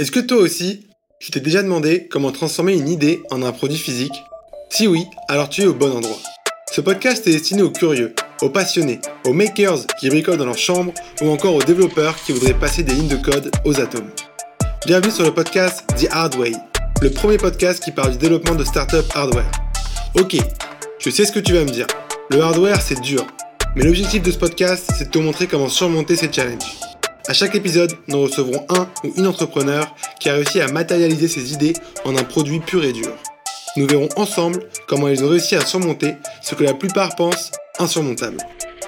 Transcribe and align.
Est-ce 0.00 0.12
que 0.12 0.20
toi 0.20 0.36
aussi, 0.36 0.86
tu 1.18 1.32
t'es 1.32 1.40
déjà 1.40 1.60
demandé 1.60 2.06
comment 2.08 2.30
transformer 2.30 2.74
une 2.74 2.88
idée 2.88 3.20
en 3.32 3.42
un 3.42 3.50
produit 3.50 3.76
physique? 3.76 4.12
Si 4.70 4.86
oui, 4.86 5.04
alors 5.26 5.48
tu 5.48 5.62
es 5.62 5.66
au 5.66 5.74
bon 5.74 5.90
endroit. 5.90 6.20
Ce 6.70 6.80
podcast 6.80 7.26
est 7.26 7.32
destiné 7.32 7.62
aux 7.62 7.72
curieux, 7.72 8.14
aux 8.40 8.48
passionnés, 8.48 9.00
aux 9.24 9.32
makers 9.32 9.88
qui 9.98 10.08
bricolent 10.08 10.36
dans 10.36 10.44
leur 10.44 10.56
chambre 10.56 10.94
ou 11.20 11.30
encore 11.30 11.56
aux 11.56 11.64
développeurs 11.64 12.14
qui 12.22 12.30
voudraient 12.30 12.56
passer 12.56 12.84
des 12.84 12.94
lignes 12.94 13.08
de 13.08 13.16
code 13.16 13.50
aux 13.64 13.80
atomes. 13.80 14.12
Bienvenue 14.86 15.10
sur 15.10 15.24
le 15.24 15.34
podcast 15.34 15.82
The 15.96 16.06
Hard 16.12 16.36
Way, 16.36 16.52
le 17.02 17.10
premier 17.10 17.36
podcast 17.36 17.82
qui 17.82 17.90
parle 17.90 18.12
du 18.12 18.18
développement 18.18 18.54
de 18.54 18.62
startup 18.62 19.04
hardware. 19.16 19.50
Ok, 20.14 20.36
je 21.00 21.10
sais 21.10 21.24
ce 21.24 21.32
que 21.32 21.40
tu 21.40 21.54
vas 21.54 21.64
me 21.64 21.70
dire. 21.70 21.88
Le 22.30 22.40
hardware, 22.40 22.80
c'est 22.80 23.00
dur. 23.00 23.26
Mais 23.74 23.82
l'objectif 23.82 24.22
de 24.22 24.30
ce 24.30 24.38
podcast, 24.38 24.92
c'est 24.96 25.06
de 25.06 25.10
te 25.10 25.18
montrer 25.18 25.48
comment 25.48 25.68
surmonter 25.68 26.14
ces 26.14 26.32
challenges. 26.32 26.87
À 27.28 27.34
chaque 27.34 27.54
épisode, 27.54 27.92
nous 28.06 28.22
recevrons 28.22 28.64
un 28.70 28.88
ou 29.04 29.12
une 29.18 29.26
entrepreneur 29.26 29.94
qui 30.18 30.30
a 30.30 30.32
réussi 30.32 30.62
à 30.62 30.68
matérialiser 30.68 31.28
ses 31.28 31.52
idées 31.52 31.74
en 32.06 32.16
un 32.16 32.24
produit 32.24 32.58
pur 32.58 32.82
et 32.82 32.94
dur. 32.94 33.12
Nous 33.76 33.86
verrons 33.86 34.08
ensemble 34.16 34.60
comment 34.86 35.08
ils 35.08 35.22
ont 35.22 35.28
réussi 35.28 35.54
à 35.54 35.60
surmonter 35.60 36.14
ce 36.40 36.54
que 36.54 36.64
la 36.64 36.72
plupart 36.72 37.14
pensent 37.16 37.52
insurmontable. 37.78 38.38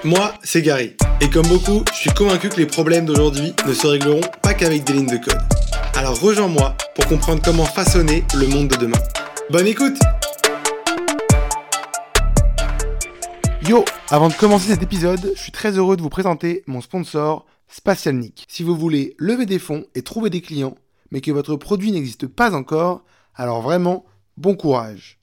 Moi, 0.05 0.33
c'est 0.43 0.63
Gary, 0.63 0.97
et 1.21 1.29
comme 1.29 1.47
beaucoup, 1.49 1.85
je 1.93 1.99
suis 1.99 2.11
convaincu 2.15 2.49
que 2.49 2.57
les 2.57 2.65
problèmes 2.65 3.05
d'aujourd'hui 3.05 3.55
ne 3.67 3.75
se 3.75 3.87
régleront 3.87 4.23
pas 4.41 4.55
qu'avec 4.55 4.85
des 4.85 4.95
lignes 4.95 5.19
de 5.19 5.23
code. 5.23 5.39
Alors 5.95 6.19
rejoins-moi 6.19 6.75
pour 6.95 7.07
comprendre 7.09 7.43
comment 7.45 7.67
façonner 7.67 8.25
le 8.35 8.47
monde 8.47 8.69
de 8.69 8.77
demain. 8.77 8.99
Bonne 9.51 9.67
écoute 9.67 9.99
Yo 13.69 13.85
Avant 14.09 14.31
de 14.31 14.35
commencer 14.35 14.69
cet 14.69 14.83
épisode, 14.83 15.35
je 15.37 15.43
suis 15.43 15.53
très 15.53 15.73
heureux 15.73 15.99
de 15.99 16.03
vous 16.03 16.09
présenter 16.09 16.65
mon 16.67 16.81
sponsor, 16.81 17.45
Spatialnik. 17.71 18.47
Si 18.49 18.65
vous 18.65 18.77
voulez 18.77 19.15
lever 19.19 19.47
des 19.47 19.61
fonds 19.61 19.87
et 19.95 20.03
trouver 20.03 20.29
des 20.29 20.41
clients, 20.41 20.77
mais 21.13 21.21
que 21.21 21.31
votre 21.31 21.57
produit 21.57 21.93
n'existe 21.93 22.27
pas 22.27 22.55
encore, 22.55 23.05
alors 23.35 23.63
vraiment, 23.63 24.05
bon 24.37 24.57
courage. 24.57 25.21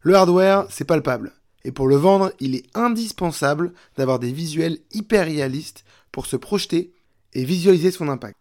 Le 0.00 0.14
hardware, 0.14 0.66
c'est 0.68 0.84
palpable. 0.84 1.32
Et 1.64 1.72
pour 1.72 1.88
le 1.88 1.96
vendre, 1.96 2.32
il 2.38 2.54
est 2.54 2.66
indispensable 2.76 3.72
d'avoir 3.96 4.18
des 4.18 4.30
visuels 4.30 4.78
hyper 4.92 5.24
réalistes 5.24 5.84
pour 6.12 6.26
se 6.26 6.36
projeter 6.36 6.92
et 7.32 7.44
visualiser 7.44 7.90
son 7.90 8.08
impact. 8.08 8.36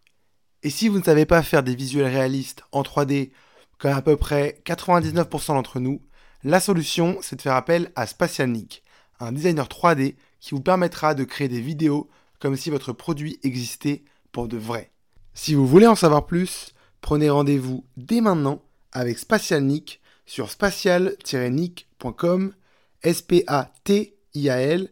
Et 0.62 0.70
si 0.70 0.90
vous 0.90 1.00
ne 1.00 1.04
savez 1.04 1.26
pas 1.26 1.42
faire 1.42 1.64
des 1.64 1.76
visuels 1.76 2.14
réalistes 2.14 2.64
en 2.72 2.82
3D, 2.82 3.32
comme 3.78 3.94
à 3.94 4.02
peu 4.02 4.18
près 4.18 4.62
99% 4.66 5.48
d'entre 5.48 5.80
nous, 5.80 6.02
la 6.44 6.60
solution, 6.60 7.18
c'est 7.22 7.38
de 7.38 7.42
faire 7.42 7.56
appel 7.56 7.92
à 7.96 8.06
Spatialnik, 8.06 8.84
un 9.20 9.32
designer 9.32 9.68
3D 9.68 10.16
qui 10.40 10.52
vous 10.52 10.62
permettra 10.62 11.16
de 11.16 11.24
créer 11.24 11.48
des 11.48 11.62
vidéos 11.62 12.10
comme 12.46 12.56
si 12.56 12.70
votre 12.70 12.94
produit 12.94 13.40
existait 13.42 14.04
pour 14.32 14.48
de 14.48 14.56
vrai. 14.56 14.92
Si 15.34 15.56
vous 15.56 15.66
voulez 15.66 15.88
en 15.88 15.96
savoir 15.96 16.28
plus, 16.28 16.76
prenez 17.02 17.32
rendez-vous 17.32 17.84
dès 17.98 18.22
maintenant 18.22 18.62
avec 18.92 19.18
Spatialnik 19.18 20.00
sur 20.28 20.52
spatial-nick.com, 20.52 22.54
s 23.02 23.24
p 23.24 23.44
a 23.48 23.74
t 23.84 24.16
i 24.36 24.50
a 24.52 24.62
l 24.62 24.92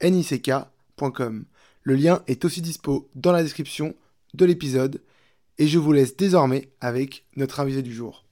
n 0.00 0.16
i 0.16 0.24
c 0.24 0.42
kcom 0.42 1.44
Le 1.84 1.94
lien 1.94 2.24
est 2.26 2.44
aussi 2.44 2.60
dispo 2.60 3.08
dans 3.14 3.30
la 3.30 3.44
description 3.44 3.94
de 4.34 4.44
l'épisode 4.44 5.00
et 5.58 5.68
je 5.68 5.78
vous 5.78 5.92
laisse 5.92 6.16
désormais 6.16 6.70
avec 6.80 7.24
notre 7.36 7.60
invité 7.60 7.82
du 7.82 7.94
jour. 7.94 8.24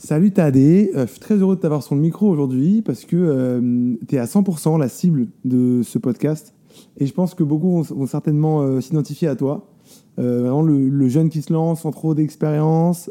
Salut 0.00 0.30
Tadé, 0.30 0.92
euh, 0.94 1.08
je 1.08 1.10
suis 1.10 1.20
très 1.20 1.34
heureux 1.34 1.56
de 1.56 1.60
t'avoir 1.60 1.82
sur 1.82 1.96
le 1.96 2.00
micro 2.00 2.28
aujourd'hui 2.28 2.82
parce 2.82 3.04
que 3.04 3.16
euh, 3.16 3.96
tu 4.06 4.14
es 4.14 4.18
à 4.18 4.26
100% 4.26 4.78
la 4.78 4.88
cible 4.88 5.26
de 5.44 5.82
ce 5.82 5.98
podcast 5.98 6.54
et 6.98 7.06
je 7.06 7.12
pense 7.12 7.34
que 7.34 7.42
beaucoup 7.42 7.82
vont, 7.82 8.06
certainement 8.06 8.62
euh, 8.62 8.80
s'identifier 8.80 9.26
à 9.26 9.34
toi. 9.34 9.68
vraiment 10.16 10.62
le, 10.62 11.08
jeune 11.08 11.28
qui 11.30 11.42
se 11.42 11.52
lance 11.52 11.80
sans 11.80 11.90
trop 11.90 12.14
d'expérience 12.14 13.10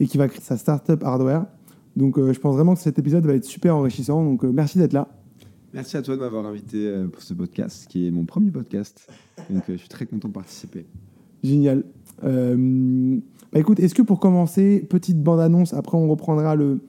et 0.00 0.06
qui 0.06 0.18
va 0.18 0.26
créer 0.26 0.42
sa 0.42 0.56
startup 0.56 1.04
hardware. 1.04 1.46
Donc 1.94 2.18
je 2.18 2.38
pense 2.40 2.56
vraiment 2.56 2.74
que 2.74 2.80
cet 2.80 2.98
épisode 2.98 3.24
va 3.24 3.34
être 3.34 3.44
super 3.44 3.76
enrichissant. 3.76 4.24
Donc 4.24 4.42
merci 4.42 4.78
d'être 4.78 4.94
là. 4.94 5.06
Merci 5.72 5.96
à 5.96 6.02
toi 6.02 6.16
de 6.16 6.20
m'avoir 6.22 6.44
invité 6.44 7.04
pour 7.12 7.22
ce 7.22 7.34
podcast 7.34 7.86
qui 7.88 8.08
est 8.08 8.10
mon 8.10 8.24
premier 8.24 8.50
podcast. 8.50 9.08
Donc 9.48 9.62
je 9.68 9.76
suis 9.76 9.88
très 9.88 10.06
content 10.06 10.26
de 10.26 10.34
participer. 10.34 10.86
Génial. 11.44 11.84
Bah, 13.52 13.60
écoute, 13.60 13.80
est-ce 13.80 13.94
que 13.94 14.00
pour 14.00 14.18
commencer, 14.18 14.80
petite 14.80 15.22
bande-annonce, 15.22 15.74
après 15.74 15.98
on 15.98 16.08
reprendra 16.08 16.56
le, 16.56 16.80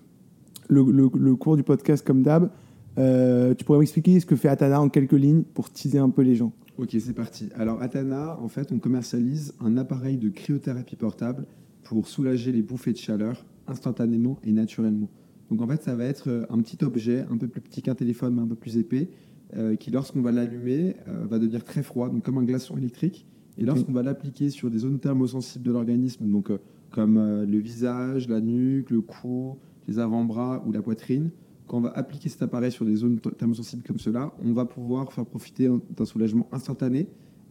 le, 0.69 1.35
cours 1.35 1.57
du 1.57 1.63
podcast 1.63 2.05
comme 2.07 2.23
d'hab, 2.23 2.49
euh, 2.97 3.53
tu 3.53 3.65
pourrais 3.65 3.79
m'expliquer 3.79 4.17
ce 4.21 4.25
que 4.25 4.37
fait 4.37 4.47
Atana 4.47 4.79
en 4.79 4.87
quelques 4.87 5.11
lignes 5.11 5.43
pour 5.43 5.69
teaser 5.69 5.97
un 5.97 6.09
peu 6.09 6.21
les 6.21 6.35
gens? 6.35 6.53
Ok, 6.77 6.95
c'est 6.97 7.13
parti. 7.13 7.49
Alors 7.55 7.81
Atana, 7.81 8.39
en 8.39 8.47
fait, 8.47 8.71
on 8.71 8.79
commercialise 8.79 9.53
un 9.59 9.75
appareil 9.75 10.17
de 10.17 10.29
cryothérapie 10.29 10.95
portable 10.95 11.45
pour 11.83 12.07
soulager 12.07 12.53
les 12.53 12.61
bouffées 12.61 12.93
de 12.93 12.97
chaleur 12.97 13.45
instantanément 13.67 14.39
et 14.45 14.53
naturellement. 14.53 15.09
Donc 15.51 15.61
en 15.61 15.67
fait, 15.67 15.83
ça 15.83 15.95
va 15.95 16.05
être 16.05 16.29
euh, 16.29 16.45
un 16.49 16.59
petit 16.61 16.81
objet, 16.85 17.25
un 17.29 17.37
peu 17.37 17.49
plus 17.49 17.59
petit 17.59 17.81
qu'un 17.81 17.95
téléphone, 17.95 18.35
mais 18.35 18.41
un 18.41 18.47
peu 18.47 18.55
plus 18.55 18.77
épais, 18.77 19.09
euh, 19.57 19.75
qui 19.75 19.91
lorsqu'on 19.91 20.21
va 20.21 20.31
l'allumer, 20.31 20.95
va 21.29 21.39
devenir 21.39 21.65
très 21.65 21.83
froid, 21.83 22.07
donc 22.07 22.23
comme 22.23 22.37
un 22.37 22.43
glaçon 22.43 22.77
électrique. 22.77 23.27
Et 23.57 23.65
lorsqu'on 23.65 23.91
va 23.91 24.03
l'appliquer 24.03 24.49
sur 24.49 24.69
des 24.69 24.79
zones 24.79 24.99
thermosensibles 24.99 25.63
de 25.63 25.71
l'organisme, 25.71 26.27
donc 26.29 26.49
euh, 26.49 26.57
comme 26.89 27.17
euh, 27.17 27.45
le 27.45 27.59
visage, 27.59 28.27
la 28.27 28.41
nuque, 28.41 28.89
le 28.89 29.01
cou, 29.01 29.57
les 29.87 29.99
avant-bras 29.99 30.63
ou 30.65 30.71
la 30.71 30.81
poitrine, 30.81 31.29
quand 31.67 31.77
on 31.77 31.81
va 31.81 31.91
appliquer 31.91 32.29
cet 32.29 32.41
appareil 32.41 32.71
sur 32.71 32.85
des 32.85 32.95
zones 32.95 33.19
thermosensibles 33.19 33.83
comme 33.83 33.99
cela, 33.99 34.33
on 34.43 34.53
va 34.53 34.65
pouvoir 34.65 35.11
faire 35.13 35.25
profiter 35.25 35.69
d'un 35.95 36.05
soulagement 36.05 36.47
instantané 36.51 37.07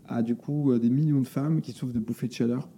à 0.07 0.23
du 0.23 0.35
coup 0.35 0.73
euh, 0.73 0.79
des 0.79 0.91
millions 0.91 1.21
de 1.21 1.27
femmes 1.27 1.61
qui 1.61 1.73
souffrent 1.73 1.95
de 1.95 2.01
bouffées 2.01 2.29
de 2.29 2.33
chaleur. 2.33 2.69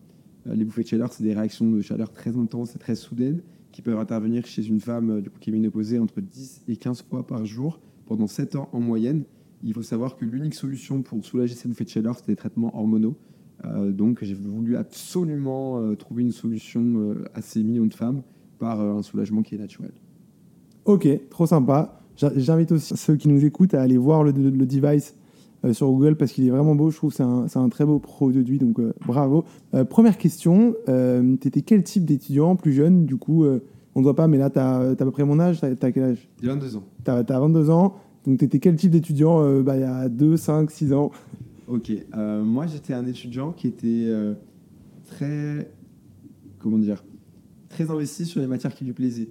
Les 0.47 0.67
bouffées 0.67 0.83
de 0.83 0.89
chaleur, 0.89 1.11
c'est 1.11 1.25
des 1.25 1.33
réactions 1.33 1.71
de 1.71 1.81
chaleur 1.81 2.13
très 2.13 2.37
intenses 2.37 2.77
et 2.77 2.79
très 2.79 2.95
soudaines 2.95 3.41
qui 3.73 3.81
peuvent 3.81 3.99
intervenir 3.99 4.45
chez 4.45 4.67
une 4.67 4.79
femme 4.79 5.23
du 5.23 5.31
coup, 5.31 5.39
qui 5.41 5.49
est 5.49 5.53
ménopausée 5.55 5.99
entre 5.99 6.21
10 6.21 6.65
et 6.69 6.77
15 6.77 7.03
fois 7.09 7.27
par 7.27 7.47
jour 7.47 7.81
pendant 8.05 8.27
7 8.27 8.57
ans 8.57 8.69
en 8.73 8.81
moyenne. 8.81 9.25
Il 9.67 9.73
faut 9.73 9.83
savoir 9.83 10.17
que 10.17 10.27
l'unique 10.27 10.55
solution 10.55 11.01
pour 11.01 11.25
soulager 11.25 11.55
cette 11.55 11.69
bouffée 11.69 11.85
de 11.85 11.89
chaleur, 11.89 12.17
c'est 12.19 12.27
des 12.27 12.37
traitements 12.37 12.77
hormonaux. 12.77 13.17
Euh, 13.65 13.93
donc 13.93 14.19
j'ai 14.23 14.35
voulu 14.35 14.77
absolument 14.77 15.79
euh, 15.79 15.95
trouver 15.95 16.23
une 16.23 16.33
solution 16.33 16.83
euh, 16.83 17.25
à 17.35 17.41
ces 17.41 17.63
millions 17.63 17.87
de 17.87 17.95
femmes 17.95 18.23
par 18.59 18.81
un 18.81 19.03
soulagement 19.03 19.43
qui 19.43 19.55
est 19.55 19.59
naturel. 19.59 19.93
Ok, 20.85 21.09
trop 21.31 21.47
sympa. 21.47 22.03
J'invite 22.17 22.73
aussi 22.73 22.95
ceux 22.97 23.17
qui 23.17 23.29
nous 23.29 23.45
écoutent 23.45 23.75
à 23.75 23.81
aller 23.81 23.97
voir 23.97 24.23
le, 24.23 24.33
device 24.33 25.17
sur 25.73 25.91
Google 25.91 26.17
parce 26.17 26.33
qu'il 26.33 26.47
est 26.47 26.51
vraiment 26.51 26.75
beau. 26.75 26.91
Je 26.91 26.97
trouve 26.97 27.11
que 27.11 27.17
c'est 27.17 27.59
un, 27.59 27.69
très 27.71 27.87
beau 27.87 27.99
produit, 27.99 28.59
donc 28.59 28.79
bravo. 29.05 29.45
première 29.89 30.17
question, 30.17 30.77
tu 30.87 31.49
étais 31.49 31.63
quel 31.63 31.83
type 31.83 32.05
d'étudiant 32.05 32.55
plus 32.55 32.73
jeune? 32.73 33.05
Du 33.05 33.17
coup, 33.17 33.45
on 33.95 34.01
ne 34.01 34.05
doit 34.05 34.15
pas, 34.15 34.29
mais 34.29 34.39
là, 34.39 34.51
tu 34.51 34.61
as, 34.61 34.91
à 34.91 34.95
peu 34.95 35.11
près 35.11 35.25
mon 35.25 35.41
âge. 35.41 35.61
Tu 35.61 35.67
as, 35.67 35.93
quel 35.93 36.03
âge? 36.03 36.29
J'ai 36.41 36.49
22 36.49 36.77
ans. 36.77 36.85
Tu 37.05 37.11
as, 37.11 37.23
22 37.23 37.71
ans. 37.71 37.97
Donc, 38.27 38.39
tu 38.39 38.45
étais 38.45 38.59
quel 38.59 38.77
type 38.77 38.91
d'étudiant 38.91 39.43
euh, 39.43 39.63
bah, 39.63 39.77
il 39.77 39.81
y 39.81 39.85
a 39.85 40.09
2, 40.09 40.37
5, 40.37 40.71
6 40.71 40.93
ans? 40.95 41.11
Ok. 41.67 41.93
Euh, 42.15 42.43
moi, 42.43 42.67
j'étais 42.67 42.95
un 42.95 43.07
étudiant 43.07 43.53
qui 43.53 43.67
était 43.67 44.07
euh, 44.07 44.35
très. 45.05 45.71
Comment 46.59 46.79
dire 46.79 47.05
Très 47.69 47.91
investi 47.91 48.25
sur 48.25 48.41
les 48.41 48.47
matières 48.47 48.75
qui 48.75 48.85
lui 48.85 48.93
plaisaient. 48.93 49.29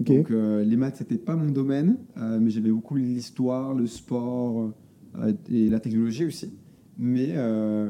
Donc, 0.00 0.28
les 0.28 0.76
maths, 0.76 0.96
c'était 0.96 1.16
pas 1.16 1.36
mon 1.36 1.50
domaine, 1.50 1.96
mais 2.16 2.50
j'aimais 2.50 2.70
beaucoup 2.70 2.96
l'histoire, 2.96 3.72
le 3.72 3.86
sport 3.86 4.72
et 5.48 5.70
la 5.70 5.80
technologie 5.80 6.26
aussi. 6.26 6.52
Mais, 6.98 7.34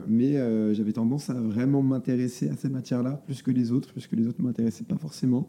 mais 0.07 0.35
j'avais 0.75 0.93
tendance 0.93 1.31
à 1.31 1.35
vraiment 1.35 1.83
m'intéresser 1.83 2.49
à 2.49 2.57
ces 2.57 2.69
matières-là 2.69 3.21
plus 3.27 3.43
que 3.43 3.51
les 3.51 3.73
autres, 3.73 3.93
plus 3.93 4.07
que 4.07 4.15
les 4.15 4.29
autres 4.29 4.41
ne 4.41 4.47
m'intéressaient 4.47 4.85
pas 4.85 4.99
forcément. 4.99 5.49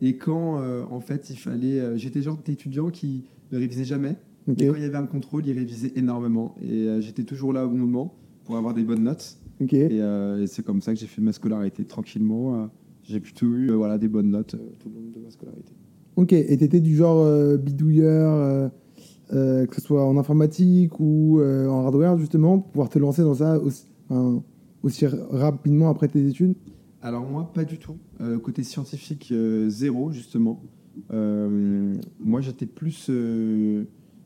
Et 0.00 0.16
quand, 0.16 0.62
en 0.90 1.00
fait, 1.00 1.28
il 1.28 1.36
fallait. 1.36 1.98
J'étais 1.98 2.22
genre 2.22 2.38
d'étudiant 2.42 2.88
qui 2.88 3.24
ne 3.52 3.58
révisait 3.58 3.84
jamais 3.84 4.16
et 4.48 4.66
quand 4.66 4.74
il 4.74 4.82
y 4.82 4.86
avait 4.86 4.96
un 4.96 5.06
contrôle, 5.06 5.46
il 5.46 5.52
révisait 5.52 5.92
énormément. 5.96 6.54
Et 6.62 6.88
euh, 6.88 7.00
j'étais 7.00 7.24
toujours 7.24 7.52
là 7.52 7.66
au 7.66 7.68
bon 7.68 7.78
moment 7.78 8.14
pour 8.44 8.56
avoir 8.56 8.74
des 8.74 8.84
bonnes 8.84 9.04
notes. 9.04 9.38
Euh, 9.60 10.42
et, 10.42 10.46
c'est 10.46 10.64
comme 10.64 10.80
ça 10.80 10.94
que 10.94 10.98
j'ai 10.98 11.06
fait 11.06 11.20
ma 11.20 11.32
scolarité 11.32 11.84
tranquillement. 11.84 12.54
Euh, 12.54 12.66
j'ai 13.02 13.20
plutôt 13.20 13.46
eu 13.46 13.70
voilà, 13.72 13.98
des 13.98 14.08
bonnes 14.08 14.30
notes 14.30 14.56
tout 14.78 14.88
le 14.88 14.94
long 14.94 15.10
de 15.14 15.20
ma 15.20 15.30
scolarité. 15.30 15.72
Ok, 16.16 16.32
et 16.32 16.56
tu 16.56 16.64
étais 16.64 16.80
du 16.80 16.96
genre 16.96 17.26
bidouilleur, 17.56 18.70
que 19.30 19.74
ce 19.74 19.80
soit 19.80 20.04
en 20.04 20.18
informatique 20.18 21.00
ou 21.00 21.40
en 21.40 21.84
hardware, 21.86 22.18
justement, 22.18 22.58
pour 22.58 22.70
pouvoir 22.70 22.88
te 22.88 22.98
lancer 22.98 23.22
dans 23.22 23.34
ça 23.34 23.58
aussi, 23.58 23.86
aussi 24.82 25.06
rapidement 25.06 25.88
après 25.88 26.08
tes 26.08 26.26
études? 26.26 26.54
Alors 27.00 27.24
moi, 27.24 27.50
pas 27.54 27.64
du 27.64 27.78
tout. 27.78 27.96
côté 28.42 28.62
scientifique, 28.62 29.32
zéro, 29.68 30.12
justement. 30.12 30.62
moi, 31.10 32.40
j'étais 32.40 32.66
plus 32.66 33.10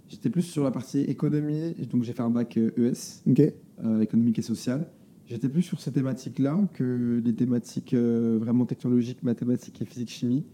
J'étais 0.09 0.31
plus 0.31 0.43
sur 0.43 0.65
la 0.65 0.71
partie 0.71 1.01
économie, 1.01 1.75
donc 1.91 2.05
j'ai 2.05 2.12
fait 2.12 2.23
un 2.23 2.31
bac 2.31 2.56
ES, 2.56 3.23
e 3.27 3.53
euh, 3.85 4.01
économique 4.01 4.39
et 4.39 4.43
social. 4.43 4.87
J'étais 5.27 5.49
plus 5.49 5.62
sur 5.62 5.81
ces 5.81 5.91
thématiques-là 5.91 6.59
que 6.75 7.23
les 7.25 7.35
thématiques 7.35 7.95
euh, 7.95 8.39
vraiment 8.39 8.67
technologiques, 8.67 9.23
mathématiques 9.23 9.81
et 9.81 9.85
physique-chimie. 9.85 10.45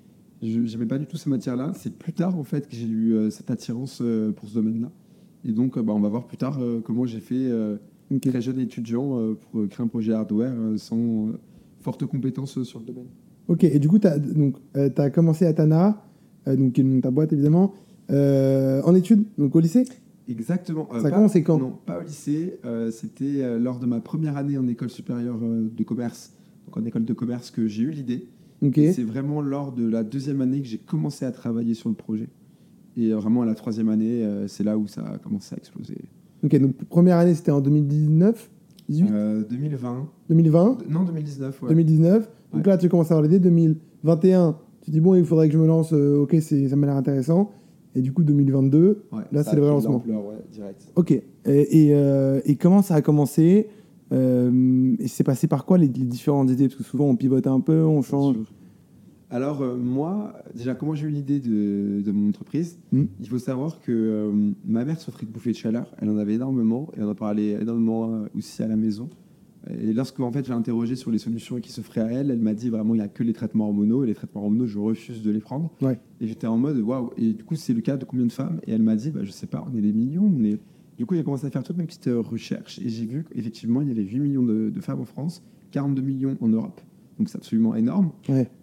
Je 0.42 0.58
n'aimais 0.58 0.86
pas 0.86 0.98
du 0.98 1.06
tout 1.06 1.16
ces 1.16 1.28
matières-là. 1.28 1.72
C'est 1.74 1.98
plus 1.98 2.12
tard, 2.12 2.38
en 2.38 2.44
fait, 2.44 2.68
que 2.68 2.76
j'ai 2.76 2.86
eu 2.86 3.12
euh, 3.12 3.30
cette 3.30 3.50
attirance 3.50 4.02
pour 4.36 4.48
ce 4.48 4.54
domaine-là. 4.54 4.90
Et 5.44 5.52
donc, 5.52 5.78
bah, 5.78 5.92
on 5.92 6.00
va 6.00 6.08
voir 6.08 6.26
plus 6.26 6.36
tard 6.36 6.60
comment 6.84 7.06
j'ai 7.06 7.20
fait 7.20 7.50
Ok. 8.12 8.28
Très 8.28 8.40
jeune 8.40 8.58
étudiant 8.58 9.18
euh, 9.18 9.34
pour 9.34 9.68
créer 9.68 9.84
un 9.84 9.88
projet 9.88 10.12
hardware 10.12 10.52
euh, 10.52 10.76
sans 10.76 11.28
euh, 11.28 11.38
forte 11.80 12.04
compétence 12.06 12.62
sur 12.64 12.80
le 12.80 12.84
domaine. 12.84 13.06
Ok, 13.46 13.64
et 13.64 13.78
du 13.78 13.88
coup, 13.88 13.98
tu 13.98 14.06
as, 14.06 15.10
commencé 15.10 15.46
à 15.46 15.52
Tana, 15.52 16.04
donc 16.46 16.80
ta 17.02 17.10
boîte 17.10 17.32
évidemment, 17.32 17.72
en 18.10 18.94
études, 18.94 19.24
donc 19.38 19.54
au 19.54 19.60
lycée 19.60 19.84
Exactement. 20.28 20.88
ça 20.92 21.08
a 21.08 21.10
commencé 21.10 21.42
quand 21.42 21.58
Non, 21.58 21.72
pas 21.84 21.98
au 21.98 22.02
lycée. 22.02 22.58
C'était 22.90 23.58
lors 23.58 23.78
de 23.78 23.86
ma 23.86 24.00
première 24.00 24.36
année 24.36 24.58
en 24.58 24.66
école 24.68 24.90
supérieure 24.90 25.38
de 25.40 25.84
commerce, 25.84 26.32
donc 26.66 26.76
en 26.76 26.84
école 26.84 27.04
de 27.04 27.12
commerce, 27.14 27.50
que 27.50 27.66
j'ai 27.66 27.82
eu 27.82 27.90
l'idée. 27.90 28.28
C'est 28.92 29.04
vraiment 29.04 29.40
lors 29.40 29.72
de 29.72 29.88
la 29.88 30.04
deuxième 30.04 30.40
année 30.40 30.60
que 30.60 30.68
j'ai 30.68 30.78
commencé 30.78 31.24
à 31.24 31.32
travailler 31.32 31.74
sur 31.74 31.88
le 31.88 31.94
projet. 31.94 32.28
Et 32.96 33.12
vraiment 33.12 33.42
à 33.42 33.46
la 33.46 33.54
troisième 33.54 33.88
année, 33.88 34.24
euh, 34.24 34.46
c'est 34.48 34.64
là 34.64 34.76
où 34.76 34.86
ça 34.86 35.02
a 35.02 35.18
commencé 35.18 35.54
à 35.54 35.58
exploser. 35.58 35.96
Ok, 36.44 36.56
donc 36.58 36.74
première 36.88 37.16
année 37.18 37.34
c'était 37.34 37.52
en 37.52 37.60
2019 37.60 38.50
18 38.88 39.10
2020. 39.48 40.08
2020 40.28 40.78
Non, 40.90 41.04
2019, 41.04 41.62
ouais. 41.62 41.68
2019. 41.68 42.28
Donc 42.52 42.66
là, 42.66 42.76
tu 42.76 42.88
commences 42.88 43.12
à 43.12 43.14
avoir 43.14 43.22
l'idée. 43.22 43.38
2021, 43.38 44.56
tu 44.82 44.90
dis, 44.90 44.98
bon, 44.98 45.14
il 45.14 45.24
faudrait 45.24 45.46
que 45.46 45.54
je 45.54 45.58
me 45.58 45.66
lance. 45.66 45.92
Euh, 45.92 46.22
ok, 46.22 46.34
ça 46.40 46.76
m'a 46.76 46.86
l'air 46.86 46.96
intéressant. 46.96 47.52
Et 47.94 48.02
du 48.02 48.12
coup, 48.12 48.22
2022, 48.22 49.04
là, 49.32 49.42
c'est 49.42 49.56
le 49.56 49.62
vrai 49.62 49.70
lancement. 49.70 50.02
Ouais, 50.06 50.36
direct. 50.52 50.92
Ok. 50.96 51.10
Et, 51.10 51.22
et, 51.46 51.94
euh, 51.94 52.40
et, 52.44 52.56
comment 52.56 52.82
ça 52.82 52.94
a 52.94 53.02
commencé 53.02 53.68
Et 54.12 55.08
c'est 55.08 55.24
passé 55.24 55.48
par 55.48 55.64
quoi 55.64 55.78
les, 55.78 55.86
les, 55.86 56.04
différentes 56.04 56.50
idées 56.50 56.68
Parce 56.68 56.76
que 56.76 56.84
souvent, 56.84 57.06
on 57.06 57.16
pivote 57.16 57.46
un 57.46 57.60
peu, 57.60 57.82
on 57.82 58.02
change. 58.02 58.36
Alors, 59.32 59.62
euh, 59.62 59.76
moi, 59.76 60.34
déjà, 60.54 60.74
comment 60.74 60.94
j'ai 60.94 61.06
eu 61.06 61.10
l'idée 61.10 61.38
de, 61.38 62.10
mon 62.10 62.30
entreprise? 62.30 62.78
Hmm. 62.90 63.04
Il 63.20 63.28
faut 63.28 63.38
savoir 63.38 63.80
que 63.80 63.92
euh, 63.92 64.52
ma 64.64 64.84
mère 64.84 65.00
souffrait 65.00 65.24
de 65.24 65.30
bouffées 65.30 65.52
de 65.52 65.56
chaleur. 65.56 65.86
Elle 66.02 66.10
en 66.10 66.18
avait 66.18 66.34
énormément 66.34 66.90
et 66.96 67.02
on 67.02 67.08
en 67.08 67.14
parlait 67.14 67.50
énormément 67.50 68.12
euh, 68.12 68.26
aussi 68.36 68.60
à 68.62 68.66
la 68.66 68.74
maison. 68.74 69.08
Et 69.68 69.92
lorsque 69.92 70.18
en 70.20 70.32
fait, 70.32 70.46
j'ai 70.46 70.52
interrogé 70.52 70.96
sur 70.96 71.10
les 71.10 71.18
solutions 71.18 71.60
qui 71.60 71.70
s'offraient 71.70 72.00
à 72.00 72.06
elle, 72.06 72.30
elle 72.30 72.38
m'a 72.38 72.54
dit 72.54 72.70
vraiment 72.70 72.94
il 72.94 72.98
n'y 72.98 73.04
a 73.04 73.08
que 73.08 73.22
les 73.22 73.34
traitements 73.34 73.66
hormonaux 73.66 74.04
et 74.04 74.06
les 74.06 74.14
traitements 74.14 74.42
hormonaux, 74.42 74.66
je 74.66 74.78
refuse 74.78 75.22
de 75.22 75.30
les 75.30 75.40
prendre. 75.40 75.70
Et 76.20 76.26
j'étais 76.26 76.46
en 76.46 76.56
mode 76.56 76.78
waouh. 76.78 77.10
Et 77.18 77.32
du 77.32 77.44
coup, 77.44 77.56
c'est 77.56 77.74
le 77.74 77.82
cas 77.82 77.96
de 77.96 78.04
combien 78.04 78.26
de 78.26 78.32
femmes? 78.32 78.60
Et 78.66 78.72
elle 78.72 78.82
m'a 78.82 78.96
dit 78.96 79.10
bah, 79.10 79.20
je 79.22 79.30
sais 79.30 79.46
pas, 79.46 79.66
on 79.70 79.76
est 79.76 79.82
des 79.82 79.92
millions. 79.92 80.32
On 80.34 80.44
est... 80.44 80.58
Du 80.96 81.06
coup, 81.06 81.14
j'ai 81.14 81.24
commencé 81.24 81.46
à 81.46 81.50
faire 81.50 81.62
toutes 81.62 81.78
mes 81.78 81.84
petites 81.84 82.10
recherches 82.12 82.78
et 82.78 82.88
j'ai 82.88 83.06
vu 83.06 83.24
qu'effectivement, 83.24 83.82
il 83.82 83.88
y 83.88 83.90
avait 83.90 84.02
8 84.02 84.18
millions 84.20 84.42
de, 84.42 84.70
de 84.70 84.80
femmes 84.80 85.00
en 85.00 85.06
France, 85.06 85.42
42 85.72 86.02
millions 86.02 86.36
en 86.40 86.48
Europe 86.48 86.80
donc 87.20 87.28
c'est 87.28 87.36
absolument 87.36 87.74
énorme. 87.74 88.12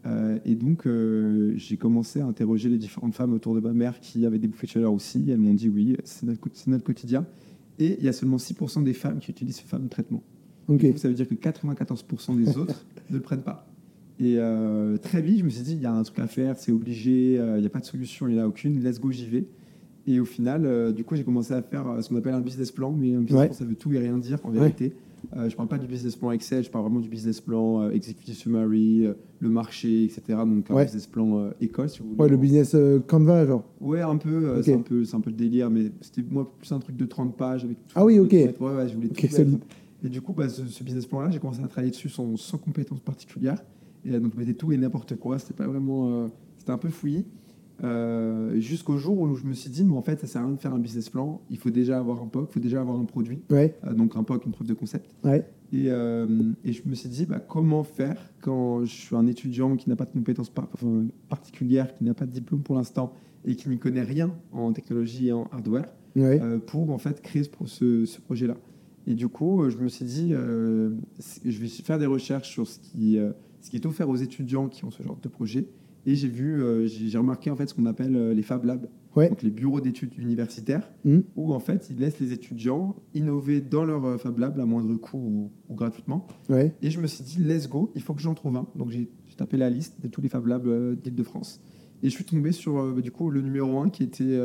Euh, 0.07 0.39
et 0.43 0.55
donc 0.55 0.87
euh, 0.87 1.53
j'ai 1.57 1.77
commencé 1.77 2.21
à 2.21 2.25
interroger 2.25 2.69
les 2.69 2.79
différentes 2.79 3.13
femmes 3.13 3.33
autour 3.33 3.53
de 3.53 3.59
ma 3.59 3.71
mère 3.71 3.99
qui 3.99 4.25
avaient 4.25 4.39
des 4.39 4.47
bouffées 4.47 4.65
de 4.65 4.71
chaleur 4.71 4.93
aussi. 4.93 5.23
elles 5.29 5.37
m'ont 5.37 5.53
dit 5.53 5.69
oui, 5.69 5.95
c'est 6.03 6.25
notre, 6.25 6.41
notre, 6.65 6.83
quotidien. 6.83 7.27
Et 7.77 7.97
il 7.99 8.03
y 8.03 8.09
a 8.09 8.13
seulement 8.13 8.37
6% 8.37 8.83
des 8.83 8.93
femmes 8.93 9.19
qui 9.19 9.29
utilisent 9.29 9.57
ce 9.57 9.61
fameux 9.61 9.89
traitement. 9.89 10.23
Donc 10.67 10.81
ça 10.97 11.07
veut 11.07 11.13
dire 11.13 11.27
que 11.27 11.35
94% 11.35 12.43
des 12.43 12.57
autres 12.57 12.85
ne 13.09 13.15
le 13.15 13.21
prennent 13.21 13.41
pas. 13.41 13.67
Et 14.19 14.35
euh, 14.37 14.97
très 14.97 15.21
vite, 15.21 15.39
je 15.39 15.43
me 15.43 15.49
suis 15.49 15.61
dit, 15.61 15.73
il 15.73 15.81
y 15.81 15.85
a 15.85 15.93
un 15.93 16.03
truc 16.03 16.19
à 16.19 16.27
faire, 16.27 16.57
c'est 16.57 16.71
obligé, 16.71 17.35
il 17.35 17.59
n'y 17.59 17.65
a 17.65 17.69
pas 17.69 17.79
de 17.79 17.85
solution, 17.85 18.27
il 18.27 18.33
n'y 18.33 18.41
en 18.41 18.43
a 18.43 18.47
aucune, 18.47 18.83
let's 18.83 18.99
go, 18.99 19.11
j'y 19.11 19.27
vais. 19.27 19.45
Et 20.07 20.19
au 20.19 20.25
final, 20.25 20.93
du 20.93 21.03
coup, 21.03 21.15
j'ai 21.15 21.23
commencé 21.23 21.53
à 21.53 21.61
faire 21.61 21.85
ce 22.01 22.09
qu'on 22.09 22.15
appelle 22.15 22.33
un 22.33 22.41
business 22.41 22.71
plan, 22.71 22.91
mais 22.91 23.13
un 23.13 23.21
business 23.21 23.45
plan, 23.47 23.53
ça 23.53 23.65
veut 23.65 23.75
tout 23.75 23.93
et 23.93 23.99
rien 23.99 24.17
dire 24.17 24.39
en 24.43 24.49
vérité. 24.49 24.93
Euh, 25.35 25.49
je 25.49 25.53
ne 25.53 25.57
parle 25.57 25.67
pas 25.67 25.77
du 25.77 25.87
business 25.87 26.15
plan 26.15 26.31
Excel, 26.31 26.63
je 26.63 26.69
parle 26.69 26.85
vraiment 26.85 26.99
du 26.99 27.09
business 27.09 27.41
plan 27.41 27.81
euh, 27.81 27.91
executive 27.91 28.35
summary, 28.35 29.05
euh, 29.05 29.13
le 29.39 29.49
marché, 29.49 30.05
etc. 30.05 30.21
Donc 30.45 30.69
un 30.69 30.83
business 30.83 31.07
plan 31.07 31.49
école, 31.59 31.89
si 31.89 31.99
vous 31.99 32.09
voulez. 32.09 32.21
Ouais, 32.21 32.29
le 32.29 32.37
business 32.37 32.75
Canva, 33.07 33.45
genre. 33.45 33.63
Ouais, 33.81 34.01
un 34.01 34.17
peu. 34.17 34.61
C'est 34.63 34.73
un 34.73 34.77
un 34.77 35.21
peu 35.21 35.29
le 35.29 35.35
délire, 35.35 35.69
mais 35.69 35.91
c'était 36.01 36.23
moi 36.29 36.51
plus 36.57 36.71
un 36.71 36.79
truc 36.79 36.95
de 36.95 37.05
30 37.05 37.35
pages 37.35 37.65
avec. 37.65 37.77
ah 37.95 38.05
oui, 38.05 38.19
ok. 38.19 38.31
Ouais, 38.31 38.55
ouais, 38.59 38.87
je 38.87 38.95
voulais 38.95 39.09
tout 39.09 39.27
Et 40.03 40.09
du 40.09 40.21
coup, 40.21 40.33
bah, 40.33 40.47
ce, 40.49 40.83
business 40.83 41.05
plan-là, 41.05 41.29
j'ai 41.31 41.39
commencé 41.39 41.63
à 41.63 41.67
travailler 41.67 41.91
dessus 41.91 42.09
sans, 42.09 42.37
sans 42.37 42.57
compétences 42.57 43.01
particulières. 43.01 43.63
Et 44.05 44.11
donc, 44.19 44.33
je 44.33 44.39
mettais 44.39 44.53
tout 44.53 44.71
et 44.71 44.77
n'importe 44.77 45.15
quoi. 45.15 45.39
C'était 45.39 45.53
pas 45.53 45.67
vraiment. 45.67 46.29
c'était 46.57 46.71
un 46.71 46.77
peu 46.77 46.89
fouillis. 46.89 47.25
Euh, 47.83 48.59
jusqu'au 48.59 48.97
jour 48.97 49.19
où 49.19 49.35
je 49.35 49.45
me 49.45 49.53
suis 49.53 49.69
dit, 49.69 49.83
mais 49.83 49.95
en 49.95 50.01
fait, 50.01 50.19
ça 50.19 50.27
sert 50.27 50.41
à 50.41 50.45
rien 50.45 50.53
de 50.53 50.59
faire 50.59 50.73
un 50.73 50.79
business 50.79 51.09
plan. 51.09 51.41
Il 51.49 51.57
faut 51.57 51.69
déjà 51.69 51.99
avoir 51.99 52.21
un 52.21 52.27
POC, 52.27 52.49
il 52.49 52.53
faut 52.53 52.59
déjà 52.59 52.81
avoir 52.81 52.99
un 52.99 53.05
produit. 53.05 53.41
Ouais. 53.49 53.75
Euh, 53.85 53.93
donc 53.93 54.15
un 54.15 54.23
POC, 54.23 54.45
une 54.45 54.51
preuve 54.51 54.67
de 54.67 54.73
concept. 54.73 55.15
Ouais. 55.23 55.47
Et, 55.73 55.85
euh, 55.87 56.25
et, 56.63 56.71
je 56.71 56.81
me 56.85 56.95
suis 56.95 57.09
dit, 57.09 57.25
bah, 57.25 57.39
comment 57.39 57.83
faire 57.83 58.17
quand 58.41 58.85
je 58.85 58.91
suis 58.91 59.15
un 59.15 59.27
étudiant 59.27 59.75
qui 59.75 59.89
n'a 59.89 59.95
pas 59.95 60.05
de 60.05 60.11
compétences 60.11 60.51
particulières, 61.29 61.95
qui 61.97 62.05
n'a 62.05 62.13
pas 62.13 62.25
de 62.25 62.31
diplôme 62.31 62.61
pour 62.61 62.75
l'instant 62.75 63.13
et 63.45 63.55
qui 63.55 63.69
n'y 63.69 63.77
connaît 63.77 64.03
rien 64.03 64.33
en 64.53 64.71
technologie 64.71 65.27
et 65.27 65.33
en 65.33 65.47
hardware, 65.51 65.93
pour 66.67 66.89
en 66.89 66.97
fait 66.97 67.21
créer 67.21 67.43
ce, 67.43 68.05
ce, 68.05 68.21
projet-là. 68.21 68.55
Et 69.07 69.15
du 69.15 69.29
coup, 69.29 69.69
je 69.69 69.77
me 69.77 69.87
suis 69.87 70.05
dit, 70.05 70.33
je 70.33 71.59
vais 71.59 71.67
faire 71.67 71.97
des 71.97 72.05
recherches 72.05 72.49
sur 72.49 72.67
ce 72.67 72.77
qui, 72.79 73.17
ce 73.61 73.69
qui 73.69 73.77
est 73.77 73.85
offert 73.85 74.09
aux 74.09 74.17
étudiants 74.17 74.67
qui 74.67 74.85
ont 74.85 74.91
ce 74.91 75.01
genre 75.01 75.17
de 75.21 75.29
projet 75.29 75.67
et 76.07 76.15
j'ai 76.15 76.29
vu, 76.29 76.63
euh, 76.63 76.87
j'ai 76.87 77.17
remarqué 77.17 77.51
en 77.51 77.57
fait 77.57 77.67
ce 77.67 77.73
qu'on 77.73 77.85
appelle 77.85 78.15
euh, 78.15 78.33
les 78.33 78.41
Fab 78.41 78.63
Labs, 78.63 78.87
donc 79.13 79.41
les 79.41 79.49
bureaux 79.49 79.81
d'études 79.81 80.17
universitaires, 80.17 80.89
mmh. 81.03 81.17
où 81.35 81.53
en 81.53 81.59
fait 81.59 81.89
ils 81.89 81.97
laissent 81.97 82.21
les 82.21 82.31
étudiants 82.31 82.95
innover 83.13 83.59
dans 83.59 83.83
leur 83.83 84.05
euh, 84.05 84.17
Fab 84.17 84.39
Lab 84.39 84.57
à 84.57 84.65
moindre 84.65 84.95
coût 84.95 85.51
ou, 85.69 85.75
gratuitement. 85.75 86.25
Et 86.81 86.91
je 86.91 87.01
me 87.01 87.07
suis 87.07 87.25
dit, 87.25 87.43
let's 87.43 87.67
go, 87.67 87.91
il 87.93 88.01
faut 88.01 88.13
que 88.13 88.21
j'en 88.21 88.35
trouve 88.35 88.55
un. 88.55 88.67
Donc 88.75 88.89
j'ai 88.89 89.09
tapé 89.35 89.57
la 89.57 89.69
liste 89.69 90.01
de 90.01 90.07
tous 90.07 90.21
les 90.21 90.29
Fab 90.29 90.47
Labs 90.47 90.95
d'Île-de-France. 90.95 91.61
Et 92.03 92.09
je 92.09 92.15
suis 92.15 92.23
tombé 92.23 92.53
sur 92.53 92.93
bah, 92.93 93.01
du 93.01 93.11
coup 93.11 93.29
le 93.29 93.41
numéro 93.41 93.77
1 93.79 93.89
qui 93.89 94.03
était 94.03 94.39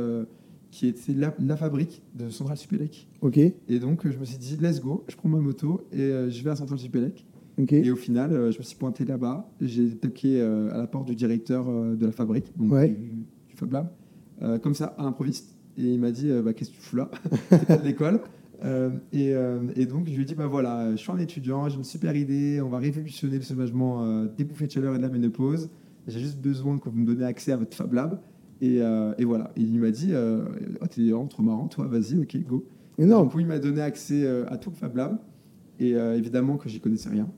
qui 0.73 0.89
était 0.89 1.13
la, 1.13 1.57
fabrique 1.57 2.03
de 2.15 2.31
Central 2.31 2.57
Supélec. 2.57 3.07
Ok. 3.21 3.39
Et 3.39 3.79
donc, 3.79 4.11
je 4.11 4.19
me 4.19 4.25
suis 4.25 4.39
dit, 4.39 4.59
let's 4.61 4.81
go, 4.81 5.05
je 5.07 5.15
prends 5.15 5.29
ma 5.29 5.39
moto 5.39 5.87
et 5.93 6.11
je 6.29 6.43
vais 6.43 6.51
à 6.51 6.57
Central 6.57 6.81
Supélec. 6.81 7.25
Et 7.71 7.91
au 7.91 7.97
final, 7.97 8.33
euh, 8.33 8.51
je 8.51 8.59
me 8.59 8.63
suis 8.63 8.77
pointé 8.77 9.05
là-bas. 9.05 9.51
J'ai 9.61 9.91
toqué 9.91 10.41
euh, 10.41 10.73
à 10.73 10.79
la 10.79 10.87
porte 10.87 11.07
du 11.07 11.15
directeur 11.15 11.69
euh, 11.69 11.95
de 11.95 12.07
la 12.07 12.13
fabrique, 12.13 12.47
donc 12.57 12.73
du, 12.87 13.27
Fab 13.57 13.73
Lab, 13.73 14.61
comme 14.63 14.75
ça, 14.75 14.95
à 14.99 15.05
l'improviste. 15.05 15.55
Et 15.77 15.85
il 15.85 16.01
m'a 16.01 16.11
dit 16.11 16.31
bah, 16.45 16.53
Qu'est-ce 16.53 16.71
que 16.71 16.77
tu 16.77 16.81
fous 16.81 16.97
là? 16.97 17.11
T'es 17.51 17.59
pas 17.59 17.77
de 17.77 17.85
l'école. 17.85 18.21
Et, 19.13 19.33
et, 19.77 19.87
donc, 19.87 20.09
je 20.09 20.15
lui 20.15 20.23
ai 20.23 20.25
dit 20.25 20.35
bah, 20.35 20.47
voilà, 20.47 20.91
je 20.93 20.97
suis 20.97 21.13
un 21.13 21.19
étudiant, 21.19 21.69
j'ai 21.69 21.77
une 21.77 21.85
super 21.85 22.17
idée, 22.17 22.61
on 22.61 22.69
va 22.69 22.79
révolutionner 22.79 23.37
le 23.37 23.43
sauvagement 23.43 24.25
des 24.25 24.45
bouffées 24.45 24.67
de 24.67 24.73
chaleur 24.73 24.95
et 24.95 24.99
de 24.99 25.03
la 25.03 25.09
ménopause. 25.09 25.71
J'ai 26.09 26.19
juste 26.19 26.41
besoin 26.41 26.79
que 26.79 26.89
vous 26.89 26.99
me 26.99 27.07
donniez 27.07 27.25
accès 27.25 27.53
à 27.53 27.57
votre 27.57 27.77
Fab 27.77 27.93
Lab. 27.93 28.21
Et, 28.63 28.77
et 28.77 29.25
voilà. 29.25 29.53
Et 29.57 29.61
il 29.61 29.79
m'a 29.81 29.91
dit 29.91 30.13
oh, 30.15 30.87
T'es 30.89 31.03
vraiment 31.03 31.27
trop 31.27 31.43
marrant, 31.43 31.67
toi, 31.67 31.87
vas-y, 31.87 32.19
ok, 32.19 32.37
go. 32.49 32.65
Et 32.97 33.05
non. 33.05 33.25
Du 33.25 33.29
coup, 33.29 33.41
il 33.41 33.47
m'a 33.47 33.59
donné 33.59 33.83
accès 33.83 34.27
à 34.49 34.57
tout 34.57 34.71
le 34.71 34.77
Fab 34.77 34.97
Lab. 34.97 35.19
Et 35.83 35.97
euh, 35.97 36.17
évidemment 36.17 36.59
que 36.59 36.69
j'y 36.69 36.79
connaissais 36.79 37.09
rien. 37.09 37.29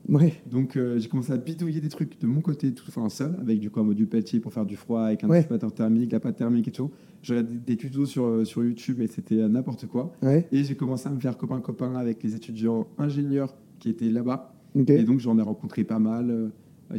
Donc 0.45 0.77
euh, 0.77 0.99
j'ai 0.99 1.09
commencé 1.09 1.31
à 1.31 1.37
bidouiller 1.37 1.81
des 1.81 1.89
trucs 1.89 2.21
de 2.21 2.27
mon 2.27 2.41
côté, 2.41 2.73
tout 2.73 2.85
enfin 2.87 3.09
seul, 3.09 3.35
avec 3.41 3.59
du 3.59 3.71
un 3.75 3.83
module 3.83 4.07
Pelletier 4.07 4.39
pour 4.39 4.53
faire 4.53 4.67
du 4.67 4.75
froid, 4.75 5.01
avec 5.01 5.23
un 5.23 5.29
ouais. 5.29 5.43
thermique, 5.75 6.11
la 6.11 6.19
pâte 6.19 6.35
thermique 6.35 6.67
et 6.67 6.71
tout. 6.71 6.91
J'ai 7.23 7.33
regardé 7.33 7.57
des 7.57 7.75
tutos 7.75 8.05
sur, 8.05 8.25
euh, 8.25 8.45
sur 8.45 8.63
YouTube 8.63 9.01
et 9.01 9.07
c'était 9.07 9.47
n'importe 9.47 9.87
quoi. 9.87 10.13
Et 10.51 10.63
j'ai 10.63 10.75
commencé 10.75 11.07
à 11.07 11.11
me 11.11 11.19
faire 11.19 11.37
copain-copain 11.37 11.95
avec 11.95 12.21
les 12.21 12.35
étudiants 12.35 12.87
ingénieurs 12.99 13.55
qui 13.79 13.89
étaient 13.89 14.09
là-bas. 14.09 14.53
Et 14.75 15.03
donc 15.03 15.19
j'en 15.21 15.39
ai 15.39 15.41
rencontré 15.41 15.83
pas 15.83 15.99
mal, 15.99 16.51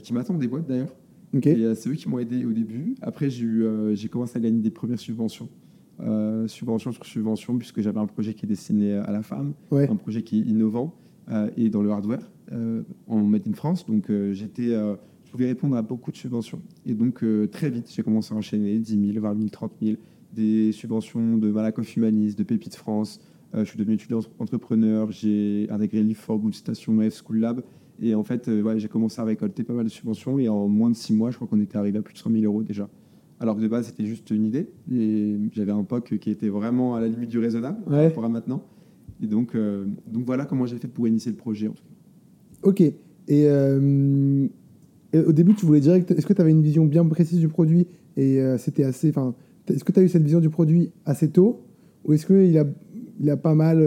qui 0.03 0.15
m'attendent 0.15 0.39
des 0.39 0.49
boîtes 0.49 0.67
d'ailleurs. 0.67 0.95
Et 1.35 1.75
c'est 1.75 1.89
eux 1.89 1.95
qui 1.95 2.09
m'ont 2.09 2.19
aidé 2.19 2.45
au 2.45 2.53
début. 2.53 2.95
Après 3.03 3.31
j'ai 3.31 4.09
commencé 4.09 4.39
à 4.39 4.41
gagner 4.41 4.61
des 4.61 4.71
premières 4.71 5.01
subventions. 5.01 5.49
subvention 6.47 6.93
sur 6.93 7.05
subvention, 7.05 7.59
puisque 7.59 7.81
j'avais 7.81 8.01
un 8.01 8.07
projet 8.07 8.35
qui 8.35 8.47
est 8.47 8.49
destiné 8.49 8.95
à 8.95 9.11
la 9.13 9.23
femme, 9.23 9.53
un 9.73 9.97
projet 9.97 10.23
qui 10.23 10.41
est 10.41 10.43
innovant. 10.43 10.95
Euh, 11.29 11.51
et 11.57 11.71
dans 11.71 11.83
le 11.83 11.91
hardware 11.91 12.21
euh, 12.53 12.83
en 13.09 13.19
Made 13.19 13.49
in 13.49 13.53
France. 13.53 13.85
Donc 13.85 14.11
euh, 14.11 14.33
j'étais, 14.33 14.69
je 14.69 15.31
pouvais 15.31 15.47
répondre 15.47 15.77
à 15.77 15.83
beaucoup 15.83 16.13
de 16.13 16.17
subventions. 16.17 16.61
Et 16.85 16.95
donc 16.95 17.25
très 17.51 17.71
vite, 17.71 17.91
j'ai 17.93 18.03
commencé 18.03 18.33
à 18.33 18.37
enchaîner 18.37 18.79
10 18.79 19.13
000, 19.13 19.21
20 19.21 19.37
000, 19.37 19.49
30 19.49 19.73
000, 19.83 19.97
des 20.33 20.73
subventions 20.73 21.37
de 21.37 21.51
Malakoff 21.51 21.97
Humaniste, 21.97 22.39
de 22.39 22.45
Pépite 22.45 22.77
France. 22.77 23.21
je 23.55 23.65
suis 23.65 23.79
devenu 23.79 23.95
étudiant 23.95 24.21
entrepreneur, 24.39 25.11
j'ai 25.11 25.67
intégré 25.71 26.03
l'IF 26.03 26.19
for 26.19 26.39
Good 26.39 26.55
Station 26.55 26.99
F 27.11 27.23
School 27.23 27.39
Lab. 27.39 27.63
Et 28.01 28.15
en 28.15 28.25
fait, 28.25 28.49
ouais, 28.49 28.79
j'ai 28.79 28.89
commencé 28.89 29.21
à 29.21 29.25
récolter 29.25 29.63
pas 29.63 29.73
mal 29.73 29.85
de 29.85 29.91
subventions. 29.91 30.39
Et 30.39 30.49
en 30.49 30.69
moins 30.69 30.91
de 30.91 30.97
six 30.97 31.15
mois, 31.15 31.31
je 31.31 31.37
crois 31.37 31.49
qu'on 31.49 31.61
était 31.61 31.79
arrivé 31.79 31.99
à 31.99 32.03
plus 32.03 32.15
de 32.15 32.19
100 32.19 32.31
000 32.31 32.45
euros 32.45 32.63
déjà. 32.63 32.89
Alors 33.39 33.57
que 33.57 33.61
de 33.61 33.69
base, 33.69 33.87
c'était 33.87 34.07
juste 34.07 34.31
une 34.31 34.45
idée. 34.45 34.69
Et 34.93 35.37
j'avais 35.53 35.73
un 35.73 35.85
POC 35.85 36.19
qui 36.19 36.31
était 36.31 36.49
vraiment 36.49 36.95
à 36.95 37.01
la 37.01 37.09
limite 37.09 37.29
du 37.29 37.39
raisonnable 37.39 37.79
ouais. 37.87 37.97
par 37.97 38.05
rapport 38.05 38.25
à 38.25 38.29
maintenant. 38.29 38.63
Et 39.23 39.27
donc, 39.27 39.55
euh, 39.55 39.87
donc 40.07 40.25
voilà 40.25 40.45
comment 40.45 40.67
j'ai 40.67 40.77
fait 40.77 40.89
pour 40.89 41.07
initier 41.09 41.31
le 41.31 41.37
projet. 41.37 41.69
En 41.69 41.73
tout 41.73 41.83
cas. 41.83 42.69
Ok. 42.69 42.83
Euh, 43.31 44.49
et, 45.13 45.19
au 45.19 45.33
début, 45.33 45.55
tu 45.55 45.67
voulais 45.67 45.81
direct. 45.81 46.11
Est-ce 46.11 46.27
que 46.27 46.33
tu 46.33 46.41
avais 46.41 46.51
une 46.51 46.63
vision 46.63 46.85
bien 46.85 47.05
précise 47.07 47.41
du 47.41 47.49
produit 47.49 47.87
et 48.17 48.41
euh, 48.41 48.57
c'était 48.57 48.85
assez. 48.85 49.11
Enfin, 49.11 49.35
est-ce 49.69 49.85
que 49.85 49.93
tu 49.93 50.01
as 50.01 50.03
eu 50.03 50.09
cette 50.09 50.23
vision 50.23 50.41
du 50.41 50.51
produit 50.51 50.93
assez 51.05 51.31
tôt 51.31 51.63
ou 52.05 52.13
est-ce 52.13 52.25
qu'il 52.25 52.57
a, 52.57 52.65
il 53.21 53.31
a 53.31 53.37
pas 53.37 53.55
mal, 53.55 53.79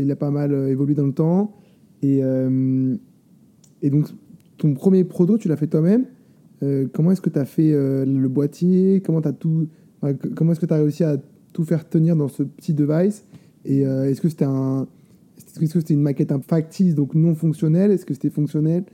il 0.00 0.10
a 0.10 0.16
pas 0.16 0.30
mal 0.30 0.52
évolué 0.68 0.94
dans 0.94 1.06
le 1.06 1.12
temps 1.12 1.56
et, 2.02 2.22
et 3.82 3.90
donc 3.90 4.08
ton 4.58 4.74
premier 4.74 5.04
proto, 5.04 5.38
tu 5.38 5.48
l'as 5.48 5.56
fait 5.56 5.66
toi-même. 5.66 6.06
comment 6.92 7.12
est-ce 7.12 7.20
que 7.20 7.30
tu 7.30 7.38
as 7.38 7.44
fait 7.44 7.72
le 7.72 8.28
boîtier? 8.28 9.02
Comment 9.04 9.20
as 9.20 9.32
tout 9.32 9.68
Comment 10.34 10.52
est-ce 10.52 10.60
que 10.60 10.66
tu 10.66 10.74
as 10.74 10.78
réussi 10.78 11.04
à 11.04 11.16
tout 11.52 11.64
faire 11.64 11.88
tenir 11.88 12.16
dans 12.16 12.28
ce 12.28 12.42
petit 12.42 12.74
device? 12.74 13.24
Et 13.64 13.86
euh, 13.86 14.10
est-ce 14.10 14.20
que 14.20 14.28
c'était 14.28 14.44
un, 14.44 14.86
Est-ce 15.38 15.60
que 15.60 15.66
c'était 15.66 15.94
une 15.94 16.02
maquette 16.02 16.32
factice, 16.46 16.94
donc 16.94 17.14
non 17.14 17.34
fonctionnelle? 17.34 17.90
Est-ce 17.90 18.04
que 18.04 18.14
c'était 18.14 18.30
fonctionnel? 18.30 18.84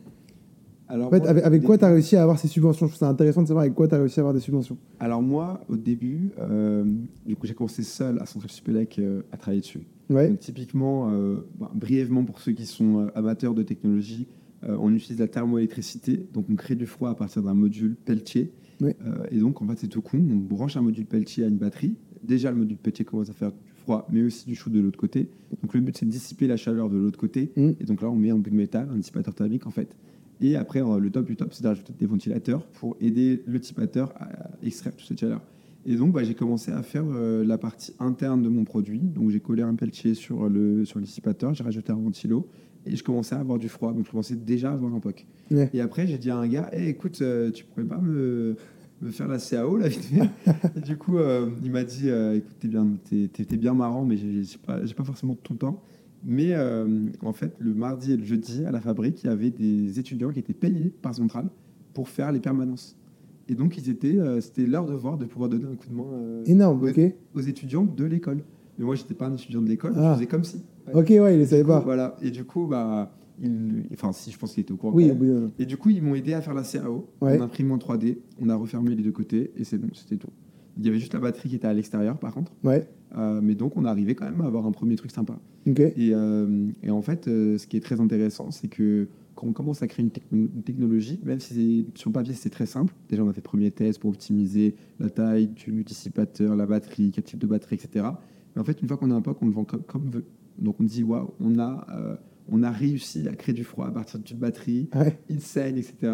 Alors, 0.88 1.08
En 1.08 1.10
fait, 1.10 1.20
moi, 1.20 1.28
avec, 1.30 1.62
quoi 1.62 1.78
tu 1.78 1.84
as 1.84 1.88
réussi 1.88 2.16
à 2.16 2.22
avoir 2.22 2.38
ces 2.38 2.49
subventions? 2.49 2.87
Je 2.87 2.92
trouve 2.92 2.99
ça 2.99 3.08
intéressant 3.08 3.42
de 3.42 3.46
savoir 3.49 3.62
avec 3.62 3.75
quoi 3.75 3.87
tu 3.87 3.94
as 3.94 3.99
réussi 3.99 4.18
à 4.18 4.22
avoir 4.22 4.34
des 4.34 4.40
subventions. 4.40 4.76
Alors 4.99 5.22
moi, 5.22 5.60
au 5.68 5.76
début, 5.76 6.30
euh, 6.40 6.84
du 7.26 7.37
coup, 7.37 7.46
j'ai 7.46 7.54
commencé 7.54 7.82
seul 7.82 8.18
à 8.20 8.26
Central 8.26 8.50
Supélec 8.50 8.99
euh, 8.99 9.22
à 9.32 9.37
travailler 9.37 9.60
dessus. 9.60 9.87
Ouais, 10.08 10.28
Donc, 10.30 10.40
typiquement, 10.40 11.10
euh, 11.10 11.46
bon, 11.58 11.68
brièvement 11.75 12.25
pour 12.25 12.40
ceux 12.40 12.52
qui 12.52 12.66
sont 12.66 13.00
euh, 13.00 13.06
amateurs 13.14 13.54
de 13.54 13.62
technologie, 13.62 14.26
euh, 14.64 14.76
on 14.78 14.92
utilise 14.94 15.18
la 15.18 15.28
thermoélectricité. 15.28 16.26
Donc 16.32 16.46
on 16.50 16.54
crée 16.54 16.74
du 16.74 16.86
froid 16.86 17.10
à 17.10 17.14
partir 17.14 17.42
d'un 17.42 17.54
module 17.54 17.94
Peltier. 17.94 18.52
Ouais. 18.80 18.96
Euh, 19.04 19.26
et 19.30 19.38
donc 19.38 19.62
en 19.62 19.66
fait 19.68 19.78
c'est 19.78 19.88
tout 19.88 20.02
con. 20.02 20.18
On 20.18 20.36
branche 20.36 20.76
un 20.76 20.82
module 20.82 21.06
Peltier 21.06 21.44
à 21.44 21.48
une 21.48 21.56
batterie. 21.56 21.96
Déjà 22.22 22.50
le 22.50 22.58
module 22.58 22.76
Peltier 22.76 23.04
commence 23.04 23.30
à 23.30 23.32
faire 23.32 23.52
du 23.52 23.58
froid, 23.82 24.06
mais 24.10 24.22
aussi 24.22 24.46
du 24.46 24.54
chaud 24.54 24.70
de 24.70 24.80
l'autre 24.80 24.98
côté. 24.98 25.28
Donc 25.62 25.74
le 25.74 25.80
but 25.80 25.96
c'est 25.96 26.06
de 26.06 26.10
dissiper 26.10 26.46
la 26.46 26.56
chaleur 26.56 26.90
de 26.90 26.98
l'autre 26.98 27.18
côté. 27.18 27.52
Mm. 27.56 27.70
Et 27.80 27.84
donc 27.84 28.02
là 28.02 28.10
on 28.10 28.16
met 28.16 28.30
un 28.30 28.38
bout 28.38 28.50
de 28.50 28.56
métal, 28.56 28.88
un 28.92 28.96
dissipateur 28.96 29.34
thermique 29.34 29.66
en 29.66 29.70
fait. 29.70 29.96
Et 30.40 30.56
après 30.56 30.82
euh, 30.82 30.98
le 30.98 31.10
top 31.10 31.26
du 31.26 31.36
top 31.36 31.52
c'est 31.52 31.62
d'ajouter 31.62 31.92
des 31.98 32.06
ventilateurs 32.06 32.66
pour 32.66 32.96
aider 33.00 33.42
le 33.46 33.58
dissipateur 33.58 34.12
à 34.16 34.28
extraire 34.62 34.94
toute 34.94 35.08
cette 35.08 35.20
chaleur. 35.20 35.40
Et 35.86 35.96
donc, 35.96 36.12
bah, 36.12 36.22
j'ai 36.24 36.34
commencé 36.34 36.70
à 36.72 36.82
faire 36.82 37.04
euh, 37.06 37.42
la 37.42 37.56
partie 37.56 37.94
interne 38.00 38.42
de 38.42 38.50
mon 38.50 38.64
produit. 38.64 38.98
Donc, 38.98 39.30
j'ai 39.30 39.40
collé 39.40 39.62
un 39.62 39.74
peltier 39.74 40.12
sur 40.12 40.46
le, 40.46 40.84
sur 40.84 40.98
le 40.98 41.06
dissipateur, 41.06 41.54
j'ai 41.54 41.64
rajouté 41.64 41.90
un 41.90 41.96
ventilo 41.96 42.46
et 42.87 42.96
je 42.96 43.04
commençais 43.04 43.34
à 43.34 43.40
avoir 43.40 43.58
du 43.58 43.68
froid. 43.68 43.92
Donc, 43.92 44.06
je 44.06 44.10
commençais 44.10 44.37
déjà 44.37 44.70
à 44.70 44.75
avoir 44.75 44.94
un 44.94 45.00
POC. 45.00 45.26
Ouais. 45.50 45.70
Et 45.72 45.80
après, 45.80 46.06
j'ai 46.06 46.18
dit 46.18 46.30
à 46.30 46.37
un 46.37 46.49
gars 46.49 46.68
hey, 46.72 46.88
écoute, 46.88 47.18
euh, 47.20 47.50
tu 47.50 47.64
pourrais 47.64 47.84
pas 47.84 47.99
me, 47.99 48.56
me 49.02 49.10
faire 49.10 49.28
la 49.28 49.38
CAO 49.38 49.76
là 49.76 49.88
vite 49.88 50.04
fait? 50.04 50.28
Et 50.76 50.80
Du 50.80 50.96
coup, 50.96 51.18
euh, 51.18 51.50
il 51.62 51.70
m'a 51.70 51.84
dit 51.84 52.08
euh, 52.08 52.37
écoute, 52.37 52.56
t'es 52.58 52.68
bien, 52.68 52.87
bien 53.58 53.75
marrant, 53.75 54.04
mais 54.04 54.16
j'ai, 54.16 54.58
pas, 54.58 54.78
pas 54.78 55.04
forcément 55.04 55.34
tout 55.34 55.52
le 55.52 55.58
temps. 55.58 55.82
Mais 56.25 56.52
euh, 56.52 57.06
en 57.22 57.32
fait, 57.32 57.54
le 57.58 57.75
mardi 57.75 58.12
et 58.12 58.16
le 58.16 58.25
jeudi, 58.25 58.64
à 58.64 58.70
la 58.70 58.80
fabrique, 58.80 59.22
il 59.25 59.28
y 59.28 59.30
avait 59.30 59.50
des 59.50 59.99
étudiants 59.99 60.30
qui 60.30 60.38
étaient 60.38 60.52
payés 60.52 60.92
par 61.02 61.14
Centrale 61.14 61.49
pour 61.94 62.08
faire 62.08 62.30
les 62.30 62.40
permanences. 62.40 62.96
Et 63.49 63.54
donc, 63.54 63.76
ils 63.78 63.90
étaient, 63.90 64.18
euh, 64.18 64.40
c'était 64.40 64.66
leur 64.66 64.87
devoir 64.87 65.18
de 65.18 65.25
pouvoir 65.25 65.49
donner 65.49 65.64
un 65.64 65.75
coup 65.75 65.88
de 65.88 65.94
main 65.94 66.04
euh, 66.12 66.44
énorme, 66.44 66.88
aux 67.34 67.40
étudiants 67.40 67.84
de 67.84 68.04
l'école. 68.04 68.42
Mais 68.80 68.87
moi, 68.87 68.94
j'étais 68.94 69.12
pas 69.12 69.26
un 69.26 69.34
étudiant 69.34 69.60
de 69.60 69.68
l'école, 69.68 69.92
Ah. 69.94 70.12
je 70.12 70.14
faisais 70.14 70.26
comme 70.26 70.42
si. 70.42 70.62
Ok, 70.94 71.10
ouais, 71.10 71.34
il 71.34 71.40
ne 71.40 71.44
savait 71.44 71.64
pas. 71.64 71.80
Voilà. 71.80 72.16
Et 72.22 72.30
du 72.30 72.44
coup, 72.44 72.66
bah, 72.66 73.12
il, 73.38 73.84
enfin, 73.92 74.10
si 74.12 74.30
je 74.30 74.38
pense 74.38 74.54
qu'il 74.54 74.62
était 74.62 74.72
au 74.72 74.76
courant. 74.78 74.94
Oui, 74.96 75.12
Et 75.58 75.66
du 75.66 75.76
coup, 75.76 75.90
ils 75.90 76.02
m'ont 76.02 76.14
aidé 76.14 76.32
à 76.32 76.40
faire 76.40 76.54
la 76.54 76.62
CAO. 76.64 77.06
Ouais. 77.20 77.38
On 77.38 77.42
imprime 77.42 77.70
en 77.72 77.76
3D, 77.76 78.16
on 78.40 78.49
a 78.49 78.56
refermé 78.56 78.94
les 78.94 79.02
deux 79.02 79.12
côtés 79.12 79.52
et 79.58 79.64
c'est 79.64 79.76
bon, 79.76 79.88
c'était 79.92 80.16
tout. 80.16 80.30
Il 80.78 80.87
y 80.87 80.88
avait 80.88 80.99
juste 80.99 81.12
la 81.12 81.20
batterie 81.20 81.50
qui 81.50 81.56
était 81.56 81.66
à 81.66 81.75
l'extérieur, 81.75 82.16
par 82.18 82.32
contre. 82.32 82.52
ouais, 82.64 82.88
Euh, 83.18 83.40
mais 83.42 83.54
donc, 83.54 83.76
on 83.76 83.84
arrivait 83.84 84.14
quand 84.14 84.25
même 84.25 84.40
à 84.40 84.46
avoir 84.46 84.64
un 84.64 84.72
premier 84.72 84.96
truc 84.96 85.10
sympa. 85.10 85.38
ok. 85.68 85.78
Et, 85.80 85.94
euh, 86.14 86.68
et 86.82 86.90
en 86.90 87.02
fait, 87.02 87.28
euh, 87.28 87.58
ce 87.58 87.66
qui 87.66 87.76
est 87.76 87.80
très 87.80 88.00
intéressant, 88.00 88.50
c'est 88.50 88.68
que 88.68 89.08
quand 89.34 89.46
on 89.46 89.52
commence 89.52 89.82
à 89.82 89.88
créer 89.88 90.04
une, 90.04 90.10
techno- 90.10 90.49
une 90.56 90.62
technologie, 90.62 91.20
même 91.22 91.38
si 91.40 91.52
c'est- 91.54 91.99
sur 91.99 92.08
le 92.08 92.14
papier 92.14 92.32
c'est 92.34 92.50
très 92.50 92.66
simple, 92.66 92.94
déjà 93.10 93.22
on 93.25 93.28
a 93.28 93.32
fait 93.34 93.40
le 93.40 93.49
premier 93.49 93.70
test 93.70 93.99
pour 94.00 94.10
optimiser 94.10 94.75
la 95.00 95.10
taille 95.10 95.49
du 95.49 95.82
dissipateur, 95.84 96.56
la 96.56 96.66
batterie, 96.66 97.10
quel 97.14 97.25
type 97.25 97.38
de 97.38 97.46
batterie, 97.46 97.75
etc. 97.76 98.06
Mais 98.54 98.61
en 98.62 98.64
fait, 98.64 98.80
une 98.83 98.88
fois 98.88 98.97
qu'on 98.97 99.11
a 99.11 99.14
un 99.14 99.21
POC, 99.21 99.38
on 99.42 99.47
le 99.47 99.52
vend 99.52 99.64
comme, 99.64 99.83
comme 99.83 100.07
on 100.07 100.11
veut. 100.11 100.25
Donc 100.59 100.76
on 100.80 100.85
dit, 100.85 101.02
waouh, 101.02 101.30
on, 101.40 101.59
a, 101.59 101.87
euh, 101.90 102.16
on 102.49 102.62
a 102.62 102.71
réussi 102.71 103.26
à 103.28 103.35
créer 103.35 103.54
du 103.54 103.64
froid 103.64 103.87
à 103.87 103.90
partir 103.90 104.21
d'une 104.21 104.38
batterie, 104.38 104.88
Ouais, 104.95 105.19
il 105.28 105.40
saigne, 105.40 105.78
etc. 105.78 106.12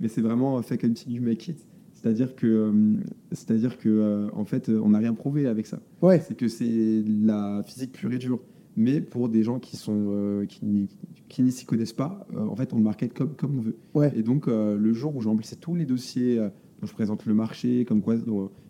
Mais 0.00 0.08
c'est 0.08 0.20
vraiment 0.20 0.60
fait 0.62 0.78
comme 0.78 0.94
you 1.06 1.22
make 1.22 1.48
it. 1.48 1.58
C'est-à-dire 1.94 2.36
que, 2.36 2.46
euh, 2.46 2.94
c'est-à-dire 3.32 3.76
que 3.76 3.88
euh, 3.88 4.28
en 4.32 4.44
fait, 4.44 4.68
on 4.68 4.90
n'a 4.90 4.98
rien 4.98 5.14
prouvé 5.14 5.46
avec 5.48 5.66
ça 5.66 5.80
ouais, 6.00 6.20
c'est 6.20 6.36
que 6.36 6.46
c'est 6.46 7.02
la 7.06 7.62
physique 7.64 7.92
pure 7.92 8.12
et 8.12 8.18
dure. 8.18 8.38
Mais 8.76 9.00
pour 9.00 9.28
des 9.28 9.42
gens 9.42 9.58
qui 9.58 9.76
sont 9.76 10.44
qui 10.48 10.88
qui 11.28 11.42
n'y 11.42 11.50
s'y 11.50 11.66
connaissent 11.66 11.92
pas, 11.92 12.26
en 12.36 12.54
fait, 12.54 12.72
on 12.72 12.76
le 12.76 12.84
market 12.84 13.12
comme, 13.12 13.34
comme 13.34 13.58
on 13.58 13.60
veut. 13.60 13.76
ouais. 13.94 14.12
Et 14.16 14.22
donc, 14.22 14.46
le 14.46 14.92
jour 14.92 15.16
où 15.16 15.20
j'ai 15.20 15.28
remplissé 15.28 15.56
tous 15.56 15.74
les 15.74 15.84
dossiers 15.84 16.38
je 16.82 16.92
présente 16.92 17.26
le 17.26 17.34
marché, 17.34 17.84
comme 17.84 18.00
quoi 18.02 18.16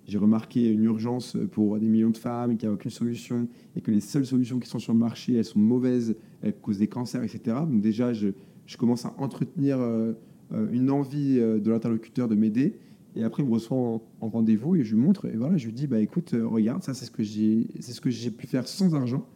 j'ai 0.07 0.19
remarqué 0.19 0.71
une 0.71 0.85
urgence 0.85 1.37
pour 1.53 1.79
des 1.79 1.87
millions 1.87 2.11
de 2.11 2.17
femmes, 2.17 2.57
qu'il 2.57 2.69
n'y 2.69 2.73
a 2.73 2.75
aucune 2.75 2.91
solution, 2.91 3.47
et 3.77 3.81
que 3.83 3.91
les 3.91 4.01
seules 4.01 4.25
solutions 4.27 4.59
qui 4.59 4.69
sont 4.69 4.79
sur 4.79 4.93
le 4.95 4.99
marché, 4.99 5.35
elles 5.35 5.45
sont 5.45 5.59
mauvaises, 5.59 6.17
elles 6.43 6.55
causent 6.55 6.79
des 6.79 6.87
cancers, 6.89 7.23
etc. 7.23 7.57
Donc 7.69 7.81
déjà, 7.83 8.13
je, 8.15 8.29
je 8.67 8.77
commence 8.79 9.05
à 9.05 9.15
entretenir 9.19 9.79
euh, 9.81 10.15
une 10.73 10.91
envie 10.91 11.39
euh, 11.39 11.61
de 11.61 11.71
l'interlocuteur 11.71 12.29
de 12.29 12.35
m'aider. 12.35 12.77
Et 13.17 13.23
après, 13.25 13.43
il 13.43 13.49
me 13.49 13.53
reçoit 13.53 13.77
en, 13.77 14.03
en 14.21 14.29
rendez-vous 14.29 14.77
et 14.77 14.85
je 14.85 14.95
lui 14.95 15.03
montre. 15.03 15.27
Et 15.27 15.37
voilà, 15.37 15.57
je 15.59 15.67
lui 15.67 15.73
dis, 15.75 15.87
bah 15.87 16.01
écoute, 16.01 16.33
euh, 16.35 16.47
regarde, 16.47 16.83
ça 16.83 16.95
c'est 16.95 17.05
ce 17.05 17.11
que 17.11 17.23
j'ai, 17.23 17.67
c'est 17.81 17.93
ce 17.93 18.01
que 18.01 18.09
j'ai 18.11 18.31
pu 18.31 18.47
faire 18.47 18.67
sans 18.67 18.95
argent. 18.95 19.27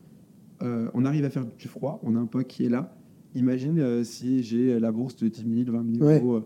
Euh, 0.63 0.89
on 0.95 1.05
arrive 1.05 1.25
à 1.25 1.31
faire 1.31 1.45
du 1.45 1.69
froid, 1.69 2.01
on 2.05 2.15
a 2.17 2.19
un 2.19 2.27
POC 2.27 2.47
qui 2.47 2.65
est 2.65 2.69
là. 2.69 2.97
Imagine 3.35 3.79
euh, 3.81 4.05
si 4.05 4.43
j'ai 4.43 4.79
la 4.79 4.93
bourse 4.93 5.17
de 5.17 5.27
10 5.29 5.65
000, 5.67 5.73
20 5.77 5.93
000 5.97 6.05
Ouais. 6.07 6.21
euros. 6.21 6.43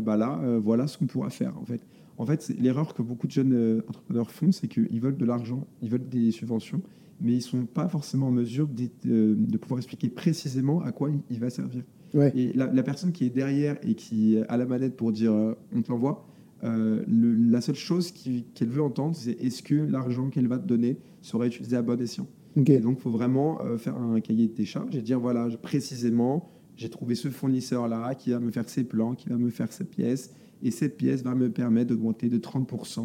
Bah 0.00 0.16
là, 0.16 0.38
euh, 0.42 0.60
voilà 0.62 0.86
ce 0.86 0.98
qu'on 0.98 1.06
pourra 1.06 1.30
faire 1.30 1.56
en 1.58 1.64
fait. 1.64 1.80
En 2.18 2.26
fait, 2.26 2.52
l'erreur 2.60 2.92
que 2.94 3.02
beaucoup 3.02 3.26
de 3.26 3.32
jeunes 3.32 3.54
euh, 3.54 3.82
entrepreneurs 3.88 4.30
font, 4.30 4.52
c'est 4.52 4.68
qu'ils 4.68 5.00
veulent 5.00 5.16
de 5.16 5.24
l'argent, 5.24 5.66
ils 5.80 5.88
veulent 5.90 6.06
des 6.08 6.30
subventions, 6.32 6.82
mais 7.20 7.32
ils 7.32 7.36
ne 7.36 7.40
sont 7.40 7.64
pas 7.64 7.88
forcément 7.88 8.28
en 8.28 8.30
mesure 8.30 8.68
euh, 9.06 9.34
de 9.36 9.56
pouvoir 9.56 9.78
expliquer 9.78 10.08
précisément 10.10 10.82
à 10.82 10.92
quoi 10.92 11.10
il, 11.30 11.40
va 11.40 11.48
servir. 11.48 11.82
Ouais. 12.12 12.30
Et 12.36 12.52
la, 12.52 12.66
la 12.66 12.82
personne 12.82 13.12
qui 13.12 13.24
est 13.24 13.30
derrière 13.30 13.78
et 13.82 13.94
qui 13.94 14.36
a 14.48 14.56
la 14.56 14.66
manette 14.66 14.96
pour 14.96 15.12
dire 15.12 15.32
euh, 15.32 15.54
on 15.74 15.80
te 15.80 15.90
l'envoie, 15.90 16.26
euh, 16.62 17.02
le- 17.08 17.34
la 17.34 17.62
seule 17.62 17.74
chose 17.74 18.12
qu'elle 18.12 18.68
veut 18.68 18.82
entendre, 18.82 19.16
c'est 19.16 19.32
est-ce 19.42 19.62
que 19.62 19.74
l'argent 19.74 20.28
qu'elle 20.28 20.46
va 20.48 20.58
te 20.58 20.66
donner 20.66 20.98
sera 21.22 21.46
utilisé 21.46 21.76
à 21.76 21.82
bon 21.82 22.00
escient 22.00 22.26
et 22.56 22.78
donc, 22.80 22.98
il 22.98 23.02
faut 23.02 23.10
vraiment 23.10 23.60
euh, 23.64 23.78
faire 23.78 23.96
un 23.96 24.20
cahier 24.20 24.48
de 24.48 24.64
charges 24.64 24.94
et 24.96 25.02
dire 25.02 25.20
voilà, 25.20 25.48
précisément, 25.62 26.50
j'ai 26.80 26.88
trouvé 26.88 27.14
ce 27.14 27.28
fournisseur-là 27.28 28.14
qui 28.14 28.30
va 28.30 28.40
me 28.40 28.50
faire 28.50 28.66
ces 28.66 28.84
plans, 28.84 29.14
qui 29.14 29.28
va 29.28 29.36
me 29.36 29.50
faire 29.50 29.70
cette 29.70 29.90
pièce. 29.90 30.30
Et 30.62 30.70
cette 30.70 30.96
pièce 30.96 31.22
va 31.22 31.34
me 31.34 31.50
permettre 31.50 31.90
d'augmenter 31.90 32.30
de 32.30 32.38
30% 32.38 33.00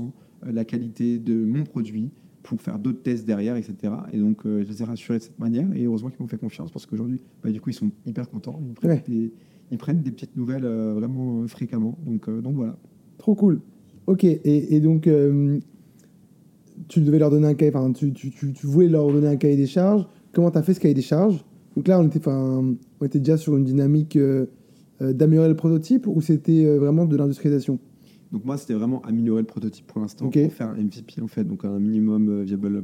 euh, 0.46 0.52
la 0.54 0.64
qualité 0.64 1.20
de 1.20 1.34
mon 1.44 1.64
produit 1.66 2.10
pour 2.42 2.62
faire 2.62 2.80
d'autres 2.80 3.02
tests 3.02 3.26
derrière, 3.26 3.58
etc. 3.58 3.76
Et 4.14 4.18
donc, 4.20 4.46
euh, 4.46 4.64
je 4.64 4.70
les 4.70 4.82
ai 4.82 4.86
rassurés 4.86 5.18
de 5.18 5.24
cette 5.24 5.40
manière. 5.40 5.68
Et 5.76 5.84
heureusement 5.84 6.10
qu'ils 6.10 6.22
m'ont 6.22 6.28
fait 6.30 6.38
confiance 6.38 6.72
parce 6.72 6.86
qu'aujourd'hui, 6.86 7.20
bah, 7.44 7.52
du 7.52 7.60
coup, 7.60 7.70
ils 7.70 7.74
sont 7.74 7.92
hyper 8.06 8.30
contents. 8.30 8.62
Ils 8.66 8.74
prennent, 8.76 8.92
Ouais. 8.92 9.04
des, 9.10 9.34
ils 9.72 9.78
prennent 9.78 10.02
des 10.02 10.12
petites 10.12 10.38
nouvelles 10.38 10.64
euh, 10.64 10.94
vraiment 10.94 11.46
fréquemment. 11.48 11.98
Donc, 12.06 12.30
euh, 12.30 12.40
donc 12.40 12.56
voilà. 12.56 12.78
Trop 13.18 13.36
cool. 13.36 13.60
Ok, 14.08 14.24
et, 14.24 14.76
et 14.76 14.80
donc, 14.80 15.10
tu 16.88 17.02
devais 17.02 17.20
leur 17.20 17.30
donner 17.32 17.48
un 17.48 17.54
cahier, 17.56 17.72
enfin, 17.76 17.92
tu, 17.92 18.14
tu, 18.14 18.30
tu, 18.32 18.54
tu 18.54 18.68
voulais 18.68 18.88
leur 18.88 19.12
donner 19.12 19.28
un 19.28 19.36
cahier 19.36 19.58
des 19.58 19.66
charges. 19.68 20.06
Comment 20.32 20.52
tu 20.52 20.58
as 20.60 20.64
fait 20.64 20.74
ce 20.76 20.80
cahier 20.80 20.94
des 20.94 21.02
charges? 21.02 21.44
Donc 21.76 21.88
là, 21.88 22.00
on 22.00 22.08
était, 22.08 22.20
enfin, 22.20 22.76
on 23.00 23.06
était 23.06 23.20
déjà 23.20 23.38
sur 23.38 23.58
une 23.58 23.64
dynamique 23.66 24.16
euh, 24.16 24.46
euh, 25.02 25.14
d'améliorer 25.14 25.50
le 25.50 25.56
prototype 25.56 26.08
ou 26.08 26.22
c'était 26.22 26.66
euh, 26.66 26.78
vraiment 26.80 27.06
de 27.06 27.16
l'industrialisation? 27.18 27.80
Donc 28.32 28.46
moi, 28.46 28.58
c'était 28.58 28.74
vraiment 28.74 29.02
améliorer 29.02 29.42
le 29.42 29.48
prototype 29.48 29.86
pour 29.88 30.02
l'instant, 30.02 30.26
Ok. 30.28 30.42
pour 30.42 30.54
faire 30.54 30.70
un 30.70 30.76
MVP 30.82 31.22
en 31.22 31.28
fait, 31.28 31.44
donc 31.44 31.66
un 31.66 31.80
minimum 31.80 32.44
viable 32.44 32.84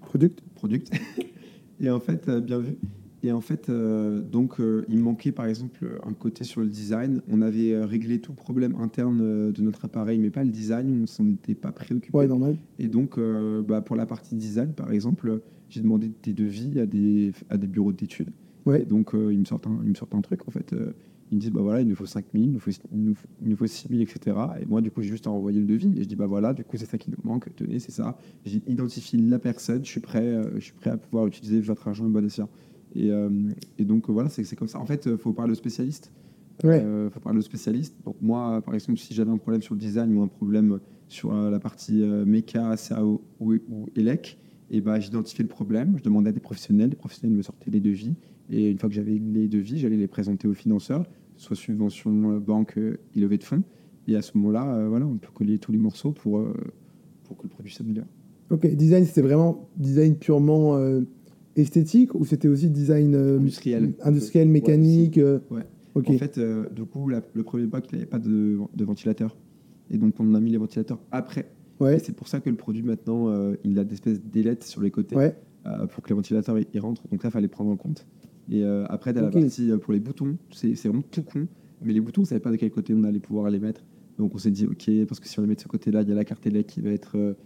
Product? 0.00 0.40
product. 0.54 0.90
et 1.80 1.90
en 1.90 2.00
fait, 2.00 2.30
bien 2.30 2.58
vu. 2.58 2.76
Et 3.24 3.32
en 3.32 3.40
fait, 3.40 3.68
euh, 3.68 4.22
donc, 4.22 4.60
euh, 4.60 4.84
il 4.88 4.98
manquait 5.00 5.32
par 5.32 5.46
exemple 5.46 5.98
un 6.06 6.12
côté 6.12 6.44
sur 6.44 6.60
le 6.60 6.68
design. 6.68 7.20
On 7.28 7.42
avait 7.42 7.72
euh, 7.72 7.84
réglé 7.84 8.20
tout 8.20 8.32
problème 8.32 8.76
interne 8.80 9.50
de 9.52 9.62
notre 9.62 9.84
appareil, 9.84 10.18
mais 10.18 10.30
pas 10.30 10.44
le 10.44 10.50
design. 10.50 11.00
On 11.02 11.06
s'en 11.06 11.28
était 11.28 11.56
pas 11.56 11.72
préoccupé. 11.72 12.16
Ouais, 12.16 12.28
normal. 12.28 12.56
Et 12.78 12.86
donc, 12.86 13.18
bah, 13.66 13.80
pour 13.80 13.96
la 13.96 14.06
partie 14.06 14.36
design, 14.36 14.72
par 14.72 14.92
exemple, 14.92 15.40
j'ai 15.68 15.80
demandé 15.80 16.10
des 16.22 16.32
devis 16.32 16.78
à 16.80 16.86
des, 16.86 17.32
à 17.50 17.56
des 17.56 17.66
bureaux 17.66 17.92
d'études. 17.92 18.30
Ouais. 18.66 18.82
Et 18.82 18.84
donc, 18.84 19.14
euh, 19.14 19.32
ils, 19.32 19.38
me 19.38 19.44
sortent 19.44 19.66
un, 19.66 19.80
ils 19.82 19.90
me 19.90 19.94
sortent 19.94 20.14
un 20.14 20.20
truc, 20.20 20.46
en 20.46 20.50
fait. 20.50 20.72
euh, 20.72 20.92
ils 21.30 21.36
me 21.36 21.40
disent, 21.40 21.50
bah 21.50 21.60
voilà, 21.60 21.80
il 21.80 21.88
nous 21.88 21.94
faut 21.94 22.06
5 22.06 22.24
000, 22.32 22.44
il 22.44 22.52
nous 22.52 22.58
faut, 22.58 22.70
il 22.70 23.02
nous, 23.02 23.14
il 23.42 23.48
nous 23.50 23.56
faut 23.56 23.66
6 23.66 23.88
000, 23.88 24.00
etc. 24.00 24.36
Et 24.60 24.64
moi, 24.64 24.80
du 24.80 24.90
coup, 24.90 25.02
j'ai 25.02 25.10
juste 25.10 25.26
envoyé 25.26 25.60
le 25.60 25.66
devis. 25.66 25.92
Et 25.98 26.02
je 26.02 26.08
dis, 26.08 26.16
bah 26.16 26.26
voilà, 26.26 26.54
du 26.54 26.64
coup, 26.64 26.76
c'est 26.76 26.86
ça 26.86 26.96
qui 26.98 27.10
nous 27.10 27.18
manque. 27.22 27.54
Tenez, 27.54 27.78
c'est 27.78 27.92
ça. 27.92 28.18
J'ai 28.44 28.62
identifié 28.66 29.18
la 29.18 29.38
personne. 29.38 29.84
Je 29.84 29.90
suis 29.90 30.00
prêt, 30.00 30.26
euh, 30.26 30.54
je 30.54 30.60
suis 30.60 30.72
prêt 30.72 30.90
à 30.90 30.96
pouvoir 30.96 31.26
utiliser 31.26 31.60
votre 31.60 31.86
argent 31.88 32.06
à 32.06 32.08
bon 32.08 32.24
escient. 32.24 32.48
Et, 32.94 33.10
euh, 33.10 33.28
et 33.78 33.84
donc, 33.84 34.08
euh, 34.08 34.12
voilà, 34.12 34.28
c'est 34.30 34.56
comme 34.56 34.68
ça. 34.68 34.78
En 34.80 34.86
fait, 34.86 35.06
il 35.06 35.18
faut 35.18 35.32
parler 35.32 35.52
au 35.52 35.56
spécialiste. 35.56 36.12
Ouais. 36.64 36.82
Euh, 36.82 37.10
faut 37.10 37.20
parler 37.20 37.38
au 37.38 37.42
spécialiste. 37.42 37.94
Donc 38.04 38.16
moi, 38.20 38.62
par 38.62 38.74
exemple, 38.74 38.98
si 38.98 39.14
j'avais 39.14 39.30
un 39.30 39.36
problème 39.36 39.62
sur 39.62 39.74
le 39.74 39.80
design 39.80 40.16
ou 40.16 40.22
un 40.22 40.28
problème 40.28 40.80
sur 41.08 41.32
la 41.32 41.58
partie 41.58 42.02
méca, 42.26 42.74
CAO 42.76 43.22
ou, 43.40 43.54
ou 43.54 43.86
ELEC, 43.96 44.38
et 44.70 44.80
ben, 44.80 44.98
j'identifiais 45.00 45.42
le 45.44 45.48
problème, 45.48 45.94
je 45.98 46.02
demandais 46.02 46.30
à 46.30 46.32
des 46.32 46.40
professionnels, 46.40 46.90
les 46.90 46.96
professionnels 46.96 47.36
me 47.36 47.42
sortaient 47.42 47.70
les 47.70 47.80
devis, 47.80 48.14
et 48.50 48.70
une 48.70 48.78
fois 48.78 48.88
que 48.88 48.94
j'avais 48.94 49.12
les 49.18 49.48
devis, 49.48 49.78
j'allais 49.78 49.96
les 49.96 50.06
présenter 50.08 50.46
aux 50.48 50.54
financeurs, 50.54 51.04
soit 51.36 51.56
subvention, 51.56 52.32
euh, 52.32 52.38
banque 52.40 52.76
euh, 52.78 52.98
et 53.14 53.20
levée 53.20 53.38
de 53.38 53.44
fonds. 53.44 53.62
Et 54.06 54.16
à 54.16 54.22
ce 54.22 54.36
moment-là, 54.38 54.74
euh, 54.74 54.88
voilà, 54.88 55.06
on 55.06 55.16
peut 55.18 55.28
coller 55.32 55.58
tous 55.58 55.70
les 55.72 55.78
morceaux 55.78 56.12
pour, 56.12 56.38
euh, 56.38 56.54
pour 57.24 57.36
que 57.36 57.42
le 57.44 57.48
produit 57.50 57.72
s'améliore. 57.72 58.06
Ok, 58.50 58.66
design, 58.74 59.04
c'était 59.04 59.20
vraiment 59.22 59.68
design 59.76 60.16
purement 60.16 60.76
euh, 60.76 61.02
esthétique 61.56 62.14
ou 62.14 62.24
c'était 62.24 62.48
aussi 62.48 62.70
design 62.70 63.14
Industriel. 63.14 63.92
industriel, 64.02 64.48
mécanique 64.48 65.18
Ouais. 65.50 65.62
Ok, 65.94 66.10
En 66.10 66.18
fait, 66.18 66.38
du 66.74 66.84
coup, 66.84 67.08
la- 67.08 67.22
le 67.34 67.42
premier 67.42 67.66
pack, 67.66 67.86
il 67.90 67.96
n'avait 67.96 68.06
pas 68.06 68.18
de, 68.18 68.58
de 68.74 68.84
ventilateur. 68.84 69.36
Et 69.90 69.98
donc, 69.98 70.14
on 70.20 70.34
a 70.34 70.40
mis 70.40 70.50
les 70.50 70.58
ventilateurs 70.58 71.00
après. 71.10 71.50
Ouais, 71.80 71.98
c'est 71.98 72.14
pour 72.14 72.28
ça 72.28 72.40
que 72.40 72.50
le 72.50 72.56
produit, 72.56 72.82
maintenant, 72.82 73.28
euh, 73.28 73.54
il 73.64 73.78
a 73.78 73.84
des 73.84 73.94
espèces 73.94 74.22
d'ailettes 74.22 74.64
sur 74.64 74.80
les 74.80 74.90
côtés. 74.90 75.16
ouais, 75.16 75.36
euh, 75.66 75.86
pour 75.86 76.02
que 76.02 76.10
le 76.10 76.16
ventilateur 76.16 76.58
il, 76.58 76.66
il 76.72 76.80
rentre. 76.80 77.02
Donc 77.10 77.22
là, 77.22 77.28
il 77.28 77.32
fallait 77.32 77.48
prendre 77.48 77.70
en 77.70 77.76
compte. 77.76 78.06
Et 78.50 78.64
euh, 78.64 78.86
après, 78.88 79.12
tu 79.12 79.18
as 79.18 79.22
la 79.22 79.30
partie 79.30 79.70
pour 79.80 79.92
les 79.92 80.00
boutons. 80.00 80.36
C'est 80.52 80.72
vraiment 80.84 81.02
tout 81.02 81.22
con. 81.22 81.46
Mais 81.82 81.92
les 81.92 82.00
boutons, 82.00 82.22
on 82.22 82.24
savait 82.24 82.40
pas 82.40 82.50
de 82.50 82.56
quel 82.56 82.70
côté 82.70 82.94
on 82.94 83.04
allait 83.04 83.20
pouvoir 83.20 83.50
les 83.50 83.60
mettre. 83.60 83.82
Donc 84.18 84.34
on 84.34 84.38
s'est 84.38 84.50
dit, 84.50 84.66
ok, 84.66 84.90
parce 85.06 85.20
que 85.20 85.28
si 85.28 85.38
on 85.38 85.42
les 85.42 85.48
met 85.48 85.54
de 85.54 85.60
ce 85.60 85.68
côté-là, 85.68 86.02
il 86.02 86.08
y 86.08 86.12
a 86.12 86.14
la 86.14 86.24
carte 86.24 86.44
élec 86.46 86.66
qui 86.66 86.80
va 86.80 86.90
être 86.90 87.36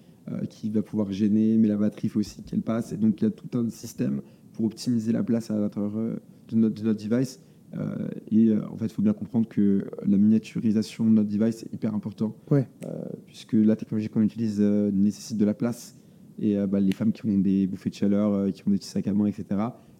qui 0.49 0.71
va 0.71 0.83
pouvoir 0.83 1.11
gêner, 1.11 1.57
mais 1.59 1.67
la 1.67 1.77
batterie, 1.77 2.03
il 2.05 2.11
faut 2.11 2.21
aussi 2.21 2.43
qu'elle 2.45 2.63
passe. 2.63 2.93
Et 2.93 2.97
donc 2.97 3.21
il 3.21 3.25
y 3.25 3.27
a 3.27 3.31
tout 3.31 3.59
un 3.59 3.69
système 3.69 4.23
pour 4.53 4.67
optimiser 4.67 5.11
la 5.11 5.25
place 5.25 5.51
à 5.51 5.59
l'intérieur 5.59 5.91
de 5.91 6.57
notre, 6.57 6.81
de 6.81 6.87
notre 6.87 7.09
device. 7.09 7.41
Euh, 7.77 8.09
et 8.31 8.49
euh, 8.49 8.61
en 8.71 8.77
fait, 8.77 8.87
il 8.87 8.93
faut 8.93 9.03
bien 9.03 9.13
comprendre 9.13 9.49
que 9.49 9.85
la 10.07 10.17
miniaturisation 10.17 11.05
de 11.05 11.11
notre 11.11 11.29
device 11.29 11.63
est 11.63 11.73
hyper 11.73 11.95
important. 11.95 12.35
Ouais. 12.51 12.69
Euh, 12.85 12.89
puisque 13.27 13.55
la 13.55 13.77
technologie 13.77 14.09
qu'on 14.09 14.23
utilise 14.23 14.61
nécessite 14.61 15.39
de 15.39 15.45
la 15.45 15.55
place. 15.55 15.97
Et 16.39 16.57
bah, 16.67 16.81
les 16.81 16.93
femmes 16.93 17.13
qui 17.13 17.27
ont 17.27 17.39
des 17.39 17.67
bouffées 17.67 17.91
de 17.91 17.95
chaleur, 17.95 18.51
qui 18.53 18.63
ont 18.67 18.71
des 18.71 18.79
petits 18.79 18.89
sacs 18.89 19.07
à 19.07 19.13
main, 19.13 19.27
etc., 19.27 19.45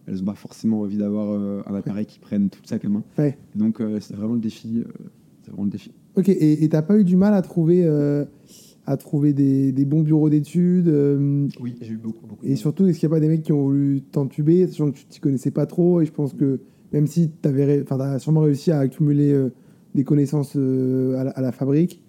elles 0.05 0.15
n'ont 0.15 0.25
pas 0.25 0.33
forcément 0.33 0.81
envie 0.81 0.97
d'avoir 0.97 1.39
un 1.67 1.75
appareil 1.75 2.05
qui 2.05 2.19
prenne 2.19 2.49
tout 2.49 2.59
le 2.61 2.67
sac 2.67 2.83
à 2.83 2.89
main. 2.89 3.03
Ouais. 3.17 3.37
Donc 3.55 3.81
c'est 4.01 4.15
vraiment 4.15 4.33
le 4.33 4.39
défi. 4.39 4.83
c'est 5.43 5.51
vraiment 5.51 5.65
le 5.65 5.69
défi. 5.69 5.91
Ok, 6.15 6.29
et 6.29 6.67
t'as 6.69 6.81
pas 6.81 6.97
eu 6.97 7.03
du 7.03 7.15
mal 7.15 7.33
à 7.33 7.41
trouver, 7.41 7.87
à 8.85 8.97
trouver 8.97 9.33
des, 9.33 9.71
des 9.71 9.85
bons 9.85 10.01
bureaux 10.01 10.29
d'études 10.29 10.87
euh, 10.87 11.47
Oui, 11.59 11.75
j'ai 11.81 11.93
eu 11.93 11.97
beaucoup, 11.97 12.27
beaucoup. 12.27 12.45
Et 12.45 12.55
surtout, 12.55 12.85
est-ce 12.85 12.99
qu'il 12.99 13.07
n'y 13.07 13.13
a 13.13 13.15
pas 13.15 13.21
des 13.21 13.29
mecs 13.29 13.43
qui 13.43 13.53
ont 13.53 13.63
voulu 13.63 14.01
t'entuber, 14.01 14.67
sachant 14.67 14.91
que 14.91 14.97
tu 14.97 15.05
t'y 15.05 15.19
connaissais 15.19 15.51
pas 15.51 15.65
trop 15.65 16.01
Et 16.01 16.05
je 16.05 16.11
pense 16.11 16.33
que 16.33 16.59
même 16.93 17.07
si 17.07 17.31
tu 17.41 17.49
as 17.49 18.19
sûrement 18.19 18.41
réussi 18.41 18.71
à 18.71 18.79
accumuler 18.79 19.33
euh, 19.33 19.49
des 19.95 20.03
connaissances 20.03 20.53
euh, 20.55 21.17
à, 21.17 21.23
la, 21.25 21.31
à 21.31 21.41
la 21.41 21.51
fabrique, 21.51 22.01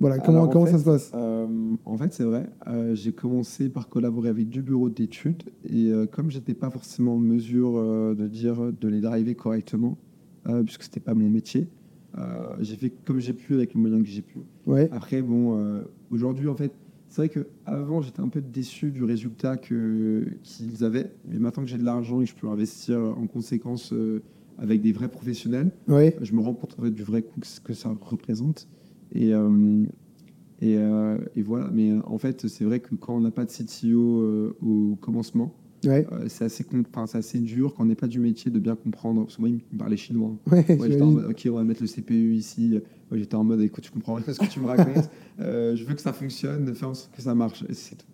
voilà, 0.00 0.18
comment, 0.18 0.50
fait, 0.66 0.72
ça 0.72 0.78
se 0.80 0.84
passe? 0.84 1.12
Euh, 1.14 1.46
en 1.84 1.96
fait, 1.96 2.12
c'est 2.12 2.24
vrai. 2.24 2.50
J'ai 2.94 3.12
commencé 3.12 3.68
par 3.68 3.88
collaborer 3.88 4.28
avec 4.28 4.48
deux 4.48 4.62
bureaux 4.62 4.90
d'études 4.90 5.44
et 5.64 5.92
comme 6.10 6.28
j'étais 6.28 6.54
pas 6.54 6.70
forcément 6.70 7.14
en 7.14 7.18
mesure 7.18 7.74
de 8.16 8.26
dire 8.26 8.72
de 8.72 8.88
les 8.88 9.00
driver 9.00 9.32
correctement, 9.36 9.96
puisque 10.64 10.82
c'était 10.82 10.98
pas 10.98 11.14
mon 11.14 11.30
métier, 11.30 11.68
j'ai 12.58 12.74
fait 12.74 12.92
comme 13.04 13.20
j'ai 13.20 13.32
pu 13.32 13.54
avec 13.54 13.72
les 13.74 13.80
moyens 13.80 14.02
que 14.02 14.08
j'ai 14.08 14.22
pu. 14.22 14.40
Ouais, 14.66 14.88
Après, 14.90 15.22
bon, 15.22 15.84
aujourd'hui, 16.10 16.48
en 16.48 16.56
fait, 16.56 16.72
c'est 17.10 17.22
vrai 17.22 17.28
que 17.28 17.48
avant 17.66 18.00
j'étais 18.02 18.20
un 18.20 18.28
peu 18.28 18.40
déçu 18.40 18.92
du 18.92 19.02
résultat 19.02 19.56
qu'ils 19.56 20.38
avaient, 20.82 21.10
mais 21.28 21.38
maintenant 21.40 21.64
que 21.64 21.68
j'ai 21.68 21.76
de 21.76 21.84
l'argent 21.84 22.20
et 22.20 22.24
que 22.24 22.30
je 22.30 22.36
peux 22.36 22.46
investir 22.46 22.98
en 23.00 23.26
conséquence 23.26 23.92
euh, 23.92 24.22
avec 24.58 24.80
des 24.80 24.92
vrais 24.92 25.08
professionnels, 25.08 25.72
ouais, 25.88 26.16
je 26.20 26.32
me 26.32 26.40
rends 26.40 26.54
compte 26.54 26.80
du 26.80 27.02
vrai 27.02 27.22
coût 27.22 27.40
que, 27.64 27.74
ça 27.74 27.92
représente. 28.00 28.68
Et, 29.12 29.34
euh, 29.34 29.84
et, 30.60 30.76
euh, 30.78 31.18
et 31.34 31.42
voilà. 31.42 31.68
Mais 31.72 31.92
en 32.06 32.18
fait, 32.18 32.46
c'est 32.46 32.64
vrai 32.64 32.78
que 32.78 32.94
quand 32.94 33.16
on 33.16 33.20
n'a 33.20 33.32
pas 33.32 33.44
de 33.44 33.50
CTO 33.50 34.54
au 34.62 34.96
commencement, 35.00 35.52
ouais, 35.84 36.06
euh, 36.12 36.24
c'est 36.28 36.44
assez, 36.44 37.38
dur 37.38 37.74
quand 37.74 37.82
on 37.84 37.86
n'est 37.86 37.94
pas 37.94 38.08
du 38.08 38.20
métier 38.20 38.50
de 38.50 38.58
bien 38.58 38.76
comprendre. 38.76 39.22
Parce 39.24 39.36
que 39.36 39.40
moi, 39.40 39.48
il 39.48 39.60
me 39.72 39.78
parlait 39.78 39.96
chinois. 39.96 40.36
ouais, 40.50 40.64
Ouais, 40.78 40.90
j'étais 40.90 41.02
en 41.02 41.12
mode, 41.12 41.26
ok, 41.26 41.48
on 41.50 41.54
va 41.54 41.64
mettre 41.64 41.82
le 41.82 41.88
CPU 41.88 42.34
ici. 42.34 42.80
Moi, 43.10 43.18
j'étais 43.18 43.34
en 43.34 43.44
mode, 43.44 43.60
écoute, 43.62 43.84
tu 43.84 43.90
comprends 43.90 44.14
rien 44.14 44.24
à 44.26 44.32
ce 44.32 44.40
que 44.40 44.46
tu 44.46 44.60
me 44.60 44.66
racontes. 44.66 45.10
Euh, 45.40 45.74
je 45.74 45.84
veux 45.86 45.94
que 45.94 46.02
ça 46.02 46.12
fonctionne, 46.12 46.74
fais 46.74 46.84
en 46.84 46.92
sorte 46.92 47.16
que 47.16 47.22
ça 47.22 47.34
marche. 47.34 47.64
Et 47.66 47.72
c'est 47.72 47.94
tout. 47.94 48.04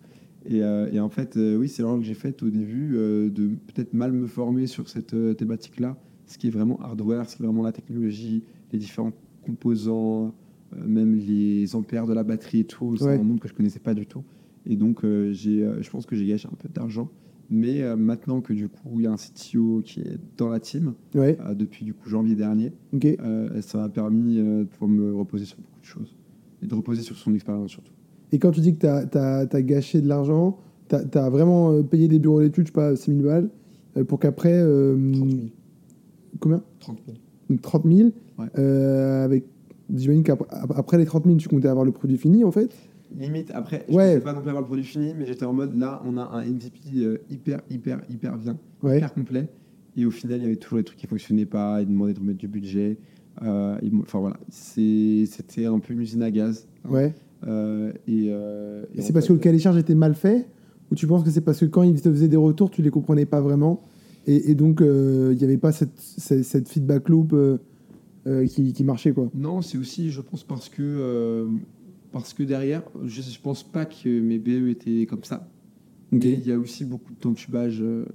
Et, 0.45 0.63
euh, 0.63 0.89
et 0.93 0.99
en 1.01 1.09
fait, 1.09 1.35
euh, 1.35 1.57
oui, 1.57 1.67
c'est 1.67 1.81
l'erreur 1.81 1.97
que 1.97 2.05
j'ai 2.05 2.13
faite 2.13 2.41
au 2.41 2.49
début 2.49 2.95
euh, 2.95 3.29
de 3.29 3.47
peut-être 3.47 3.93
mal 3.93 4.13
me 4.13 4.27
former 4.27 4.65
sur 4.65 4.87
cette 4.87 5.13
euh, 5.13 5.33
thématique-là. 5.33 5.97
Ce 6.25 6.37
qui 6.37 6.47
est 6.47 6.51
vraiment 6.51 6.79
hardware, 6.79 7.29
ce 7.29 7.35
qui 7.35 7.43
est 7.43 7.45
vraiment 7.45 7.63
la 7.63 7.73
technologie, 7.73 8.43
les 8.71 8.79
différents 8.79 9.11
composants, 9.45 10.33
euh, 10.75 10.87
même 10.87 11.15
les 11.15 11.75
ampères 11.75 12.05
de 12.07 12.13
la 12.13 12.23
batterie 12.23 12.59
et 12.59 12.63
tout. 12.65 12.95
C'est 12.97 13.09
un 13.09 13.23
monde 13.23 13.39
que 13.39 13.47
je 13.47 13.53
connaissais 13.53 13.79
pas 13.79 13.93
du 13.93 14.05
tout. 14.05 14.23
Et 14.65 14.75
donc, 14.75 15.03
euh, 15.03 15.31
j'ai, 15.33 15.63
euh, 15.63 15.81
je 15.81 15.89
pense 15.89 16.05
que 16.05 16.15
j'ai 16.15 16.25
gâché 16.25 16.47
un 16.51 16.55
peu 16.55 16.69
d'argent. 16.69 17.09
Mais 17.49 17.81
euh, 17.81 17.95
maintenant 17.95 18.41
que 18.41 18.53
du 18.53 18.67
coup, 18.67 18.95
il 18.99 19.03
y 19.03 19.07
a 19.07 19.11
un 19.11 19.15
CTO 19.15 19.81
qui 19.83 20.01
est 20.01 20.17
dans 20.37 20.49
la 20.49 20.59
team, 20.59 20.93
Ouais, 21.15 21.37
euh, 21.45 21.53
depuis 21.53 21.85
du 21.85 21.93
coup 21.93 22.09
janvier 22.09 22.35
dernier, 22.35 22.73
euh, 23.05 23.61
ça 23.61 23.77
m'a 23.77 23.89
permis 23.89 24.37
de 24.37 24.63
pouvoir 24.65 24.89
me 24.89 25.15
reposer 25.15 25.45
sur 25.45 25.57
beaucoup 25.57 25.79
de 25.79 25.85
choses 25.85 26.15
et 26.61 26.67
de 26.67 26.75
reposer 26.75 27.01
sur 27.01 27.15
son 27.15 27.33
expérience 27.33 27.71
surtout. 27.71 27.93
Et 28.33 28.39
quand 28.39 28.51
tu 28.51 28.59
dis 28.59 28.75
que 28.75 29.05
tu 29.05 29.17
as, 29.17 29.61
gâché 29.61 30.01
de 30.01 30.07
l'argent, 30.07 30.57
tu 30.89 30.95
as, 30.95 31.29
vraiment 31.29 31.81
payé 31.83 32.07
des 32.09 32.19
bureaux 32.19 32.41
d'études, 32.41 32.65
je 32.67 32.71
sais 32.71 32.73
pas, 32.73 32.95
6 32.95 33.11
000 33.11 33.23
balles, 33.23 33.49
pour 34.07 34.19
qu'après. 34.19 34.53
euh, 34.53 34.95
30 35.13 35.29
000. 35.31 35.41
Combien 36.39 36.61
30 36.79 36.99
000. 37.05 37.17
Donc 37.49 37.61
30 37.61 37.83
000. 37.85 38.09
Ouais. 38.37 38.45
euh, 38.59 39.25
avec, 39.25 39.45
j'imagine 39.93 40.23
qu'après 40.23 40.45
après 40.51 40.97
les 40.97 41.05
30 41.05 41.25
000, 41.25 41.37
tu 41.37 41.47
comptais 41.47 41.67
avoir 41.67 41.85
le 41.85 41.91
produit 41.91 42.17
fini, 42.17 42.43
en 42.43 42.51
fait? 42.51 42.69
Limite, 43.17 43.51
après, 43.53 43.85
je 43.89 43.93
Ouais. 43.95 44.15
ne 44.15 44.19
pas 44.19 44.33
non 44.33 44.41
plus 44.41 44.49
avoir 44.49 44.61
le 44.61 44.67
produit 44.67 44.83
fini, 44.83 45.13
mais 45.17 45.25
j'étais 45.25 45.45
en 45.45 45.53
mode 45.53 45.75
là, 45.77 46.01
on 46.05 46.17
a 46.17 46.23
un 46.23 46.43
MVP 46.45 46.79
euh, 46.97 47.17
hyper, 47.29 47.61
hyper, 47.69 48.01
hyper 48.09 48.37
bien, 48.37 48.57
Ouais. 48.83 48.97
hyper 48.97 49.13
complet. 49.13 49.47
Et 49.95 50.05
au 50.05 50.11
final, 50.11 50.37
il 50.39 50.43
y 50.43 50.45
avait 50.45 50.55
toujours 50.57 50.77
des 50.79 50.83
trucs 50.83 50.99
qui 50.99 51.05
ne 51.05 51.09
fonctionnaient 51.09 51.45
pas, 51.45 51.81
ils 51.81 51.87
demandaient 51.87 52.13
de 52.13 52.19
remettre 52.19 52.37
du 52.39 52.47
budget. 52.47 52.97
Euh, 53.43 53.77
Enfin 54.01 54.19
voilà, 54.19 54.37
C'est- 54.49 55.25
c'était 55.27 55.65
un 55.65 55.79
peu 55.79 55.93
une 55.93 56.01
usine 56.01 56.23
à 56.23 56.31
gaz. 56.31 56.67
Ouais. 56.89 57.13
Euh, 57.47 57.91
et, 58.07 58.27
euh, 58.29 58.83
et 58.93 58.97
Et 58.97 59.01
en 59.01 59.03
c'est 59.05 59.13
parce 59.13 59.25
fait, 59.25 59.29
que 59.29 59.33
le 59.33 59.39
cahier 59.39 59.55
des 59.57 59.61
charges 59.61 59.77
était 59.77 59.93
mal 59.95 60.15
fait 60.15 60.47
Ou 60.91 60.95
tu 60.95 61.05
penses 61.05 61.23
que 61.23 61.29
c'est 61.29 61.41
parce 61.41 61.59
que 61.59 61.65
quand 61.65 61.83
ils 61.83 61.99
te 62.01 62.09
faisaient 62.09 62.27
des 62.29 62.37
retours, 62.37 62.71
tu 62.71 62.81
les 62.81 62.89
comprenais 62.89 63.25
pas 63.25 63.41
vraiment? 63.41 63.83
Et, 64.25 64.51
et 64.51 64.55
donc, 64.55 64.81
euh, 64.81 65.31
il 65.33 65.37
n'y 65.37 65.43
avait 65.43 65.57
pas 65.57 65.71
cette, 65.71 65.97
cette, 65.99 66.43
cette 66.45 66.69
feedback 66.69 67.09
loop 67.09 67.33
euh, 67.33 67.57
euh, 68.25 68.45
qui, 68.45 68.71
qui 68.73 68.83
marchait, 68.83 69.11
quoi. 69.11 69.29
Non, 69.35 69.61
c'est 69.61 69.77
aussi, 69.77 70.11
je 70.11 70.21
pense, 70.21 70.43
parce 70.43 70.69
que, 70.69 70.81
euh, 70.81 71.45
parce 72.11 72.33
que 72.33 72.43
derrière, 72.43 72.83
je 73.05 73.21
ne 73.21 73.41
pense 73.41 73.63
pas 73.63 73.85
que 73.85 74.19
mes 74.21 74.39
BE 74.39 74.69
étaient 74.69 75.05
comme 75.05 75.23
ça. 75.23 75.49
Il 76.11 76.45
y 76.47 76.51
a 76.51 76.57
aussi 76.57 76.85
beaucoup 76.85 77.13
d'entubage 77.21 77.81
euh, 77.81 78.05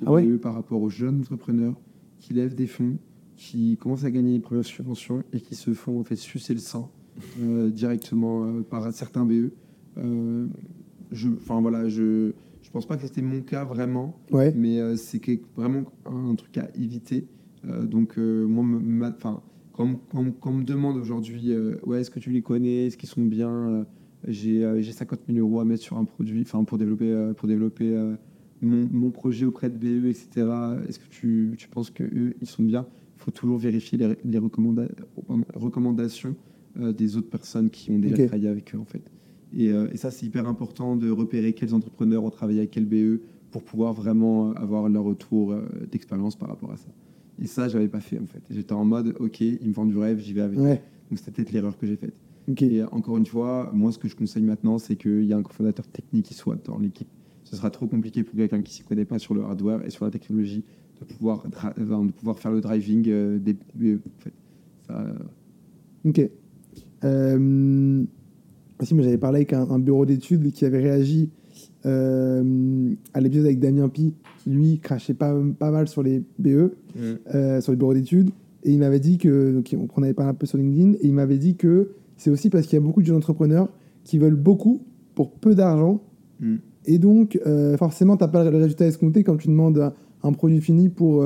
de 0.00 0.06
Ah 0.06 0.12
ouais 0.12 0.24
BE 0.24 0.38
par 0.38 0.54
rapport 0.54 0.80
aux 0.80 0.88
jeunes 0.90 1.20
entrepreneurs 1.20 1.74
qui 2.18 2.32
lèvent 2.32 2.54
des 2.54 2.66
fonds, 2.66 2.96
qui 3.36 3.76
commencent 3.76 4.04
à 4.04 4.10
gagner 4.10 4.32
les 4.32 4.40
premières 4.40 4.64
subventions 4.64 5.22
et 5.32 5.40
qui 5.40 5.54
se 5.54 5.74
font 5.74 6.00
en 6.00 6.04
fait 6.04 6.16
sucer 6.16 6.54
le 6.54 6.60
sang 6.60 6.90
euh, 7.42 7.68
directement 7.70 8.44
euh, 8.44 8.62
par 8.62 8.90
certains 8.92 9.24
BE. 9.26 9.50
Euh, 9.98 10.46
je, 11.12 11.28
enfin 11.28 11.60
voilà, 11.60 11.88
je 11.88 12.32
je 12.62 12.70
pense 12.70 12.86
pas 12.86 12.96
que 12.96 13.02
c'était 13.06 13.22
mon 13.22 13.42
cas 13.42 13.62
vraiment, 13.64 14.18
Ouais. 14.32 14.52
mais 14.56 14.96
c'est 14.96 15.20
vraiment 15.54 15.84
un 16.06 16.34
truc 16.34 16.56
à 16.58 16.68
éviter. 16.74 17.26
Donc 17.62 18.16
moi, 18.16 19.12
enfin 19.16 19.42
quand, 19.74 19.84
on- 19.86 19.96
quand 20.10 20.18
on- 20.20 20.32
quand 20.32 20.50
on 20.50 20.54
me 20.54 20.64
demande 20.64 20.96
aujourd'hui, 20.96 21.52
euh, 21.52 21.76
ouais, 21.84 22.00
est-ce 22.00 22.10
que 22.10 22.20
tu 22.20 22.30
les 22.30 22.42
connais, 22.42 22.86
est-ce 22.86 22.96
qu'ils 22.96 23.08
sont 23.08 23.22
bien, 23.24 23.50
euh, 23.50 23.84
j'ai 24.26 24.64
euh, 24.64 24.80
j'ai 24.80 24.92
50 24.92 25.20
000 25.28 25.38
euros 25.46 25.60
à 25.60 25.64
mettre 25.64 25.82
sur 25.82 25.98
un 25.98 26.04
produit, 26.04 26.40
enfin 26.42 26.64
pour 26.64 26.78
développer 26.78 27.10
euh, 27.10 27.34
pour 27.34 27.46
développer 27.48 27.94
euh, 27.94 28.14
mon, 28.62 28.88
mon 28.90 29.10
projet 29.10 29.44
auprès 29.44 29.68
de 29.68 29.76
BE, 29.76 30.06
etc. 30.06 30.46
Est-ce 30.88 30.98
que 30.98 31.08
tu, 31.10 31.54
tu 31.58 31.68
penses 31.68 31.90
que 31.90 32.04
eux 32.04 32.34
ils 32.40 32.46
sont 32.46 32.62
bien? 32.62 32.86
Il 33.18 33.22
faut 33.24 33.30
toujours 33.30 33.58
vérifier 33.58 33.98
les, 33.98 34.16
les 34.24 34.38
recommanda- 34.38 34.88
pardon, 35.26 35.44
recommandations 35.54 36.34
euh, 36.78 36.92
des 36.92 37.16
autres 37.16 37.28
personnes 37.30 37.68
qui 37.70 37.90
ont 37.90 37.98
déjà 37.98 38.16
travaillé 38.26 38.48
avec 38.48 38.74
eux 38.74 38.78
en 38.78 38.84
fait. 38.84 39.02
Et, 39.56 39.70
euh, 39.70 39.88
et 39.92 39.96
ça 39.96 40.10
c'est 40.10 40.24
hyper 40.26 40.48
important 40.48 40.96
de 40.96 41.10
repérer 41.10 41.52
quels 41.52 41.74
entrepreneurs 41.74 42.24
ont 42.24 42.30
travaillé 42.30 42.60
avec 42.60 42.70
quel 42.70 42.86
BE 42.86 43.20
pour 43.50 43.62
pouvoir 43.62 43.92
vraiment 43.92 44.50
euh, 44.50 44.54
avoir 44.54 44.88
leur 44.88 45.04
retour 45.04 45.52
euh, 45.52 45.62
d'expérience 45.90 46.34
par 46.36 46.48
rapport 46.48 46.72
à 46.72 46.76
ça. 46.76 46.88
Et 47.42 47.46
ça, 47.46 47.68
j'avais 47.68 47.88
pas 47.88 48.00
fait 48.00 48.18
en 48.18 48.26
fait. 48.26 48.42
J'étais 48.50 48.72
en 48.72 48.84
mode, 48.84 49.14
ok, 49.18 49.40
ils 49.40 49.68
me 49.68 49.72
vendent 49.72 49.90
du 49.90 49.98
rêve, 49.98 50.18
j'y 50.18 50.32
vais 50.32 50.42
avec. 50.42 50.58
Ouais. 50.58 50.82
Donc 51.10 51.18
c'était 51.18 51.32
peut-être 51.32 51.52
l'erreur 51.52 51.76
que 51.76 51.86
j'ai 51.86 51.96
faite. 51.96 52.14
Et 52.60 52.82
encore 52.82 53.16
une 53.16 53.26
fois, 53.26 53.70
moi, 53.72 53.90
ce 53.90 53.98
que 53.98 54.06
je 54.08 54.16
conseille 54.16 54.42
maintenant, 54.42 54.78
c'est 54.78 54.96
qu'il 54.96 55.24
y 55.24 55.32
a 55.32 55.36
un 55.36 55.42
cofondateur 55.42 55.86
technique 55.86 56.26
qui 56.26 56.34
soit 56.34 56.56
dans 56.64 56.78
l'équipe. 56.78 57.08
Ce 57.44 57.56
sera 57.56 57.70
trop 57.70 57.86
compliqué 57.86 58.22
pour 58.22 58.36
quelqu'un 58.36 58.62
qui 58.62 58.72
s'y 58.72 58.82
connaît 58.82 59.04
pas 59.04 59.18
sur 59.18 59.34
le 59.34 59.42
hardware 59.42 59.84
et 59.84 59.90
sur 59.90 60.04
la 60.04 60.10
technologie 60.10 60.64
de 61.00 61.04
pouvoir, 61.04 61.44
de 61.44 62.12
pouvoir 62.12 62.38
faire 62.38 62.52
le 62.52 62.60
driving 62.60 63.04
euh, 63.08 63.38
des 63.38 63.54
BE. 63.74 64.00
En 64.06 64.22
fait. 64.22 64.32
Ça, 64.86 65.00
euh, 65.00 65.12
Ok. 66.04 66.30
Euh, 67.04 68.04
aussi, 68.80 68.94
moi, 68.94 69.04
j'avais 69.04 69.18
parlé 69.18 69.38
avec 69.38 69.52
un, 69.52 69.68
un 69.70 69.78
bureau 69.78 70.04
d'études 70.04 70.52
qui 70.52 70.64
avait 70.64 70.80
réagi 70.80 71.30
euh, 71.86 72.94
à 73.12 73.20
l'épisode 73.20 73.46
avec 73.46 73.60
Damien 73.60 73.88
Pi, 73.88 74.14
qui 74.38 74.50
lui 74.50 74.78
crachait 74.78 75.14
pas, 75.14 75.34
pas 75.58 75.70
mal 75.70 75.88
sur 75.88 76.02
les 76.02 76.22
BE, 76.38 76.72
euh, 77.34 77.60
sur 77.60 77.72
les 77.72 77.76
bureaux 77.76 77.94
d'études. 77.94 78.30
Et 78.64 78.72
il 78.72 78.78
m'avait 78.78 79.00
dit 79.00 79.18
que, 79.18 79.52
donc, 79.52 79.88
qu'on 79.88 80.02
avait 80.02 80.14
parlé 80.14 80.30
un 80.30 80.34
peu 80.34 80.46
sur 80.46 80.58
LinkedIn, 80.58 80.92
et 80.94 81.06
il 81.06 81.12
m'avait 81.12 81.38
dit 81.38 81.56
que 81.56 81.90
c'est 82.16 82.30
aussi 82.30 82.50
parce 82.50 82.66
qu'il 82.66 82.76
y 82.76 82.82
a 82.82 82.84
beaucoup 82.84 83.02
de 83.02 83.06
jeunes 83.06 83.16
entrepreneurs 83.16 83.68
qui 84.04 84.18
veulent 84.18 84.36
beaucoup 84.36 84.82
pour 85.14 85.32
peu 85.32 85.54
d'argent. 85.54 86.00
Mm. 86.40 86.56
Et 86.86 86.98
donc, 86.98 87.38
euh, 87.46 87.76
forcément, 87.76 88.16
tu 88.16 88.24
n'as 88.24 88.28
pas 88.28 88.48
le 88.48 88.56
résultat 88.56 88.86
escompté 88.86 89.22
quand 89.24 89.36
tu 89.36 89.48
demandes 89.48 89.78
un, 89.78 89.92
un 90.22 90.32
produit 90.32 90.60
fini 90.60 90.88
pour 90.88 91.24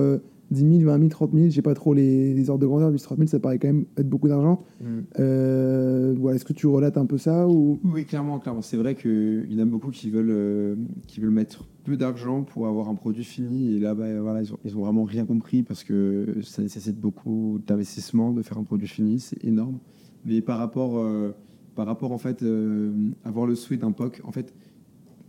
10 0.50 0.78
000, 0.80 0.90
20 0.90 0.98
000, 0.98 1.08
30 1.08 1.32
000. 1.32 1.44
Je 1.46 1.50
sais 1.50 1.62
pas 1.62 1.74
trop 1.74 1.94
les, 1.94 2.34
les 2.34 2.50
ordres 2.50 2.62
de 2.62 2.66
grandeur, 2.66 2.90
mais 2.90 2.98
30 2.98 3.18
000, 3.18 3.28
ça 3.28 3.38
paraît 3.38 3.58
quand 3.58 3.68
même 3.68 3.84
être 3.96 4.08
beaucoup 4.08 4.28
d'argent. 4.28 4.64
Euh, 5.18 6.14
voilà, 6.18 6.36
Est-ce 6.36 6.44
que 6.44 6.52
tu 6.52 6.66
relates 6.66 6.96
un 6.96 7.06
peu 7.06 7.18
ça 7.18 7.48
ou... 7.48 7.78
Oui, 7.84 8.04
clairement, 8.04 8.38
clairement. 8.38 8.62
C'est 8.62 8.76
vrai 8.76 8.94
qu'il 8.94 9.46
y 9.50 9.56
en 9.56 9.62
a 9.62 9.64
beaucoup 9.64 9.90
qui 9.90 10.10
veulent, 10.10 10.30
euh, 10.30 10.76
qui 11.06 11.20
veulent 11.20 11.30
mettre 11.30 11.66
peu 11.84 11.96
d'argent 11.96 12.42
pour 12.42 12.66
avoir 12.66 12.88
un 12.88 12.94
produit 12.94 13.24
fini. 13.24 13.74
Et 13.74 13.78
là, 13.78 13.94
bah, 13.94 14.20
voilà, 14.20 14.42
ils, 14.42 14.52
ont, 14.52 14.58
ils 14.64 14.76
ont 14.76 14.80
vraiment 14.80 15.04
rien 15.04 15.24
compris 15.24 15.62
parce 15.62 15.84
que 15.84 16.36
ça 16.42 16.62
nécessite 16.62 16.98
beaucoup 16.98 17.60
d'investissement 17.66 18.32
de 18.32 18.42
faire 18.42 18.58
un 18.58 18.64
produit 18.64 18.88
fini. 18.88 19.20
C'est 19.20 19.42
énorme. 19.44 19.78
Mais 20.24 20.40
par 20.40 20.58
rapport, 20.58 20.98
euh, 20.98 21.34
par 21.74 21.86
rapport 21.86 22.12
en 22.12 22.18
fait, 22.18 22.42
euh, 22.42 22.92
avoir 23.24 23.46
le 23.46 23.54
souhait 23.54 23.76
d'un 23.76 23.92
POC, 23.92 24.20
en 24.24 24.32
fait, 24.32 24.52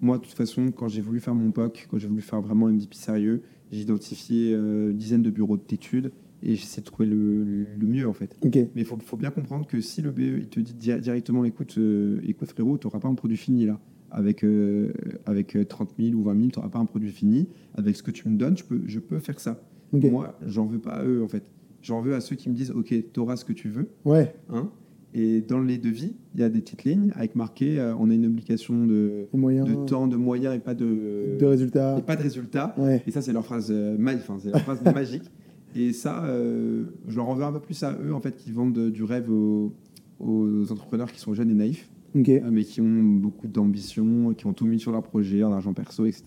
moi, 0.01 0.17
de 0.17 0.23
toute 0.23 0.33
façon, 0.33 0.71
quand 0.71 0.87
j'ai 0.87 1.01
voulu 1.01 1.19
faire 1.19 1.35
mon 1.35 1.51
POC, 1.51 1.87
quand 1.89 1.97
j'ai 1.97 2.07
voulu 2.07 2.21
faire 2.21 2.41
vraiment 2.41 2.67
un 2.67 2.71
MVP 2.71 2.95
sérieux, 2.95 3.41
j'ai 3.71 3.81
identifié 3.81 4.53
euh, 4.53 4.91
une 4.91 4.97
dizaine 4.97 5.21
de 5.23 5.29
bureaux 5.29 5.57
d'études 5.57 6.11
et 6.41 6.55
j'essaie 6.55 6.81
de 6.81 6.85
trouver 6.85 7.07
le, 7.07 7.43
le 7.77 7.87
mieux 7.87 8.07
en 8.07 8.13
fait. 8.13 8.35
Mais 8.75 8.81
il 8.81 8.85
faut, 8.85 8.97
faut 9.03 9.17
bien 9.17 9.29
comprendre 9.31 9.67
que 9.67 9.81
si 9.81 10.01
le 10.01 10.11
BE 10.11 10.19
il 10.39 10.47
te 10.47 10.59
dit 10.59 10.73
di- 10.73 10.99
directement 10.99 11.43
écoute, 11.45 11.75
euh, 11.77 12.19
écoute 12.25 12.49
frérot, 12.49 12.77
tu 12.77 12.87
n'auras 12.87 12.99
pas 12.99 13.07
un 13.09 13.15
produit 13.15 13.37
fini 13.37 13.65
là. 13.65 13.79
Avec, 14.11 14.43
euh, 14.43 14.91
avec 15.27 15.55
euh, 15.55 15.63
30 15.65 15.91
000 15.99 16.15
ou 16.19 16.23
20 16.23 16.33
000, 16.35 16.49
tu 16.49 16.57
n'auras 16.57 16.69
pas 16.69 16.79
un 16.79 16.85
produit 16.85 17.11
fini. 17.11 17.47
Avec 17.75 17.95
ce 17.95 18.01
que 18.01 18.09
tu 18.09 18.27
me 18.27 18.37
donnes, 18.37 18.57
je 18.57 18.63
peux, 18.63 18.81
je 18.87 18.97
peux 18.99 19.19
faire 19.19 19.39
ça. 19.39 19.61
Ok. 19.93 20.03
Moi, 20.05 20.35
j'en 20.47 20.65
veux 20.65 20.79
pas 20.79 20.93
à 20.93 21.05
eux 21.05 21.21
en 21.23 21.27
fait. 21.27 21.43
J'en 21.83 22.01
veux 22.01 22.15
à 22.15 22.19
ceux 22.21 22.35
qui 22.35 22.49
me 22.49 22.55
disent 22.55 22.71
ok, 22.71 22.87
tu 23.13 23.19
auras 23.19 23.35
ce 23.35 23.45
que 23.45 23.53
tu 23.53 23.69
veux. 23.69 23.87
Ouais. 24.05 24.33
Hein 24.49 24.71
et 25.13 25.41
dans 25.41 25.59
les 25.59 25.77
devis, 25.77 26.15
il 26.35 26.41
y 26.41 26.43
a 26.43 26.49
des 26.49 26.61
petites 26.61 26.83
lignes 26.83 27.11
avec 27.15 27.35
marqué 27.35 27.79
euh, 27.79 27.95
on 27.97 28.09
a 28.09 28.13
une 28.13 28.27
obligation 28.27 28.85
de, 28.85 29.27
Au 29.33 29.37
moyen 29.37 29.63
de 29.63 29.73
temps, 29.85 30.07
de 30.07 30.15
moyens 30.15 30.55
et 30.55 30.59
pas 30.59 30.75
de, 30.75 31.37
de 31.39 31.45
résultats. 31.45 31.97
et 31.97 32.01
pas 32.01 32.15
de 32.15 32.21
résultats. 32.21 32.75
Ouais. 32.77 33.01
Et 33.07 33.11
ça, 33.11 33.21
c'est 33.21 33.33
leur 33.33 33.45
phrase, 33.45 33.69
euh, 33.71 33.97
c'est 34.39 34.51
leur 34.51 34.61
phrase 34.61 34.81
magique. 34.93 35.31
Et 35.75 35.93
ça, 35.93 36.23
euh, 36.25 36.85
je 37.07 37.15
leur 37.15 37.29
en 37.29 37.35
veux 37.35 37.43
un 37.43 37.51
peu 37.51 37.59
plus 37.59 37.81
à 37.83 37.97
eux, 38.03 38.13
en 38.13 38.19
fait, 38.19 38.35
qui 38.35 38.51
vendent 38.51 38.89
du 38.89 39.03
rêve 39.03 39.31
aux, 39.31 39.73
aux 40.19 40.71
entrepreneurs 40.71 41.11
qui 41.11 41.19
sont 41.19 41.33
jeunes 41.33 41.51
et 41.51 41.55
naïfs, 41.55 41.89
euh, 42.15 42.39
mais 42.51 42.63
qui 42.63 42.81
ont 42.81 43.03
beaucoup 43.03 43.47
d'ambition, 43.47 44.33
qui 44.33 44.45
ont 44.45 44.53
tout 44.53 44.65
mis 44.65 44.79
sur 44.79 44.91
leur 44.91 45.03
projet, 45.03 45.43
en 45.43 45.51
argent 45.51 45.73
perso, 45.73 46.05
etc. 46.05 46.23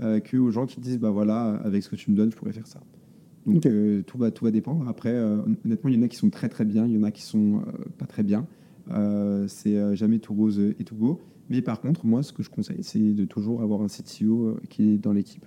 Euh, 0.00 0.20
que 0.20 0.36
aux 0.36 0.50
gens 0.50 0.66
qui 0.66 0.80
disent, 0.80 0.98
bah 0.98 1.10
voilà, 1.10 1.60
avec 1.64 1.82
ce 1.82 1.90
que 1.90 1.96
tu 1.96 2.10
me 2.10 2.16
donnes, 2.16 2.30
je 2.30 2.36
pourrais 2.36 2.52
faire 2.52 2.66
ça. 2.66 2.80
Donc 3.46 3.66
euh, 3.66 4.02
tout, 4.02 4.18
va, 4.18 4.30
tout 4.30 4.44
va 4.44 4.50
dépendre. 4.50 4.88
Après, 4.88 5.10
euh, 5.10 5.38
honnêtement, 5.64 5.90
il 5.90 5.96
y 5.96 5.98
en 5.98 6.02
a 6.02 6.08
qui 6.08 6.16
sont 6.16 6.30
très 6.30 6.48
très 6.48 6.64
bien, 6.64 6.86
il 6.86 6.92
y 6.92 6.98
en 6.98 7.02
a 7.02 7.10
qui 7.10 7.22
sont 7.22 7.56
euh, 7.56 7.72
pas 7.98 8.06
très 8.06 8.22
bien. 8.22 8.46
C'est 9.48 9.96
jamais 9.96 10.18
tout 10.18 10.34
rose 10.34 10.60
et 10.78 10.84
tout 10.84 10.96
beau. 10.96 11.20
Mais 11.48 11.62
par 11.62 11.80
contre, 11.80 12.04
moi, 12.04 12.22
ce 12.22 12.32
que 12.32 12.42
je 12.42 12.50
conseille, 12.50 12.82
c'est 12.82 12.98
de 12.98 13.24
toujours 13.24 13.62
avoir 13.62 13.80
un 13.80 13.86
CTO 13.86 14.58
qui 14.68 14.90
est 14.90 14.98
dans 14.98 15.12
l'équipe, 15.12 15.46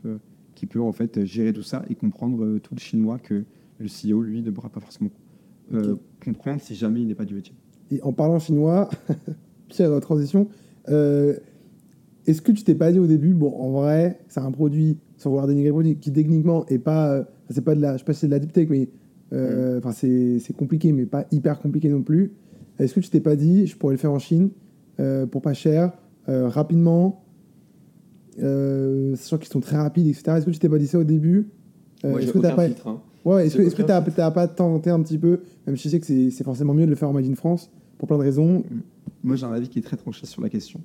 qui 0.56 0.66
peut 0.66 0.82
en 0.82 0.92
fait 0.92 1.26
gérer 1.26 1.54
tout 1.54 1.62
ça 1.62 1.84
et 1.90 1.96
comprendre 1.96 2.58
tout 2.60 2.74
le 2.74 2.80
chinois 2.80 3.20
que 3.20 3.44
le 3.78 3.88
CEO, 3.88 4.22
lui, 4.22 4.42
ne 4.42 4.52
pourra 4.52 4.70
pas 4.70 4.80
forcément 4.80 5.12
comprendre 6.24 6.62
si 6.62 6.76
jamais 6.76 7.02
il 7.02 7.08
n'est 7.08 7.16
pas 7.16 7.26
du 7.26 7.36
métier. 7.36 7.54
Et 7.92 8.02
en 8.02 8.14
parlant 8.14 8.40
chinois, 8.40 8.90
Pierre, 9.68 10.00
transition, 10.00 10.48
euh, 10.90 11.36
est-ce 12.28 12.42
que 12.42 12.52
tu 12.52 12.64
t'es 12.64 12.76
pas 12.76 12.92
dit 12.92 13.00
au 13.00 13.08
début, 13.08 13.34
bon, 13.34 13.54
en 13.60 13.72
vrai, 13.72 14.20
c'est 14.28 14.40
un 14.40 14.52
produit, 14.52 14.98
sans 15.18 15.30
vouloir 15.30 15.48
dénigrer 15.48 15.70
le 15.70 15.74
produit, 15.74 15.96
qui 15.98 16.12
techniquement 16.12 16.66
est 16.68 16.80
pas, 16.80 17.12
euh, 17.12 17.24
c'est 17.50 17.64
pas 17.64 17.76
de 17.76 17.82
la, 17.82 17.94
je 17.94 18.00
sais 18.00 18.06
pas 18.06 18.14
si 18.14 18.22
c'est 18.22 18.28
de 18.28 18.32
la 18.32 18.40
deep 18.40 18.52
tech, 18.52 18.68
mais 18.70 18.90
euh, 19.34 19.80
enfin 19.80 19.92
c'est 19.92 20.40
c'est 20.40 20.54
compliqué, 20.56 20.92
mais 20.92 21.06
pas 21.06 21.26
hyper 21.32 21.60
compliqué 21.60 21.90
non 21.90 22.02
plus. 22.02 22.34
Est-ce 22.80 22.94
que 22.94 23.00
tu 23.00 23.10
t'es 23.10 23.20
pas 23.22 23.36
dit, 23.36 23.68
je 23.68 23.78
pourrais 23.78 23.94
le 23.94 23.98
faire 24.00 24.12
en 24.12 24.20
Chine 24.20 24.50
euh, 25.00 25.26
pour 25.26 25.42
pas 25.42 25.54
cher, 25.54 25.92
euh, 26.30 26.48
rapidement, 26.48 27.24
euh, 28.42 29.16
sachant 29.16 29.38
qu'ils 29.38 29.52
sont 29.52 29.62
très 29.62 29.78
rapides, 29.78 30.08
etc. 30.08 30.38
Est-ce 30.38 30.46
que 30.46 30.52
tu 30.52 30.60
t'es 30.60 30.70
pas 30.70 30.78
dit 30.78 30.88
ça 30.88 31.00
au 31.00 31.04
début? 31.04 31.50
Euh, 32.04 32.12
Moi, 32.12 32.22
Est-ce 32.22 32.32
que 32.34 32.40
t'as 32.40 32.48
aucun 32.50 32.56
pas, 32.56 32.66
filtre, 32.68 32.88
hein. 32.88 33.02
Ouais, 33.24 33.48
est-ce 33.48 33.56
que 33.56 33.62
J'ai 33.62 33.68
est-ce 33.68 33.76
que 33.76 33.82
aucun 33.84 34.02
t'as 34.02 34.12
t'as 34.12 34.32
pas 34.32 34.48
tenté 34.48 34.90
un 34.90 35.02
petit 35.02 35.18
peu, 35.18 35.40
même 35.66 35.78
si 35.78 35.88
je 35.88 35.94
sais 35.94 36.00
que 36.00 36.06
c'est 36.06 36.30
c'est 36.30 36.44
forcément 36.44 36.74
mieux 36.74 36.86
de 36.86 36.90
le 36.92 36.96
faire 36.96 37.10
en 37.10 37.14
Made 37.14 37.26
in 37.26 37.36
France, 37.36 37.72
pour 37.98 38.08
plein 38.08 38.18
de 38.18 38.24
raisons? 38.24 38.64
Moi, 39.24 39.36
j'ai 39.36 39.46
un 39.46 39.52
avis 39.54 39.70
qui 39.70 39.80
est 39.80 39.82
très 39.82 39.98
tranché 39.98 40.26
sur 40.26 40.42
la 40.42 40.50
question. 40.50 40.82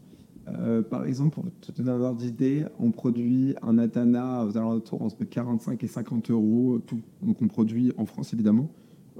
Euh, 0.58 0.82
par 0.82 1.04
exemple, 1.04 1.34
pour 1.34 1.44
te 1.60 1.72
donner 1.72 1.90
un 1.90 2.00
ordre 2.00 2.18
d'idée, 2.20 2.64
on 2.78 2.90
produit 2.90 3.54
un 3.62 3.78
Atana 3.78 4.44
aux 4.46 4.56
alentours 4.56 5.02
entre 5.02 5.24
45 5.24 5.82
et 5.84 5.86
50 5.86 6.30
euros, 6.30 6.78
tout. 6.86 7.00
Donc, 7.22 7.40
on 7.42 7.46
produit 7.48 7.92
en 7.96 8.06
France, 8.06 8.32
évidemment. 8.34 8.68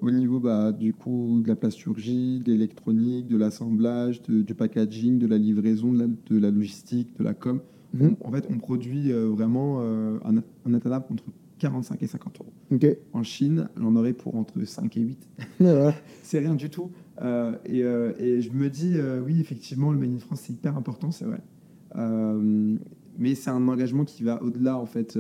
Au 0.02 0.10
niveau 0.10 0.40
bah, 0.40 0.72
du 0.72 0.94
coup 0.94 1.40
de 1.42 1.48
la 1.48 1.56
plasturgie, 1.56 2.40
de 2.40 2.52
l'électronique, 2.52 3.26
de 3.28 3.36
l'assemblage, 3.36 4.22
du 4.22 4.54
packaging, 4.54 5.18
de 5.18 5.26
la 5.26 5.36
livraison, 5.36 5.92
de 5.92 5.98
la, 5.98 6.06
de 6.06 6.38
la 6.38 6.50
logistique, 6.50 7.16
de 7.18 7.24
la 7.24 7.34
com. 7.34 7.60
On- 8.00 8.16
en 8.24 8.30
fait, 8.32 8.46
on 8.50 8.56
produit 8.58 9.12
euh, 9.12 9.26
vraiment 9.28 9.78
euh, 9.80 10.16
un, 10.24 10.36
un 10.64 10.74
Atana 10.74 11.04
entre 11.10 11.24
45 11.60 12.02
et 12.02 12.06
50 12.06 12.40
euros. 12.40 12.52
Ok. 12.72 12.82
Ouais, 12.82 13.00
En 13.12 13.22
Chine, 13.22 13.68
j'en 13.76 13.94
aurais 13.94 14.12
pour 14.12 14.34
entre 14.34 14.64
5 14.64 14.96
et 14.96 15.00
8 15.00 15.28
voilà. 15.60 15.94
c'est 16.22 16.40
rien 16.40 16.54
du 16.54 16.70
tout. 16.70 16.90
Euh, 17.22 17.56
et, 17.64 17.82
euh, 17.82 18.12
et 18.18 18.40
je 18.40 18.50
me 18.50 18.68
dis, 18.68 18.94
euh, 18.96 19.20
oui, 19.20 19.40
effectivement, 19.40 19.92
le 19.92 19.98
Made 19.98 20.12
in 20.12 20.18
France, 20.18 20.42
c'est 20.46 20.52
hyper 20.52 20.76
important, 20.76 21.10
c'est 21.10 21.26
vrai. 21.26 21.40
Mais 23.18 23.34
c'est 23.34 23.50
un 23.50 23.68
engagement 23.68 24.04
qui 24.04 24.22
va 24.22 24.42
au-delà, 24.42 24.78
en 24.78 24.86
fait. 24.86 25.18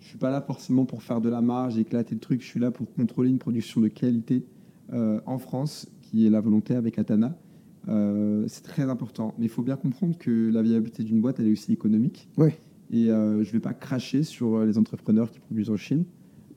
Je 0.00 0.06
suis 0.06 0.18
pas 0.18 0.30
là 0.30 0.40
forcément 0.40 0.84
pour 0.84 1.02
faire 1.02 1.20
de 1.20 1.28
la 1.28 1.40
marge, 1.40 1.78
éclater 1.78 2.14
le 2.14 2.20
truc. 2.20 2.42
Je 2.42 2.46
suis 2.46 2.60
là 2.60 2.70
pour 2.70 2.92
contrôler 2.92 3.30
une 3.30 3.38
production 3.38 3.80
de 3.80 3.88
qualité 3.88 4.44
en 4.92 5.38
France, 5.38 5.88
qui 6.02 6.26
est 6.26 6.30
la 6.30 6.40
volonté 6.40 6.74
avec 6.74 6.98
Atana. 6.98 7.38
C'est 7.86 8.64
très 8.64 8.82
important. 8.82 9.34
Mais 9.38 9.46
il 9.46 9.48
faut 9.48 9.62
bien 9.62 9.76
comprendre 9.76 10.18
que 10.18 10.50
la 10.50 10.60
viabilité 10.60 11.04
d'une 11.04 11.20
boîte, 11.20 11.40
elle 11.40 11.46
est 11.46 11.52
aussi 11.52 11.72
économique. 11.72 12.28
Ouais. 12.36 12.58
Et 12.90 13.10
euh, 13.10 13.42
je 13.44 13.52
vais 13.52 13.60
pas 13.60 13.74
cracher 13.74 14.22
sur 14.22 14.64
les 14.64 14.78
entrepreneurs 14.78 15.30
qui 15.30 15.40
produisent 15.40 15.70
en 15.70 15.76
Chine. 15.76 16.04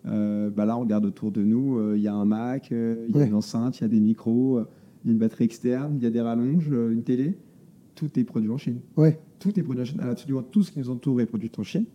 Euh, 0.05 0.49
bah 0.49 0.65
là, 0.65 0.77
on 0.77 0.81
regarde 0.81 1.05
autour 1.05 1.31
de 1.31 1.43
nous, 1.43 1.77
euh, 1.77 1.93
il 1.97 2.01
y 2.01 2.07
a 2.07 2.13
un 2.13 2.25
Mac, 2.25 2.71
euh, 2.71 3.05
il 3.07 3.13
y 3.15 3.17
a 3.17 3.21
Ouais. 3.21 3.27
une 3.27 3.35
enceinte, 3.35 3.79
il 3.79 3.81
y 3.83 3.85
a 3.85 3.89
des 3.89 3.99
micros, 3.99 4.57
euh, 4.57 4.65
il 5.03 5.07
y 5.07 5.09
a 5.11 5.13
une 5.13 5.19
batterie 5.19 5.43
externe, 5.43 5.95
il 5.97 6.03
y 6.03 6.07
a 6.07 6.09
des 6.09 6.21
rallonges, 6.21 6.69
euh, 6.71 6.91
une 6.91 7.03
télé. 7.03 7.37
Tout 7.95 8.17
est 8.17 8.23
produit 8.23 8.49
en 8.49 8.57
Chine. 8.57 8.79
Ouais. 8.97 9.19
Tout 9.39 9.59
est 9.59 9.63
produit 9.63 9.81
en 9.81 9.85
Chine. 9.85 9.99
Absolument 10.01 10.41
tout 10.41 10.63
ce 10.63 10.71
qui 10.71 10.79
nous 10.79 10.89
entoure 10.89 11.21
est 11.21 11.25
produit 11.27 11.51
en 11.57 11.63
Chine. 11.63 11.85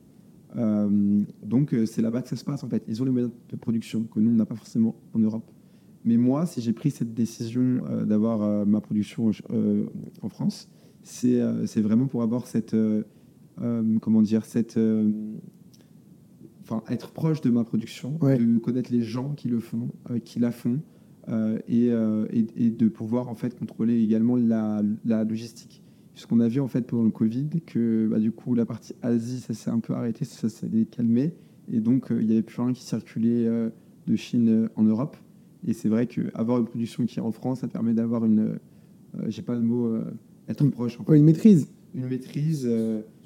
Euh, 0.57 1.22
donc, 1.44 1.75
euh, 1.75 1.85
c'est 1.87 2.01
là-bas 2.03 2.22
que 2.22 2.29
ça 2.29 2.37
se 2.37 2.44
passe, 2.44 2.62
en 2.62 2.68
fait. 2.68 2.85
Ils 2.88 3.03
ont 3.03 3.05
les 3.05 3.11
moyens 3.11 3.33
de 3.51 3.57
production 3.57 4.05
que 4.05 4.20
nous, 4.20 4.31
on 4.31 4.35
n'a 4.35 4.46
pas 4.46 4.55
forcément 4.55 4.94
en 5.12 5.18
Europe. 5.18 5.51
Mais 6.05 6.16
moi, 6.16 6.46
si 6.46 6.61
j'ai 6.61 6.72
pris 6.72 6.92
cette 6.92 7.12
décision 7.14 7.81
euh, 7.90 8.05
d'avoir 8.05 8.42
euh, 8.42 8.64
ma 8.64 8.81
production 8.81 9.31
euh, 9.51 9.87
en 10.22 10.29
France, 10.29 10.68
c'est 11.03 11.40
euh, 11.40 11.64
vraiment 11.79 12.07
pour 12.07 12.22
avoir 12.22 12.46
cette, 12.46 12.75
euh, 12.75 12.99
euh, 12.99 13.05
comment 14.00 14.22
dire, 14.22 14.44
cette, 14.44 14.76
euh, 14.76 15.10
enfin, 16.62 16.82
être 16.90 17.10
proche 17.12 17.40
de 17.40 17.50
ma 17.50 17.64
production, 17.64 18.18
Ouais. 18.22 18.38
de 18.38 18.58
connaître 18.58 18.92
les 18.92 19.02
gens 19.02 19.32
qui 19.34 19.48
le 19.48 19.60
font, 19.60 19.88
euh, 20.10 20.18
qui 20.18 20.38
la 20.40 20.50
font, 20.50 20.80
euh, 21.28 21.58
et, 21.68 21.90
euh, 21.90 22.26
et, 22.32 22.46
et 22.56 22.70
de 22.70 22.88
pouvoir 22.88 23.28
en 23.28 23.34
fait 23.34 23.58
contrôler 23.58 24.00
également 24.02 24.36
la, 24.36 24.82
la 25.04 25.24
logistique. 25.24 25.82
Puisqu'on 26.12 26.40
a 26.40 26.48
vu 26.48 26.60
en 26.60 26.68
fait 26.68 26.82
pendant 26.86 27.04
le 27.04 27.10
Covid 27.10 27.48
que 27.66 28.08
bah, 28.10 28.18
du 28.18 28.32
coup 28.32 28.54
la 28.54 28.64
partie 28.64 28.94
Asie 29.02 29.40
ça 29.40 29.52
s'est 29.52 29.70
un 29.70 29.80
peu 29.80 29.92
arrêté, 29.92 30.24
ça 30.24 30.48
s'est 30.48 30.68
calmé, 30.90 31.34
et 31.70 31.80
donc 31.80 32.10
euh, 32.10 32.20
il 32.22 32.26
n'y 32.28 32.32
avait 32.32 32.42
plus 32.42 32.62
rien 32.62 32.72
qui 32.72 32.82
circulait 32.84 33.46
euh, 33.46 33.68
de 34.06 34.16
Chine 34.16 34.48
euh, 34.48 34.68
en 34.76 34.84
Europe. 34.84 35.16
Et 35.66 35.72
c'est 35.72 35.88
vrai 35.88 36.06
qu'avoir 36.06 36.58
une 36.60 36.64
production 36.66 37.04
qui 37.06 37.18
est 37.18 37.22
en 37.22 37.32
France, 37.32 37.60
ça 37.60 37.68
permet 37.68 37.92
d'avoir 37.92 38.24
une, 38.24 38.38
euh, 39.18 39.24
j'ai 39.28 39.42
pas 39.42 39.54
le 39.56 39.62
mot, 39.62 39.86
euh, 39.86 40.04
être 40.48 40.64
proche, 40.68 40.98
en 41.00 41.04
fait. 41.04 41.10
Ouais, 41.12 41.18
une 41.18 41.24
maîtrise 41.24 41.68
une 41.94 42.06
maîtrise. 42.08 42.68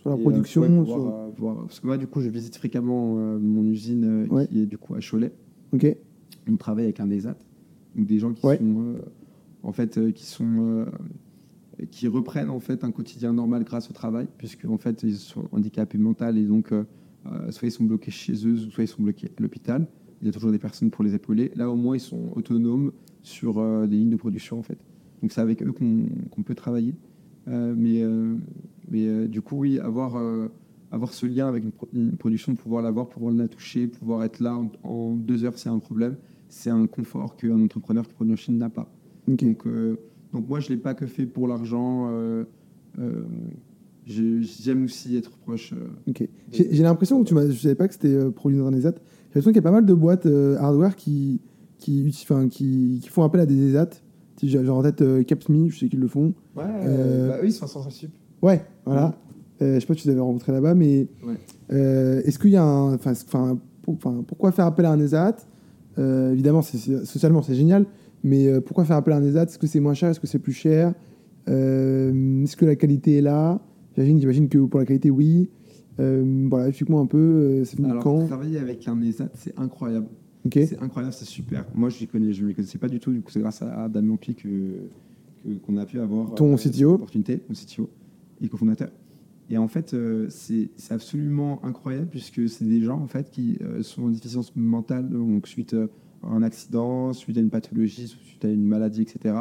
Sur 0.00 0.10
la 0.10 0.16
et, 0.16 0.18
euh, 0.18 0.22
production. 0.22 0.60
ouais, 0.62 0.68
pouvoir, 0.68 0.86
sur- 0.98 1.08
euh, 1.14 1.30
pouvoir- 1.30 1.56
parce 1.62 1.80
que 1.80 1.86
moi, 1.86 1.98
du 1.98 2.06
coup, 2.06 2.20
je 2.20 2.28
visite 2.28 2.56
fréquemment 2.56 3.16
euh, 3.18 3.38
mon 3.38 3.64
usine 3.66 4.26
Ouais. 4.30 4.46
qui 4.46 4.62
est 4.62 4.66
du 4.66 4.78
coup 4.78 4.94
à 4.94 5.00
Cholet. 5.00 5.32
Ok. 5.72 5.86
On 6.48 6.56
travaille 6.56 6.84
avec 6.84 7.00
un 7.00 7.10
ESAT, 7.10 7.36
donc 7.96 8.06
des 8.06 8.18
gens 8.18 8.32
qui 8.32 8.44
Ouais. 8.46 8.58
sont 8.58 8.94
en 9.62 9.72
fait 9.72 10.12
qui 10.12 10.24
sont 10.26 10.86
qui 11.90 12.08
reprennent 12.08 12.50
en 12.50 12.60
fait 12.60 12.84
un 12.84 12.90
quotidien 12.90 13.32
normal 13.32 13.64
grâce 13.64 13.88
au 13.88 13.92
travail, 13.92 14.26
puisque 14.36 14.64
en 14.66 14.76
fait 14.78 15.02
ils 15.02 15.16
sont 15.16 15.44
handicapés 15.52 15.96
mental 15.98 16.36
et 16.38 16.44
donc 16.44 16.72
euh, 16.72 16.84
soit 17.50 17.68
ils 17.68 17.72
sont 17.72 17.84
bloqués 17.84 18.10
chez 18.10 18.32
eux, 18.46 18.56
soit 18.56 18.84
ils 18.84 18.88
sont 18.88 19.02
bloqués 19.02 19.28
à 19.38 19.42
l'hôpital. 19.42 19.86
Il 20.20 20.26
y 20.26 20.28
a 20.30 20.32
toujours 20.32 20.50
des 20.50 20.58
personnes 20.58 20.90
pour 20.90 21.02
les 21.02 21.14
épauler. 21.14 21.50
Là, 21.56 21.70
au 21.70 21.76
moins, 21.76 21.96
ils 21.96 22.00
sont 22.00 22.30
autonomes 22.36 22.92
sur 23.22 23.58
euh, 23.58 23.86
des 23.86 23.96
lignes 23.96 24.10
de 24.10 24.16
production 24.16 24.58
en 24.58 24.62
fait. 24.62 24.76
Donc 25.22 25.32
c'est 25.32 25.40
avec 25.40 25.62
eux 25.62 25.72
qu'on 25.72 26.06
qu'on 26.30 26.42
peut 26.42 26.54
travailler. 26.54 26.94
Euh, 27.50 27.74
mais 27.76 28.02
euh, 28.02 28.36
mais 28.90 29.06
euh, 29.06 29.26
du 29.28 29.42
coup, 29.42 29.58
oui, 29.58 29.78
avoir 29.78 30.16
avoir 30.92 31.12
ce 31.12 31.26
lien 31.26 31.48
avec 31.48 31.62
une, 31.64 31.72
pro- 31.72 31.88
une 31.92 32.12
production, 32.16 32.54
pouvoir 32.54 32.82
l'avoir, 32.82 33.08
pouvoir 33.08 33.32
la 33.34 33.48
toucher, 33.48 33.86
pouvoir 33.86 34.24
être 34.24 34.40
là 34.40 34.56
en, 34.56 34.70
en 34.82 35.14
deux 35.14 35.44
heures 35.44 35.54
a 35.64 35.70
un 35.70 35.78
problème, 35.78 36.16
c'est 36.48 36.70
un 36.70 36.86
confort 36.86 37.36
qu'un 37.36 37.60
entrepreneur 37.62 38.06
qui 38.06 38.14
produit 38.14 38.32
en 38.32 38.36
Chine 38.36 38.58
n'a 38.58 38.70
pas. 38.70 38.92
Donc, 39.28 39.66
donc 40.32 40.48
moi, 40.48 40.60
je 40.60 40.70
ne 40.70 40.76
l'ai 40.76 40.80
pas 40.80 40.94
que 40.94 41.06
fait 41.06 41.26
pour 41.26 41.46
l'argent. 41.48 42.08
J'aime 44.06 44.84
aussi 44.84 45.16
être 45.16 45.36
proche. 45.38 45.72
J'ai 46.52 46.82
l'impression 46.82 47.22
que 47.22 47.28
tu 47.28 47.34
m'as. 47.34 47.46
Je 47.48 47.52
savais 47.52 47.74
pas 47.74 47.86
que 47.86 47.94
c'était 47.94 48.08
euh, 48.14 48.30
produit 48.30 48.58
dans 48.58 48.66
un 48.66 48.72
ESAT. 48.72 48.94
J'ai 48.96 49.24
l'impression 49.26 49.50
qu'il 49.50 49.56
y 49.56 49.58
a 49.60 49.62
pas 49.62 49.70
mal 49.70 49.86
de 49.86 49.94
boîtes 49.94 50.26
euh, 50.26 50.56
hardware 50.58 50.96
qui 50.96 51.40
qui, 51.78 52.08
enfin, 52.22 52.48
qui 52.48 52.98
qui 53.02 53.08
font 53.08 53.22
appel 53.22 53.40
à 53.40 53.46
des 53.46 53.70
ESAT. 53.70 53.90
J'ai 54.42 54.64
genre 54.64 54.78
en 54.78 54.82
tête 54.82 55.02
euh, 55.02 55.22
Capsme, 55.22 55.68
je 55.68 55.78
sais 55.78 55.88
qu'ils 55.88 56.00
le 56.00 56.08
font. 56.08 56.32
Ouais, 56.56 56.64
Euh, 56.86 57.28
bah, 57.28 57.36
eux, 57.42 57.46
ils 57.46 57.52
sont 57.52 57.66
Sup. 57.90 58.10
Ouais, 58.42 58.62
voilà. 58.86 59.14
Euh, 59.62 59.74
je 59.74 59.80
sais 59.80 59.86
pas 59.86 59.94
si 59.94 60.02
tu 60.02 60.08
les 60.08 60.12
avais 60.12 60.20
rencontrés 60.22 60.52
là-bas, 60.52 60.74
mais 60.74 61.06
Ouais. 61.26 61.34
euh, 61.72 62.22
est-ce 62.24 62.38
qu'il 62.38 62.50
y 62.50 62.56
a 62.56 62.64
un. 62.64 62.94
Enfin, 62.94 63.12
pour- 63.82 63.98
pourquoi 64.24 64.52
faire 64.52 64.64
appel 64.66 64.86
à 64.86 64.92
un 64.92 65.00
ESAT 65.00 65.36
Euh, 65.98 66.32
Évidemment, 66.32 66.62
socialement, 66.62 67.42
c'est 67.42 67.54
génial, 67.56 67.84
mais 68.22 68.46
euh, 68.46 68.60
pourquoi 68.60 68.84
faire 68.84 68.96
appel 68.96 69.12
à 69.12 69.16
un 69.16 69.24
ESAT 69.24 69.42
Est-ce 69.44 69.58
que 69.58 69.66
c'est 69.66 69.80
moins 69.80 69.92
cher? 69.94 70.08
Est-ce 70.10 70.20
que 70.20 70.26
c'est 70.26 70.38
plus 70.38 70.52
cher? 70.52 70.94
Euh, 71.48 72.42
Est-ce 72.44 72.56
que 72.56 72.64
la 72.64 72.76
qualité 72.76 73.18
est 73.18 73.22
là? 73.22 73.60
J'imagine, 73.96 74.20
j'imagine 74.20 74.48
que 74.48 74.58
pour 74.58 74.78
la 74.80 74.86
qualité, 74.86 75.10
oui. 75.10 75.50
Euh, 75.98 76.46
voilà, 76.48 76.68
explique-moi 76.68 77.00
un 77.00 77.06
peu, 77.06 77.18
euh, 77.18 77.64
c'est 77.64 77.76
venu 77.76 77.90
Alors, 77.90 78.02
quand? 78.02 78.24
travailler 78.26 78.58
avec 78.58 78.86
un 78.88 78.98
ESAT, 79.02 79.28
c'est 79.34 79.58
incroyable. 79.58 80.06
C'est 80.66 80.80
incroyable, 80.82 81.12
c'est 81.12 81.24
super. 81.26 81.64
Moi, 81.74 81.88
je 81.90 81.96
ne 82.16 82.46
les 82.48 82.54
connaissais 82.54 82.78
pas 82.78 82.88
du 82.88 82.98
tout. 83.00 83.12
Du 83.12 83.20
coup, 83.20 83.30
c'est 83.30 83.40
grâce 83.40 83.62
à 83.62 83.88
Damien 83.88 84.16
Pi 84.16 84.34
que 84.34 84.48
que- 85.44 85.54
qu'on 85.64 85.76
a 85.78 85.86
pu 85.86 85.98
avoir 86.00 86.34
Ton 86.34 86.52
euh, 86.52 86.56
CTO. 86.56 86.94
opportunité, 86.94 87.40
mon 87.48 87.54
CTO 87.54 87.88
et 88.42 88.48
cofondateur. 88.48 88.90
Et 89.48 89.56
en 89.58 89.68
fait, 89.68 89.94
euh, 89.94 90.26
c'est 90.28 90.70
c'est 90.76 90.94
absolument 90.94 91.64
incroyable 91.64 92.06
puisque 92.10 92.48
c'est 92.48 92.64
des 92.66 92.80
gens 92.82 93.00
en 93.00 93.06
fait 93.06 93.30
qui 93.30 93.58
euh, 93.62 93.82
sont 93.82 94.04
en 94.04 94.08
déficience 94.08 94.54
mentale, 94.56 95.08
donc 95.08 95.46
suite 95.48 95.74
à 96.22 96.26
un 96.28 96.42
accident, 96.42 97.12
suite 97.12 97.36
à 97.38 97.40
une 97.40 97.50
pathologie, 97.50 98.06
suite 98.08 98.44
à 98.44 98.48
une 98.50 98.64
maladie, 98.66 99.02
etc. 99.02 99.34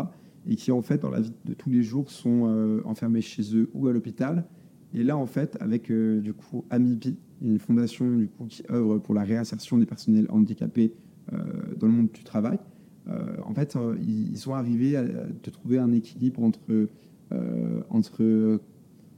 Et 0.48 0.56
qui 0.56 0.72
en 0.72 0.82
fait, 0.82 1.02
dans 1.02 1.10
la 1.12 1.20
vie 1.22 1.34
de 1.46 1.54
tous 1.54 1.70
les 1.70 1.84
jours, 1.84 2.10
sont 2.12 2.44
euh, 2.48 2.82
enfermés 2.86 3.22
chez 3.22 3.56
eux 3.56 3.70
ou 3.74 3.88
à 3.88 3.94
l'hôpital. 3.94 4.46
Et 4.94 5.04
là, 5.04 5.18
en 5.18 5.26
fait, 5.26 5.58
avec 5.60 5.92
euh, 5.92 6.20
du 6.20 6.34
coup 6.34 6.66
Amipi, 6.70 7.16
une 7.42 7.60
fondation 7.60 8.10
du 8.18 8.28
coup 8.28 8.46
qui 8.46 8.64
œuvre 8.72 8.98
pour 8.98 9.14
la 9.14 9.24
réinsertion 9.24 9.78
des 9.78 9.86
personnels 9.86 10.26
handicapés 10.30 10.94
euh, 11.34 11.38
dans 11.80 11.88
le 11.88 11.94
monde 11.94 12.10
du 12.12 12.24
travail, 12.24 12.60
euh, 13.08 13.36
en 13.46 13.54
fait, 13.54 13.78
ils, 14.02 14.32
ils 14.32 14.38
sont 14.38 14.54
arrivés 14.54 14.96
à, 14.96 15.04
de 15.04 15.50
trouver 15.52 15.78
un 15.80 15.92
équilibre 15.92 16.44
entre 16.44 16.60
entre 17.92 18.60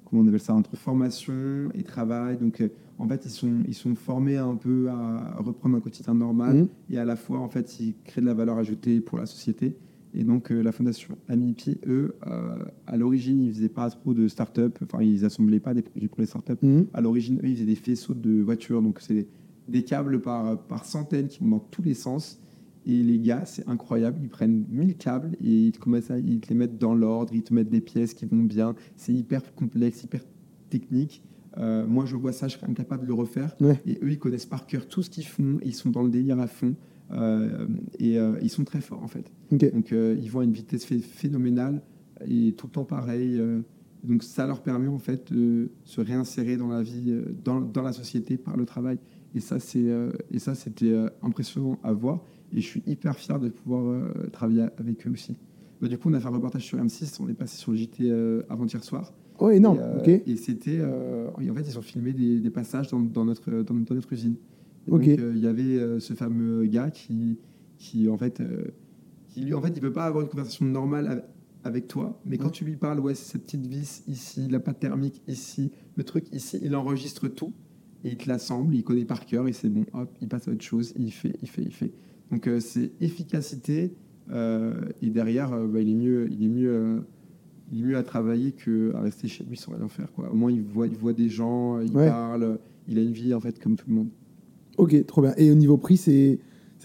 comment 0.03 0.21
on 0.23 0.27
appelle 0.27 0.39
ça 0.41 0.53
entre 0.53 0.75
formation 0.75 1.69
et 1.73 1.83
travail. 1.83 2.37
Donc, 2.37 2.61
en 2.99 3.07
fait, 3.07 3.25
ils 3.25 3.29
sont 3.29 3.63
ils 3.67 3.73
sont 3.73 3.95
formés 3.95 4.35
un 4.35 4.55
peu 4.55 4.89
à 4.89 5.35
reprendre 5.39 5.77
un 5.77 5.79
quotidien 5.79 6.13
normal 6.13 6.57
Mhm. 6.57 6.67
et 6.89 6.97
à 6.97 7.05
la 7.05 7.15
fois, 7.15 7.39
en 7.39 7.47
fait, 7.47 7.79
ils 7.79 7.95
créent 8.03 8.19
de 8.21 8.25
la 8.25 8.33
valeur 8.33 8.57
ajoutée 8.57 8.99
pour 8.99 9.17
la 9.17 9.25
société. 9.25 9.77
Et 10.13 10.23
donc, 10.23 10.51
euh, 10.51 10.61
la 10.61 10.71
fondation 10.71 11.17
Amipi, 11.29 11.77
eux, 11.87 12.15
euh, 12.27 12.55
à 12.87 12.97
l'origine, 12.97 13.41
ils 13.41 13.53
faisaient 13.53 13.69
pas 13.69 13.89
trop 13.89 14.13
de 14.13 14.27
start-up. 14.27 14.77
Enfin, 14.83 15.01
ils 15.01 15.23
assemblaient 15.23 15.59
pas 15.61 15.73
des 15.73 15.81
produits 15.81 16.09
pour 16.09 16.19
les 16.19 16.25
start-up. 16.27 16.59
Mhm. 16.61 16.87
À 16.93 16.99
l'origine, 17.01 17.39
eux, 17.43 17.47
ils 17.47 17.55
faisaient 17.55 17.65
des 17.65 17.75
faisceaux 17.75 18.13
de 18.13 18.41
voitures. 18.41 18.81
Donc, 18.81 18.99
c'est 18.99 19.13
des, 19.13 19.27
des 19.69 19.83
câbles 19.83 20.19
par, 20.21 20.57
par 20.63 20.83
centaines 20.85 21.27
qui 21.27 21.39
vont 21.39 21.49
dans 21.49 21.59
tous 21.59 21.81
les 21.81 21.93
sens. 21.93 22.39
Et 22.85 23.03
les 23.03 23.19
gars, 23.19 23.45
c'est 23.45 23.67
incroyable. 23.69 24.19
Ils 24.23 24.29
prennent 24.29 24.65
1000 24.69 24.97
câbles 24.97 25.37
et 25.41 25.67
ils 25.67 25.71
te, 25.71 25.79
commencent 25.79 26.11
à- 26.11 26.19
ils 26.19 26.39
te 26.39 26.49
les 26.49 26.55
mettent 26.55 26.77
dans 26.79 26.95
l'ordre. 26.95 27.31
Ils 27.33 27.43
te 27.43 27.53
mettent 27.53 27.69
des 27.69 27.79
pièces 27.81 28.13
qui 28.13 28.25
vont 28.25 28.43
bien. 28.43 28.75
C'est 28.97 29.13
hyper 29.13 29.53
complexe, 29.55 30.03
hyper 30.03 30.21
technique. 30.69 31.23
Euh, 31.57 31.85
moi, 31.85 32.05
je 32.05 32.15
vois 32.15 32.31
ça, 32.31 32.47
je 32.47 32.57
serais 32.57 32.69
incapable 32.69 33.03
de 33.03 33.07
le 33.07 33.13
refaire. 33.13 33.55
Ouais. 33.61 33.79
Et 33.85 33.99
eux, 34.01 34.09
ils 34.11 34.19
connaissent 34.19 34.45
par 34.45 34.65
cœur 34.65 34.87
tout 34.87 35.03
ce 35.03 35.09
qu'ils 35.09 35.25
font. 35.25 35.59
Ils 35.63 35.75
sont 35.75 35.89
dans 35.89 36.01
le 36.03 36.09
délire 36.09 36.39
à 36.39 36.47
fond. 36.47 36.75
Euh, 37.13 37.67
et 37.99 38.17
euh, 38.17 38.33
ils 38.41 38.49
sont 38.49 38.63
très 38.63 38.81
forts, 38.81 39.03
en 39.03 39.07
fait. 39.07 39.31
Donc, 39.71 39.91
euh, 39.91 40.15
ils 40.21 40.29
vont 40.31 40.39
à 40.39 40.43
une 40.43 40.53
vitesse 40.53 40.85
phé- 40.85 40.99
phénoménale 40.99 41.81
et 42.25 42.53
tout 42.53 42.67
le 42.67 42.71
temps 42.71 42.85
pareil. 42.85 43.41
donc, 44.03 44.23
ça 44.23 44.47
leur 44.47 44.61
permet 44.61 44.87
en 44.87 44.99
fait 44.99 45.31
de 45.33 45.69
se 45.83 46.01
réinsérer 46.01 46.57
dans 46.57 46.67
la 46.69 46.81
vie, 46.83 47.13
dans, 47.43 47.59
dans 47.61 47.81
la 47.81 47.93
société 47.93 48.37
par 48.37 48.55
le 48.57 48.65
travail. 48.65 48.97
Et 49.35 49.39
ça, 49.39 49.59
c'est 49.59 49.85
et 50.31 50.39
ça, 50.39 50.55
c'était 50.55 50.93
impressionnant 51.21 51.79
à 51.83 51.93
voir. 51.93 52.23
Et 52.53 52.59
je 52.61 52.65
suis 52.67 52.83
hyper 52.85 53.15
fier 53.15 53.39
de 53.39 53.49
pouvoir 53.49 54.03
travailler 54.31 54.65
avec 54.77 55.07
eux 55.07 55.11
aussi. 55.11 55.35
Bah, 55.81 55.87
du 55.87 55.97
coup, 55.97 56.09
on 56.09 56.13
a 56.13 56.19
fait 56.19 56.27
un 56.27 56.31
reportage 56.31 56.63
sur 56.65 56.77
M6. 56.77 57.17
On 57.21 57.27
est 57.29 57.33
passé 57.33 57.57
sur 57.57 57.71
le 57.71 57.77
JT 57.77 58.11
avant-hier 58.49 58.83
soir. 58.83 59.13
Oh, 59.39 59.49
énorme. 59.49 59.79
Et, 60.05 60.21
euh, 60.33 60.35
c'était, 60.35 60.77
euh, 60.79 61.27
en 61.35 61.55
fait, 61.55 61.63
ils 61.67 61.77
ont 61.79 61.81
filmé 61.81 62.13
des, 62.13 62.39
des 62.39 62.49
passages 62.51 62.89
dans, 62.89 62.99
dans 62.99 63.25
notre, 63.25 63.49
dans, 63.63 63.73
dans 63.73 63.95
notre 63.95 64.13
usine. 64.13 64.35
Euh, 64.89 65.33
il 65.35 65.41
y 65.41 65.47
avait 65.47 65.63
euh, 65.77 65.99
ce 65.99 66.13
fameux 66.13 66.65
gars 66.65 66.89
qui, 66.89 67.37
qui 67.77 68.09
en 68.09 68.17
fait, 68.17 68.41
euh, 68.41 68.65
qui 69.29 69.41
lui, 69.41 69.53
en 69.53 69.61
fait, 69.61 69.69
il 69.75 69.79
peut 69.81 69.93
pas 69.93 70.05
avoir 70.05 70.23
une 70.23 70.29
conversation 70.29 70.65
normale 70.65 71.25
avec, 71.63 71.87
toi, 71.87 72.19
mais 72.25 72.37
quand 72.37 72.45
Ouais. 72.45 72.51
tu 72.51 72.65
lui 72.65 72.75
parles, 72.75 72.99
ouais, 72.99 73.13
c'est 73.13 73.33
cette 73.33 73.43
petite 73.43 73.67
vis 73.67 74.03
ici, 74.07 74.47
la 74.49 74.59
pâte 74.59 74.79
thermique 74.79 75.21
ici, 75.27 75.71
le 75.95 76.03
truc 76.03 76.25
ici, 76.33 76.59
il 76.63 76.75
enregistre 76.75 77.27
tout 77.27 77.53
et 78.03 78.09
il 78.09 78.17
te 78.17 78.27
l'assemble, 78.27 78.73
il 78.75 78.83
connaît 78.83 79.05
par 79.05 79.25
cœur 79.27 79.47
et 79.47 79.53
c'est 79.53 79.69
bon, 79.69 79.85
hop, 79.93 80.09
il 80.21 80.27
passe 80.27 80.47
à 80.47 80.51
autre 80.51 80.63
chose, 80.63 80.93
il 80.97 81.11
fait, 81.11 81.35
il 81.43 81.47
fait, 81.47 81.61
il 81.61 81.71
fait. 81.71 81.93
Donc 82.31 82.47
euh, 82.47 82.59
c'est 82.59 82.91
efficacité 82.99 83.93
et 84.33 85.09
derrière, 85.09 85.49
bah, 85.67 85.81
il 85.81 85.89
est 85.89 85.95
mieux, 85.95 86.27
il 86.31 86.43
est 86.43 86.47
mieux. 86.47 87.03
il 87.71 87.81
est 87.81 87.85
mieux 87.85 87.97
à 87.97 88.03
travailler 88.03 88.53
que 88.53 88.93
à 88.95 89.01
rester 89.01 89.27
chez 89.27 89.43
lui 89.43 89.57
sans 89.57 89.73
rien 89.73 89.87
faire. 89.89 90.11
Quoi. 90.13 90.31
Au 90.31 90.35
moins, 90.35 90.51
il 90.51 90.61
voit, 90.61 90.87
il 90.87 90.95
voit 90.95 91.13
des 91.13 91.27
gens, 91.29 91.79
il 91.81 91.95
Ouais. 91.95 92.07
parle, 92.07 92.57
il 92.87 92.97
a 92.97 93.01
une 93.01 93.11
vie 93.11 93.33
en 93.33 93.39
fait 93.41 93.59
comme 93.61 93.75
tout 93.75 93.89
le 93.89 93.95
monde. 93.95 94.09
Ok, 94.77 95.05
trop 95.05 95.21
bien. 95.21 95.33
Et 95.37 95.51
au 95.51 95.55
niveau 95.55 95.77
prix, 95.77 95.97
c'est 95.97 96.39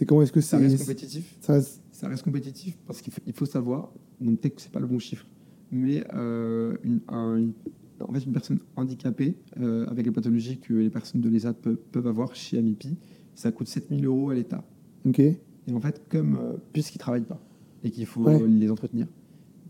comment 0.06 0.22
est-ce 0.22 0.32
que 0.32 0.40
Ça 0.40 0.58
reste 0.58 0.78
compétitif. 0.78 1.36
ça 1.40 1.54
reste- 1.54 1.82
Ça 1.92 2.08
reste 2.08 2.22
compétitif 2.24 2.76
parce 2.86 3.00
qu'il 3.00 3.12
faut, 3.12 3.22
faut 3.32 3.46
savoir, 3.46 3.90
donc 4.20 4.38
peut-être 4.40 4.56
que 4.56 4.60
c'est 4.62 4.70
pas 4.72 4.80
le 4.80 4.86
bon 4.86 4.98
chiffre, 4.98 5.26
mais 5.70 6.04
euh, 6.14 6.76
une, 6.84 7.00
un- 7.08 7.36
une- 7.38 7.52
en 8.00 8.12
fait, 8.12 8.24
une 8.26 8.32
personne 8.32 8.58
handicapée 8.76 9.34
euh, 9.58 9.86
avec 9.86 10.04
les 10.04 10.12
pathologies 10.12 10.58
que 10.58 10.74
les 10.74 10.90
personnes 10.90 11.22
de 11.22 11.30
l'ESAT 11.30 11.54
peuvent, 11.54 11.78
peuvent 11.92 12.06
avoir 12.06 12.34
chez 12.34 12.58
Amipi, 12.58 12.98
ça 13.34 13.50
coûte 13.50 13.68
7000 13.68 14.04
euros 14.04 14.28
à 14.28 14.34
l'État. 14.34 14.62
Ok. 15.06 15.20
Et 15.20 15.36
en 15.72 15.80
fait, 15.80 16.02
comme 16.10 16.36
euh, 16.38 16.52
puisqu'ils 16.74 16.98
travaillent 16.98 17.22
pas 17.24 17.40
et 17.82 17.90
qu'il 17.90 18.04
faut 18.04 18.22
Ouais. 18.24 18.46
les 18.46 18.70
entretenir, 18.70 19.06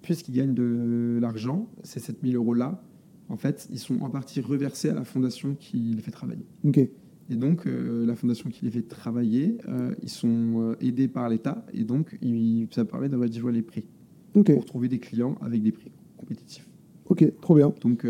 puisqu'ils 0.02 0.35
gagnent 0.35 0.55
de 0.55 1.18
l'argent, 1.20 1.68
ces 1.85 2.00
7000 2.00 2.35
euros 2.35 2.55
là, 2.55 2.83
en 3.29 3.37
fait, 3.37 3.68
ils 3.70 3.79
sont 3.79 4.00
en 4.00 4.11
partie 4.11 4.40
reversés 4.40 4.88
à 4.88 4.94
la 4.94 5.05
fondation 5.05 5.55
qui 5.55 5.76
les 5.94 6.02
fait 6.02 6.11
travailler. 6.11 6.44
Ok. 6.64 6.81
Et 7.29 7.35
donc, 7.37 7.67
euh, 7.67 8.07
la 8.07 8.15
fondation 8.15 8.51
qui 8.51 8.65
les 8.65 8.71
fait 8.71 8.83
travailler, 8.83 9.59
euh, 9.69 9.95
ils 10.03 10.09
sont 10.09 10.61
euh, 10.61 10.75
aidés 10.81 11.09
par 11.09 11.29
l'État 11.29 11.65
et 11.75 11.83
donc 11.85 12.17
il- 12.23 12.69
ça 12.71 12.85
permet 12.85 13.09
réduire 13.09 13.49
les 13.49 13.62
prix 13.62 13.87
pour 14.33 14.65
trouver 14.65 14.89
des 14.89 14.99
clients 14.99 15.35
avec 15.41 15.62
des 15.62 15.73
prix 15.73 15.91
compétitifs. 16.17 16.69
Ok. 17.09 17.25
Trop 17.41 17.55
bien. 17.57 17.73
Donc, 17.81 18.05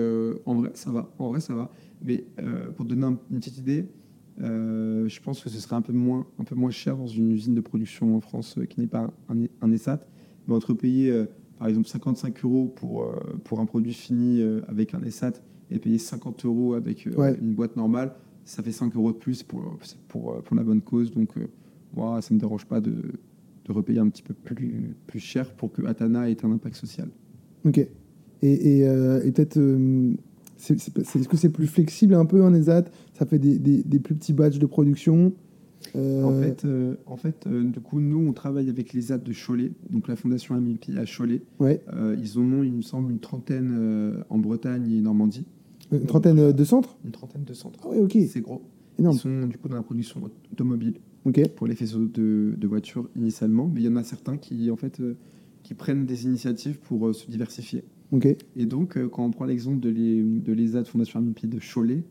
en 0.47 0.55
vrai, 0.55 0.71
ça 0.75 0.91
va. 0.91 1.11
En 1.19 1.29
vrai, 1.29 1.41
ça 1.41 1.55
va. 1.55 1.71
Mais 2.03 2.25
pour 2.77 2.85
donner 2.87 3.05
un- 3.05 3.19
une 3.31 3.39
petite 3.39 3.59
idée, 3.59 3.87
je 4.39 5.21
pense 5.21 5.43
que 5.43 5.49
ce 5.51 5.59
serait 5.61 5.77
un 5.77 5.83
peu 5.83 5.93
moins, 5.93 6.27
un 6.39 6.45
peu 6.45 6.55
moins 6.55 6.71
cher 6.71 6.97
dans 6.97 7.07
une 7.07 7.31
usine 7.31 7.55
de 7.55 7.61
production 7.61 8.17
en 8.17 8.21
France 8.21 8.59
qui 8.69 8.81
n'est 8.81 8.87
pas 8.87 9.11
un, 9.29 9.37
un 9.61 9.71
ESAT. 9.73 10.01
Mais 10.49 10.55
entre 10.55 10.73
payer, 10.75 11.25
par 11.59 11.69
exemple, 11.69 11.87
55 11.89 12.45
euros 12.45 12.67
pour, 12.75 13.07
pour 13.45 13.61
un 13.61 13.67
produit 13.67 13.93
fini 13.95 14.43
avec 14.69 14.95
un 14.95 15.03
ESAT 15.03 15.33
et 15.71 15.79
payer 15.79 15.99
50 15.99 16.45
euros 16.45 16.75
avec 16.75 17.09
Ouais. 17.17 17.37
une 17.41 17.55
boîte 17.55 17.77
normale, 17.77 18.15
ça 18.47 18.63
fait 18.63 18.73
5 18.73 18.95
euros 18.97 19.13
de 19.13 19.19
plus 19.19 19.43
pour, 19.43 19.79
pour, 20.09 20.33
euh, 20.33 20.41
pour 20.41 20.57
la 20.57 20.63
bonne 20.63 20.81
cause. 20.81 21.11
Donc, 21.11 21.37
euh, 21.37 21.47
moi, 21.95 22.23
ça 22.23 22.29
ne 22.33 22.37
me 22.37 22.41
dérange 22.41 22.65
pas 22.65 22.81
de, 22.81 22.95
de 23.67 23.73
repayer 23.73 23.99
un 23.99 24.09
petit 24.09 24.23
peu 24.23 24.33
plus, 24.35 24.95
plus 25.07 25.21
cher 25.21 25.53
pour 25.55 25.73
que 25.73 25.85
Atana 25.85 26.31
ait 26.31 26.45
un 26.45 26.53
impact 26.53 26.77
social. 26.77 27.09
Ok. 27.65 27.79
Et, 27.79 27.89
et, 28.79 28.89
euh, 28.89 29.23
et 29.25 29.33
peut-être, 29.33 29.59
euh, 29.59 30.15
est-ce 30.59 31.29
que 31.29 31.37
c'est 31.37 31.51
plus 31.51 31.67
flexible 31.67 32.15
un 32.15 32.25
peu 32.25 32.43
en 32.43 32.55
ESAT 32.55 32.85
Ça 33.15 33.27
fait 33.27 33.39
des, 33.39 33.59
des, 33.59 33.83
des 33.83 33.99
plus 33.99 34.15
petits 34.15 34.33
batchs 34.33 34.59
de 34.59 34.67
production 34.67 35.33
Euh, 35.95 36.23
En 36.25 36.41
fait, 36.41 36.65
euh, 36.65 36.95
en 37.07 37.17
fait 37.17 37.47
euh, 37.47 37.65
du 37.65 37.81
coup, 37.81 38.01
nous, 38.01 38.27
on 38.29 38.33
travaille 38.33 38.69
avec 38.69 38.93
les 38.93 39.01
ZAD 39.03 39.23
de 39.23 39.33
Cholet, 39.33 39.73
donc 39.91 40.09
la 40.09 40.17
fondation 40.17 40.55
Amipi 40.55 40.97
à 40.99 41.05
Cholet. 41.05 41.43
Ouais. 41.59 41.81
Euh, 41.95 42.17
ils 42.21 42.39
en 42.39 42.43
ont, 42.43 42.63
il 42.63 42.73
me 42.73 42.83
semble, 42.83 43.11
une 43.11 43.21
trentaine 43.21 43.75
euh, 43.77 44.23
en 44.31 44.39
Bretagne 44.39 44.91
et 44.93 45.01
Normandie. 45.01 45.47
Une 45.93 46.07
trentaine 46.07 46.53
de 46.53 46.65
centres? 46.65 46.97
Une 47.05 47.13
trentaine 47.13 47.45
de 47.45 47.55
centres. 47.55 47.79
Ah 47.85 47.89
ouais, 47.89 47.99
ok. 47.99 48.17
C'est 48.29 48.41
gros. 48.41 48.63
Énorme. 48.99 49.17
Ils 49.17 49.21
sont 49.21 49.47
du 49.47 49.59
coup 49.59 49.69
dans 49.69 49.77
la 49.77 49.83
production 49.83 50.21
automobile 50.53 50.95
pour 51.57 51.67
les 51.67 51.75
faisceaux 51.75 52.07
de, 52.07 52.55
de 52.57 52.67
voitures 52.69 53.09
initialement, 53.17 53.69
mais 53.73 53.81
il 53.81 53.85
y 53.87 53.89
en 53.89 53.97
a 53.97 54.05
certains 54.05 54.37
qui, 54.37 54.71
en 54.71 54.77
fait, 54.77 55.01
euh, 55.01 55.17
qui 55.65 55.75
prennent 55.75 56.07
des 56.07 56.25
initiatives 56.25 56.79
pour 56.79 57.09
euh, 57.09 57.13
se 57.13 57.29
diversifier. 57.31 57.83
Et 58.55 58.67
donc, 58.67 58.97
euh, 58.97 59.09
quand 59.09 59.25
on 59.25 59.31
prend 59.33 59.45
l'exemple 59.45 59.81
de 59.81 59.89
les- 59.89 60.23
de 60.23 60.53
l'ESA 60.53 60.83
de 60.83 60.87
Fondation 60.89 61.19
Amipi 61.19 61.49
de 61.49 61.59
Cholet, 61.59 62.05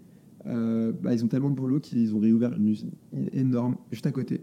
euh, 0.45 0.91
bah, 1.01 1.13
ils 1.13 1.23
ont 1.23 1.27
tellement 1.29 1.49
de 1.49 1.55
boulot 1.55 1.79
qu'ils 1.79 2.13
ont 2.13 2.19
réouvert 2.19 2.53
une 2.57 2.67
usine 2.67 2.91
énorme 3.31 3.77
juste 3.91 4.05
à 4.05 4.11
côté. 4.11 4.41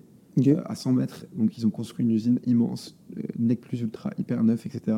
Euh, 0.57 0.63
à 0.65 0.75
100 0.75 0.95
mètres. 0.95 1.27
Donc, 1.37 1.59
ils 1.59 1.67
ont 1.67 1.71
construit 1.71 2.07
une 2.07 2.11
usine 2.13 2.41
immense, 2.47 2.97
euh, 3.19 3.23
nec 3.39 3.61
plus 3.61 3.83
ultra, 3.83 4.11
hyper 4.19 4.43
neuf, 4.43 4.65
etc. 4.65 4.97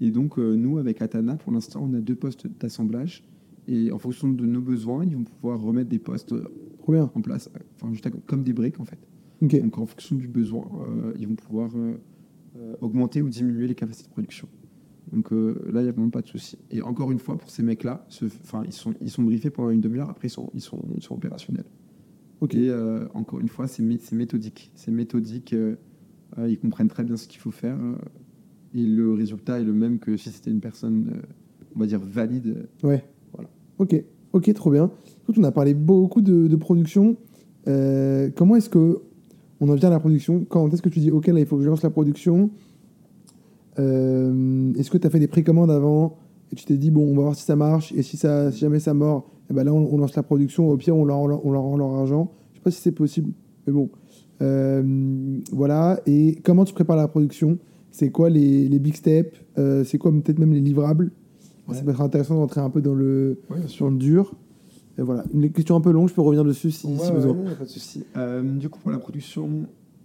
Et 0.00 0.10
donc, 0.10 0.38
euh, 0.38 0.54
nous, 0.56 0.78
avec 0.78 1.02
Atana, 1.02 1.36
pour 1.36 1.52
l'instant, 1.52 1.86
on 1.88 1.92
a 1.94 2.00
deux 2.00 2.14
postes 2.16 2.46
d'assemblage. 2.58 3.22
Et 3.68 3.92
en 3.92 3.98
fonction 3.98 4.28
de 4.30 4.44
nos 4.46 4.60
besoins, 4.60 5.04
ils 5.04 5.14
vont 5.16 5.24
pouvoir 5.24 5.60
remettre 5.60 5.88
des 5.88 5.98
postes 6.00 6.32
euh, 6.32 6.44
Trop 6.78 6.92
bien. 6.92 7.10
en 7.14 7.20
place, 7.20 7.48
enfin, 7.76 7.92
juste 7.92 8.06
à- 8.06 8.10
comme 8.26 8.42
des 8.42 8.52
briques, 8.52 8.80
en 8.80 8.84
fait. 8.84 8.98
Donc, 9.60 9.78
en 9.78 9.86
fonction 9.86 10.16
du 10.16 10.28
besoin, 10.28 10.66
euh, 10.88 11.12
ils 11.18 11.26
vont 11.28 11.34
pouvoir 11.36 11.70
euh, 11.76 11.96
augmenter 12.80 13.22
ou 13.22 13.28
diminuer 13.28 13.66
les 13.66 13.74
capacités 13.74 14.08
de 14.08 14.12
production. 14.12 14.48
Donc 15.12 15.32
euh, 15.32 15.54
là, 15.72 15.80
il 15.80 15.84
n'y 15.84 15.88
a 15.88 15.92
vraiment 15.92 16.10
pas 16.10 16.22
de 16.22 16.26
souci. 16.28 16.56
Et 16.70 16.80
encore 16.80 17.10
une 17.12 17.18
fois, 17.18 17.36
pour 17.36 17.50
ces 17.50 17.62
mecs-là, 17.62 18.04
ce- 18.08 18.24
ils, 18.64 18.72
sont, 18.72 18.94
ils 19.00 19.10
sont 19.10 19.22
briefés 19.22 19.50
pendant 19.50 19.70
une 19.70 19.80
demi-heure, 19.80 20.08
après, 20.10 20.28
ils 20.28 20.30
sont, 20.30 20.48
ils 20.54 20.60
sont, 20.60 20.80
ils 20.96 21.02
sont 21.02 21.14
opérationnels. 21.14 21.66
Ok. 22.40 22.54
Et 22.54 22.70
encore 23.14 23.40
une 23.40 23.48
fois, 23.48 23.66
c'est 23.68 23.82
mé- 23.82 23.98
c'est 24.00 24.16
méthodique. 24.16 24.70
C'est 24.74 24.90
méthodique. 24.90 25.54
ils 26.46 26.58
comprennent 26.58 26.88
très 26.88 27.04
bien 27.04 27.16
ce 27.16 27.28
qu'il 27.28 27.40
faut 27.40 27.50
faire. 27.50 27.78
et 28.74 28.84
le 28.86 29.12
résultat 29.12 29.60
est 29.60 29.64
le 29.64 29.72
même 29.74 29.98
que 29.98 30.16
si 30.16 30.30
c'était 30.30 30.50
une 30.50 30.60
personne, 30.60 31.22
on 31.76 31.78
va 31.80 31.86
dire, 31.86 32.00
valide. 32.00 32.68
Ouais. 32.82 33.04
Ok. 33.82 34.00
Ok, 34.32 34.52
trop 34.54 34.70
bien. 34.70 34.90
Écoute, 35.22 35.36
on 35.38 35.44
a 35.44 35.50
parlé 35.50 35.74
beaucoup 35.74 36.22
de, 36.22 36.54
production. 36.54 37.16
Euh, 37.66 38.30
comment 38.36 38.54
est-ce 38.54 38.70
que 38.70 39.00
on 39.60 39.68
en 39.68 39.74
vient 39.74 39.88
à 39.88 39.92
la 39.92 39.98
production 39.98 40.44
Quand 40.48 40.72
est-ce 40.72 40.82
que 40.82 40.88
tu 40.88 41.00
dis, 41.00 41.10
ok, 41.10 41.26
là, 41.26 41.40
il 41.40 41.46
faut 41.46 41.56
que 41.56 41.64
je 41.64 41.68
lance 41.68 41.82
la 41.82 41.90
production 41.90 42.50
Euh, 43.80 44.72
Est-ce 44.74 44.88
que 44.90 44.98
tu 44.98 45.06
as 45.06 45.10
fait 45.10 45.18
des 45.18 45.26
précommandes 45.26 45.70
avant 45.70 46.16
et 46.52 46.54
tu 46.54 46.64
t'es 46.64 46.76
dit, 46.76 46.90
bon, 46.90 47.10
on 47.10 47.14
va 47.16 47.22
voir 47.22 47.34
si 47.34 47.42
ça 47.44 47.56
marche 47.56 47.92
et 47.92 48.02
si, 48.02 48.18
jamais 48.52 48.78
ça 48.78 48.94
mord, 48.94 49.30
eh 49.50 49.54
ben 49.54 49.64
là, 49.64 49.72
on, 49.72 49.96
lance 49.96 50.14
la 50.14 50.22
production. 50.22 50.68
Au 50.68 50.76
pire, 50.76 50.96
on 50.96 51.04
leur, 51.04 51.18
rend 51.18 51.76
leur 51.76 51.94
argent. 51.94 52.30
Je 52.52 52.58
sais 52.58 52.62
pas 52.62 52.70
si 52.70 52.80
c'est 52.80 52.92
possible, 52.92 53.32
mais 53.66 53.72
bon. 53.72 53.90
Euh, 54.42 55.40
voilà. 55.50 55.98
Et 56.06 56.38
comment 56.44 56.64
tu 56.64 56.72
prépares 56.72 56.96
la 56.96 57.08
production? 57.08 57.58
C'est 57.90 58.10
quoi 58.10 58.30
les, 58.30 58.68
big 58.78 58.94
steps? 58.94 59.36
C'est 59.56 59.98
quoi 59.98 60.12
peut-être 60.12 60.38
même 60.38 60.52
les 60.52 60.60
livrables? 60.60 61.10
Ouais. 61.68 61.74
Ça 61.74 61.82
peut 61.82 61.90
être 61.90 62.00
intéressant 62.00 62.34
d'entrer 62.36 62.60
un 62.60 62.70
peu 62.70 62.80
dans 62.82 62.94
le, 62.94 63.38
Ouais, 63.50 63.58
sur 63.66 63.88
le 63.90 63.96
dur. 63.96 64.34
Et 64.98 65.02
voilà, 65.02 65.24
une 65.32 65.50
question 65.50 65.76
un 65.76 65.80
peu 65.80 65.90
longue, 65.90 66.08
je 66.08 66.14
peux 66.14 66.20
revenir 66.20 66.44
dessus 66.44 66.70
si, 66.70 66.86
Ouais, 66.86 66.98
si 66.98 67.12
besoin. 67.12 67.34
pas 67.58 67.64
de 67.64 67.68
souci. 67.68 68.04
Euh, 68.16 68.42
du 68.42 68.68
coup, 68.68 68.78
pour 68.80 68.90
la 68.90 68.98
production, 68.98 69.48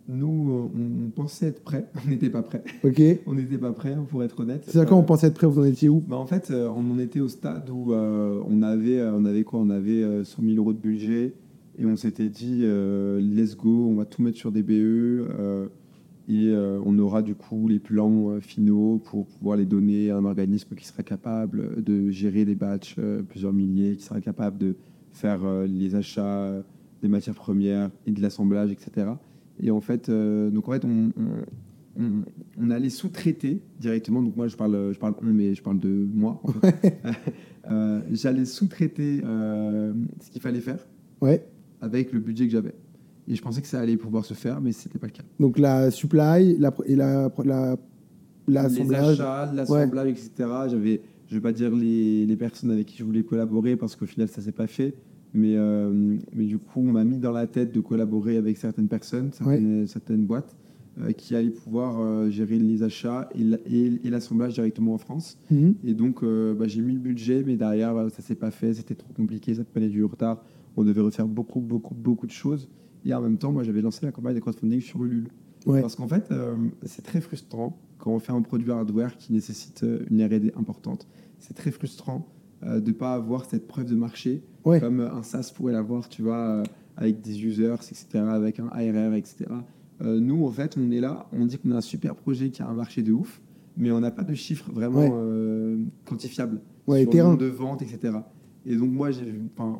nous, 0.07 0.51
euh, 0.51 0.69
on, 0.77 1.07
on 1.07 1.09
pensait 1.09 1.47
être 1.47 1.61
prêts. 1.63 1.87
On 2.05 2.09
n'était 2.09 2.29
pas 2.29 2.41
prêts. 2.41 2.63
Ok. 2.85 3.01
On 3.25 3.33
n'était 3.33 3.57
pas 3.57 3.73
prêts, 3.73 3.97
pour 4.09 4.23
être 4.23 4.39
honnête. 4.39 4.63
C'est 4.67 4.79
à 4.79 4.85
quand 4.85 4.95
Euh, 4.95 4.99
on 5.01 5.03
pensait 5.03 5.27
être 5.27 5.33
prêt, 5.33 5.47
vous 5.47 5.59
en 5.59 5.65
étiez 5.65 5.89
où? 5.89 6.01
bah, 6.07 6.15
En 6.15 6.25
fait, 6.25 6.51
euh, 6.51 6.69
on 6.73 6.89
en 6.91 6.99
était 6.99 7.19
au 7.19 7.27
stade 7.27 7.69
où 7.69 7.91
euh, 7.91 8.41
on, 8.49 8.61
avait, 8.61 8.99
euh, 8.99 9.11
on 9.17 9.25
avait 9.25 9.43
quoi? 9.43 9.59
On 9.59 9.69
avait 9.69 10.03
euh, 10.03 10.23
100 10.23 10.41
000 10.43 10.55
euros 10.55 10.71
de 10.71 10.79
budget 10.79 11.33
et 11.77 11.85
on 11.85 11.97
s'était 11.97 12.29
dit, 12.29 12.61
euh, 12.63 13.19
let's 13.19 13.57
go, 13.57 13.87
on 13.89 13.95
va 13.95 14.05
tout 14.05 14.21
mettre 14.21 14.37
sur 14.37 14.51
des 14.53 14.63
BE 14.63 14.71
euh, 14.71 15.67
et 16.27 16.49
euh, 16.49 16.79
on 16.85 16.97
aura 16.99 17.21
du 17.21 17.35
coup 17.35 17.67
les 17.67 17.79
plans 17.79 18.31
euh, 18.31 18.39
finaux 18.39 19.01
pour 19.05 19.25
pouvoir 19.27 19.57
les 19.57 19.65
donner 19.65 20.11
à 20.11 20.17
un 20.17 20.25
organisme 20.25 20.75
qui 20.75 20.85
sera 20.85 21.03
capable 21.03 21.81
de 21.83 22.09
gérer 22.09 22.43
des 22.45 22.55
batchs, 22.55 22.95
euh, 22.99 23.21
plusieurs 23.23 23.53
milliers, 23.53 23.95
qui 23.95 24.03
sera 24.03 24.19
capable 24.21 24.57
de 24.57 24.75
faire 25.11 25.39
les 25.67 25.95
achats 25.95 26.61
des 27.01 27.07
matières 27.07 27.35
premières 27.35 27.89
et 28.05 28.11
de 28.11 28.21
l'assemblage, 28.21 28.71
etc. 28.71 29.07
Et 29.59 29.71
en 29.71 29.81
fait, 29.81 30.11
donc 30.11 30.67
en 30.67 30.71
fait, 30.71 30.85
on, 30.85 31.11
on, 31.17 32.03
on- 32.03 32.23
on 32.61 32.69
allait 32.69 32.89
sous-traiter 32.91 33.61
directement. 33.79 34.21
Donc 34.21 34.35
moi, 34.35 34.47
je 34.47 34.55
parle, 34.55 34.91
je 34.93 34.99
parle 34.99 35.15
on, 35.23 35.25
mais 35.25 35.55
je 35.55 35.63
parle 35.63 35.79
de 35.79 36.07
moi. 36.13 36.39
en 36.43 36.51
fait. 36.51 36.97
Euh, 37.69 37.99
J'allais 38.13 38.45
sous-traiter 38.45 39.19
euh, 39.25 39.91
ce 40.21 40.29
qu'il 40.31 40.41
fallait 40.41 40.61
faire 40.61 40.87
Ouais. 41.19 41.45
avec 41.81 42.13
le 42.13 42.21
budget 42.21 42.45
que 42.45 42.51
j'avais. 42.53 42.73
Et 43.27 43.35
je 43.35 43.41
pensais 43.41 43.61
que 43.61 43.67
ça 43.67 43.79
allait 43.79 43.97
pouvoir 43.97 44.23
se 44.25 44.33
faire, 44.33 44.61
mais 44.61 44.71
c'était 44.71 44.99
pas 44.99 45.07
le 45.07 45.11
cas. 45.13 45.23
Donc 45.39 45.57
la 45.59 45.91
supply 45.91 46.57
la, 46.57 46.73
et 46.85 46.95
la, 46.95 47.29
la, 47.43 47.75
les 48.47 48.53
l'assemblage. 48.53 49.19
achats, 49.19 49.51
l'assemblage, 49.53 50.09
etc. 50.09 50.31
J'avais, 50.69 51.01
je 51.27 51.35
vais 51.35 51.41
pas 51.41 51.51
dire 51.51 51.75
les, 51.75 52.25
les 52.25 52.35
personnes 52.37 52.71
avec 52.71 52.85
qui 52.85 52.97
je 52.97 53.03
voulais 53.03 53.23
collaborer 53.23 53.75
parce 53.75 53.95
qu'au 53.95 54.05
final 54.05 54.27
ça 54.29 54.41
s'est 54.41 54.51
pas 54.53 54.67
fait. 54.67 54.93
Mais, 55.33 55.55
euh, 55.57 56.17
mais 56.33 56.45
du 56.45 56.57
coup, 56.57 56.79
on 56.79 56.91
m'a 56.93 57.03
mis 57.03 57.17
dans 57.17 57.33
la 57.33 57.47
tête 57.47 57.73
de 57.75 57.81
collaborer 57.81 58.37
avec 58.37 58.55
certaines 58.57 58.87
personnes, 58.87 59.31
certaines, 59.33 59.85
certaines 59.85 60.25
boîtes 60.25 60.55
euh, 61.01 61.11
qui 61.11 61.35
allaient 61.35 61.49
pouvoir 61.49 61.99
euh, 61.99 62.29
gérer 62.29 62.57
les 62.57 62.81
achats 62.81 63.29
et 63.35 63.43
la- 63.43 63.57
et 63.69 63.91
et 64.05 64.09
l'assemblage 64.09 64.53
directement 64.53 64.93
en 64.93 64.97
France. 64.97 65.37
Mhm. 65.51 65.75
Et 65.83 65.93
donc, 65.93 66.23
bah, 66.23 66.65
j'ai 66.67 66.81
mis 66.81 66.93
le 66.93 66.99
budget, 66.99 67.43
mais 67.45 67.57
derrière, 67.57 67.93
ça 68.09 68.21
s'est 68.21 68.35
pas 68.35 68.51
fait, 68.51 68.73
c'était 68.73 68.95
trop 68.95 69.11
compliqué, 69.13 69.53
ça 69.53 69.65
prenait 69.65 69.89
du 69.89 70.01
retard. 70.05 70.41
On 70.77 70.83
devait 70.85 71.01
refaire 71.01 71.27
beaucoup, 71.27 71.59
beaucoup, 71.59 71.93
beaucoup 71.93 72.25
de 72.25 72.31
choses. 72.31 72.69
Et 73.05 73.13
en 73.13 73.21
même 73.21 73.37
temps, 73.37 73.51
moi, 73.51 73.63
j'avais 73.63 73.81
lancé 73.81 74.05
la 74.05 74.11
campagne 74.11 74.35
de 74.35 74.39
crowdfunding 74.39 74.81
sur 74.81 75.03
Ulule. 75.03 75.27
Ouais. 75.65 75.81
Parce 75.81 75.95
qu'en 75.95 76.07
fait, 76.07 76.31
euh, 76.31 76.55
c'est 76.85 77.01
très 77.03 77.19
frustrant 77.21 77.77
quand 77.97 78.11
on 78.11 78.19
fait 78.19 78.31
un 78.31 78.41
produit 78.41 78.71
hardware 78.71 79.17
qui 79.17 79.33
nécessite 79.33 79.83
euh, 79.83 80.05
une 80.09 80.23
R&D 80.23 80.53
importante. 80.57 81.07
C'est 81.39 81.53
très 81.55 81.71
frustrant 81.71 82.27
euh, 82.63 82.79
de 82.79 82.87
ne 82.89 82.93
pas 82.95 83.13
avoir 83.13 83.45
cette 83.45 83.67
preuve 83.67 83.85
de 83.85 83.95
marché 83.95 84.43
Ouais. 84.65 84.79
comme 84.79 84.99
un 84.99 85.23
SaaS 85.23 85.51
pourrait 85.55 85.73
l'avoir, 85.73 86.09
tu 86.09 86.21
vois, 86.21 86.63
avec 86.97 87.21
des 87.21 87.43
users, 87.45 87.75
etc., 87.75 88.05
avec 88.19 88.59
un 88.59 88.67
ARR, 88.67 89.13
etc. 89.13 89.45
Nous, 90.03 90.45
en 90.45 90.51
fait, 90.51 90.75
on 90.77 90.91
est 90.91 90.99
là, 90.99 91.27
on 91.31 91.45
dit 91.45 91.57
qu'on 91.57 91.71
a 91.71 91.77
un 91.77 91.81
super 91.81 92.13
projet 92.15 92.49
qui 92.49 92.61
a 92.61 92.67
un 92.67 92.73
marché 92.73 93.01
de 93.01 93.13
ouf, 93.13 93.41
mais 93.77 93.91
on 93.91 93.99
n'a 94.01 94.11
pas 94.11 94.23
de 94.23 94.33
chiffres 94.35 94.69
vraiment 94.71 95.07
Ouais. 95.07 95.77
quantifiables 96.05 96.59
sur 96.85 96.93
le 97.11 97.17
nombre 97.23 97.37
de 97.37 97.45
ventes, 97.47 97.81
etc. 97.81 98.17
Et 98.67 98.75
donc 98.75 98.91
moi, 98.91 99.09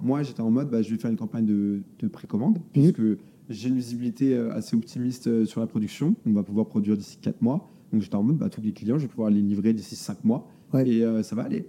moi 0.02 0.24
j'étais 0.24 0.42
en 0.42 0.50
mode, 0.50 0.70
bah, 0.70 0.82
je 0.82 0.90
vais 0.92 0.98
faire 0.98 1.12
une 1.12 1.18
campagne 1.18 1.46
de, 1.46 1.82
de 2.00 2.08
précommande, 2.08 2.60
puisque 2.72 3.02
j'ai 3.50 3.70
une 3.70 3.76
visibilité 3.76 4.34
euh, 4.36 4.52
assez 4.54 4.76
optimiste 4.76 5.28
euh, 5.28 5.46
sur 5.46 5.60
la 5.62 5.68
production. 5.68 6.16
On 6.26 6.32
va 6.32 6.44
pouvoir 6.44 6.68
produire 6.68 6.96
d'ici 6.98 7.18
4 7.22 7.42
mois. 7.42 7.70
Donc 7.92 8.02
j'étais 8.02 8.16
en 8.16 8.24
mode, 8.24 8.38
bah, 8.38 8.50
tous 8.50 8.62
les 8.62 8.72
clients, 8.74 8.98
je 8.98 9.04
vais 9.04 9.08
pouvoir 9.10 9.30
les 9.30 9.42
livrer 9.42 9.74
d'ici 9.74 9.96
5 9.96 10.24
mois. 10.24 10.48
Ouais. 10.74 10.88
Et 10.90 11.04
euh, 11.04 11.22
ça 11.24 11.36
va 11.36 11.44
aller. 11.44 11.66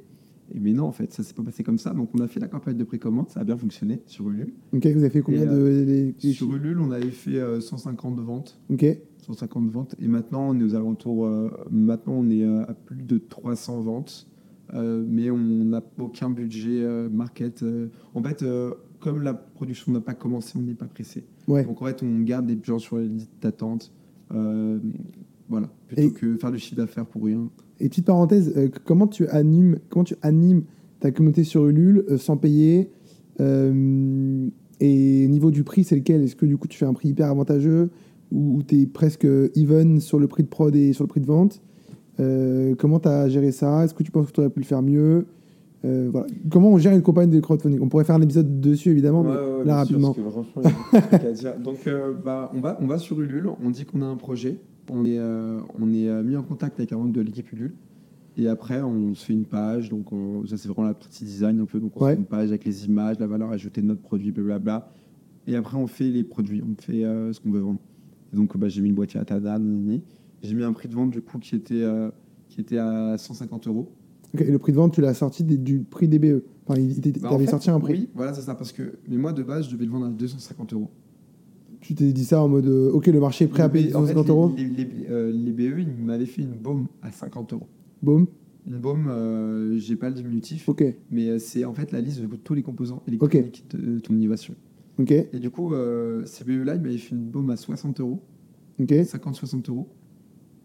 Et 0.54 0.60
mais 0.60 0.72
non, 0.72 0.84
en 0.84 0.92
fait, 0.92 1.12
ça 1.12 1.22
s'est 1.22 1.34
pas 1.34 1.42
passé 1.42 1.62
comme 1.62 1.78
ça. 1.78 1.90
Donc 1.92 2.10
on 2.14 2.20
a 2.20 2.28
fait 2.28 2.40
la 2.40 2.48
campagne 2.48 2.76
de 2.76 2.84
précommande, 2.84 3.28
ça 3.28 3.40
a 3.40 3.44
bien 3.44 3.56
fonctionné 3.56 4.00
sur 4.06 4.28
Ulule. 4.30 4.52
Ok, 4.72 4.86
vous 4.86 4.98
avez 5.00 5.10
fait 5.10 5.20
combien 5.20 5.42
Et, 5.42 5.46
de. 5.46 5.50
euh, 5.52 5.84
les- 6.22 6.32
Sur 6.32 6.54
Ulule, 6.54 6.80
on 6.80 6.90
avait 6.90 7.10
fait 7.10 7.36
euh, 7.38 7.60
150 7.60 8.16
de 8.16 8.22
ventes. 8.22 8.58
Ok. 8.70 8.86
150 9.26 9.68
ventes. 9.70 9.94
Et 10.00 10.08
maintenant, 10.08 10.48
on 10.48 10.58
est 10.58 10.62
aux 10.64 10.74
alentours. 10.74 11.26
euh, 11.26 11.50
maintenant, 11.70 12.14
on 12.14 12.30
est 12.30 12.44
à 12.44 12.74
plus 12.86 13.02
de 13.02 13.18
300 13.18 13.82
ventes. 13.82 14.26
Euh, 14.74 15.02
mais 15.08 15.30
on 15.30 15.38
n'a 15.38 15.82
aucun 15.98 16.28
budget 16.30 16.82
euh, 16.82 17.08
market. 17.08 17.62
euh. 17.62 17.88
en 18.14 18.22
fait, 18.22 18.44
comme 19.00 19.22
la 19.22 19.32
production 19.34 19.92
n'a 19.92 20.00
pas 20.00 20.14
commencé, 20.14 20.58
on 20.58 20.62
n'est 20.62 20.74
pas 20.74 20.86
pressé. 20.86 21.24
Ouais. 21.46 21.64
Donc, 21.64 21.80
en 21.80 21.86
fait, 21.86 22.02
on 22.02 22.20
garde 22.20 22.46
des 22.46 22.58
gens 22.62 22.78
sur 22.78 22.98
les 22.98 23.08
listes 23.08 23.30
d'attente. 23.40 23.92
Voilà. 24.30 25.70
Plutôt 25.86 26.02
Et- 26.02 26.12
que 26.12 26.36
faire 26.36 26.50
du 26.52 26.58
chiffre 26.58 26.76
d'affaires 26.76 27.06
pour 27.06 27.24
rien. 27.24 27.48
Et 27.80 27.88
petite 27.88 28.06
parenthèse, 28.06 28.52
comment 28.84 29.06
tu 29.06 29.26
animes, 29.28 29.78
comment 29.88 30.04
tu 30.04 30.16
animes 30.22 30.64
ta 31.00 31.10
communauté 31.12 31.44
sur 31.44 31.66
Ulule 31.68 32.04
sans 32.18 32.36
payer 32.36 32.90
Et 34.80 35.24
au 35.26 35.30
niveau 35.30 35.50
du 35.50 35.64
prix, 35.64 35.84
c'est 35.84 35.96
lequel? 35.96 36.22
Est-ce 36.22 36.36
que 36.36 36.46
du 36.46 36.56
coup 36.56 36.68
tu 36.68 36.76
fais 36.78 36.86
un 36.86 36.92
prix 36.92 37.08
hyper 37.10 37.28
avantageux 37.30 37.90
ou, 38.30 38.62
tu 38.62 38.82
es 38.82 38.86
presque 38.86 39.26
even 39.54 40.00
sur 40.00 40.18
le 40.18 40.26
prix 40.28 40.42
de 40.42 40.48
prod 40.48 40.74
et 40.76 40.92
sur 40.92 41.04
le 41.04 41.08
prix 41.08 41.20
de 41.20 41.26
vente? 41.26 41.62
Euh, 42.20 42.74
Comment 42.76 42.98
tu 43.00 43.08
as 43.08 43.28
géré 43.28 43.52
ça? 43.52 43.84
Est-ce 43.84 43.94
que 43.94 44.02
tu 44.02 44.10
penses 44.10 44.26
que 44.28 44.32
tu 44.32 44.40
aurais 44.40 44.50
pu 44.50 44.60
le 44.60 44.64
faire 44.64 44.82
mieux? 44.82 45.26
Euh, 45.84 46.08
voilà. 46.10 46.26
Comment 46.50 46.70
on 46.70 46.78
gère 46.78 46.92
une 46.92 47.02
campagne 47.02 47.30
de 47.30 47.38
crowdfunding? 47.40 47.78
On 47.80 47.88
pourrait 47.88 48.04
faire 48.04 48.16
un 48.16 48.20
épisode 48.22 48.60
dessus 48.60 48.90
évidemment, 48.90 49.22
mais 49.22 49.64
là 49.64 49.76
rapidement. 49.76 50.14
Donc, 51.62 51.86
euh, 51.86 52.14
bah, 52.24 52.50
on, 52.54 52.60
va, 52.60 52.78
on 52.80 52.86
va 52.86 52.98
sur 52.98 53.20
Ulule, 53.20 53.48
on 53.64 53.70
dit 53.70 53.84
qu'on 53.84 54.02
a 54.02 54.06
un 54.06 54.16
projet, 54.16 54.58
on 54.90 55.04
est, 55.04 55.20
on 55.20 55.92
est 55.92 56.22
mis 56.24 56.36
en 56.36 56.42
contact 56.42 56.78
avec 56.80 56.92
un 56.92 56.96
membre 56.96 57.12
de 57.12 57.20
l'équipe 57.20 57.50
Ulule, 57.52 57.74
et 58.36 58.48
après 58.48 58.80
on 58.82 59.14
se 59.14 59.24
fait 59.24 59.32
une 59.34 59.44
page, 59.44 59.88
donc 59.88 60.12
on- 60.12 60.44
ça 60.46 60.56
c'est 60.56 60.68
vraiment 60.68 60.88
la 60.88 60.94
partie 60.94 61.24
design 61.24 61.60
un 61.60 61.64
peu, 61.64 61.78
donc 61.78 61.92
on 62.00 62.04
Ouais. 62.04 62.14
fait 62.14 62.18
une 62.18 62.24
page 62.26 62.48
avec 62.48 62.64
les 62.64 62.86
images, 62.86 63.18
la 63.20 63.26
valeur 63.28 63.50
ajoutée 63.52 63.80
de 63.80 63.86
notre 63.86 64.00
produit, 64.02 64.32
blablabla, 64.32 64.90
et 65.46 65.54
après 65.54 65.76
on 65.76 65.86
fait 65.86 66.10
les 66.10 66.24
produits, 66.24 66.60
on 66.62 66.74
fait 66.80 67.02
ce 67.32 67.38
qu'on 67.40 67.50
veut 67.52 67.60
vendre. 67.60 67.78
Et 68.32 68.36
donc 68.36 68.56
bah, 68.56 68.68
j'ai 68.68 68.80
mis 68.80 68.88
le 68.88 68.94
boîtier 68.94 69.20
à 69.20 69.24
Tada, 69.24 69.58
nanani. 69.58 70.02
J'ai 70.42 70.54
mis 70.54 70.62
un 70.64 70.72
prix 70.72 70.88
de 70.88 70.94
vente 70.94 71.10
du 71.10 71.20
coup 71.20 71.38
qui 71.38 71.54
était, 71.56 71.82
euh, 71.82 72.10
qui 72.48 72.60
était 72.60 72.78
à 72.78 73.16
150 73.18 73.66
euros. 73.68 73.92
Ok, 74.34 74.42
Et 74.42 74.50
le 74.50 74.58
prix 74.58 74.72
de 74.72 74.76
vente, 74.76 74.92
tu 74.92 75.00
l'as 75.00 75.14
sorti 75.14 75.42
des- 75.44 75.56
du 75.56 75.80
prix 75.80 76.06
des 76.08 76.18
BE. 76.18 76.42
Enfin, 76.66 76.78
il- 76.78 76.98
il 77.06 77.12
Bah, 77.20 77.28
en 77.28 77.30
t'avais 77.32 77.44
fait, 77.46 77.50
sorti 77.50 77.70
un 77.70 77.80
prix. 77.80 77.92
Oui, 77.94 78.08
voilà, 78.14 78.34
c'est 78.34 78.42
ça, 78.42 78.54
parce 78.54 78.72
que 78.72 78.98
mais 79.08 79.16
moi 79.16 79.32
de 79.32 79.42
base 79.42 79.66
je 79.68 79.72
devais 79.72 79.86
le 79.86 79.90
vendre 79.90 80.06
à 80.06 80.10
250 80.10 80.72
euros. 80.74 80.90
Tu 81.80 81.94
t'es 81.94 82.12
dit 82.12 82.24
ça 82.24 82.42
en 82.42 82.48
mode 82.48 82.66
euh, 82.66 82.90
ok, 82.90 83.06
le 83.06 83.20
marché 83.20 83.44
est 83.44 83.48
prêt 83.48 83.62
à 83.62 83.68
payer 83.68 83.94
En 83.94 84.04
fait, 84.04 84.12
250 84.14 84.24
les- 84.26 84.30
euros. 84.30 84.52
Les, 84.56 84.84
les, 84.84 85.06
euh, 85.10 85.32
les 85.32 85.52
BE, 85.52 85.78
ils 85.80 86.04
m'avaient 86.04 86.26
fait 86.26 86.42
une 86.42 86.52
baume 86.54 86.88
à 87.02 87.10
50 87.12 87.52
euros. 87.52 87.66
Boum. 88.02 88.26
Une 88.66 88.78
baume, 88.78 89.06
euh, 89.08 89.78
j'ai 89.78 89.96
pas 89.96 90.10
le 90.10 90.14
diminutif, 90.14 90.68
Ok. 90.68 90.84
mais 91.10 91.38
c'est 91.38 91.64
en 91.64 91.72
fait 91.72 91.90
la 91.92 92.00
liste 92.02 92.20
de 92.20 92.26
tous 92.36 92.52
les 92.52 92.62
composants 92.62 93.02
électroniques 93.08 93.64
de 93.72 93.98
ton 94.00 94.14
innovation. 94.14 94.54
Ok. 94.98 95.10
Et 95.12 95.38
du 95.38 95.48
coup, 95.48 95.72
euh, 95.72 96.22
ces 96.26 96.44
BE-là, 96.44 96.74
ils 96.74 96.82
m'avaient 96.82 96.98
fait 96.98 97.14
une 97.14 97.24
baume 97.30 97.48
à 97.50 97.56
60 97.56 98.00
euros, 98.00 98.20
Ok. 98.78 98.92
50-60 99.04 99.68
euros. 99.70 99.88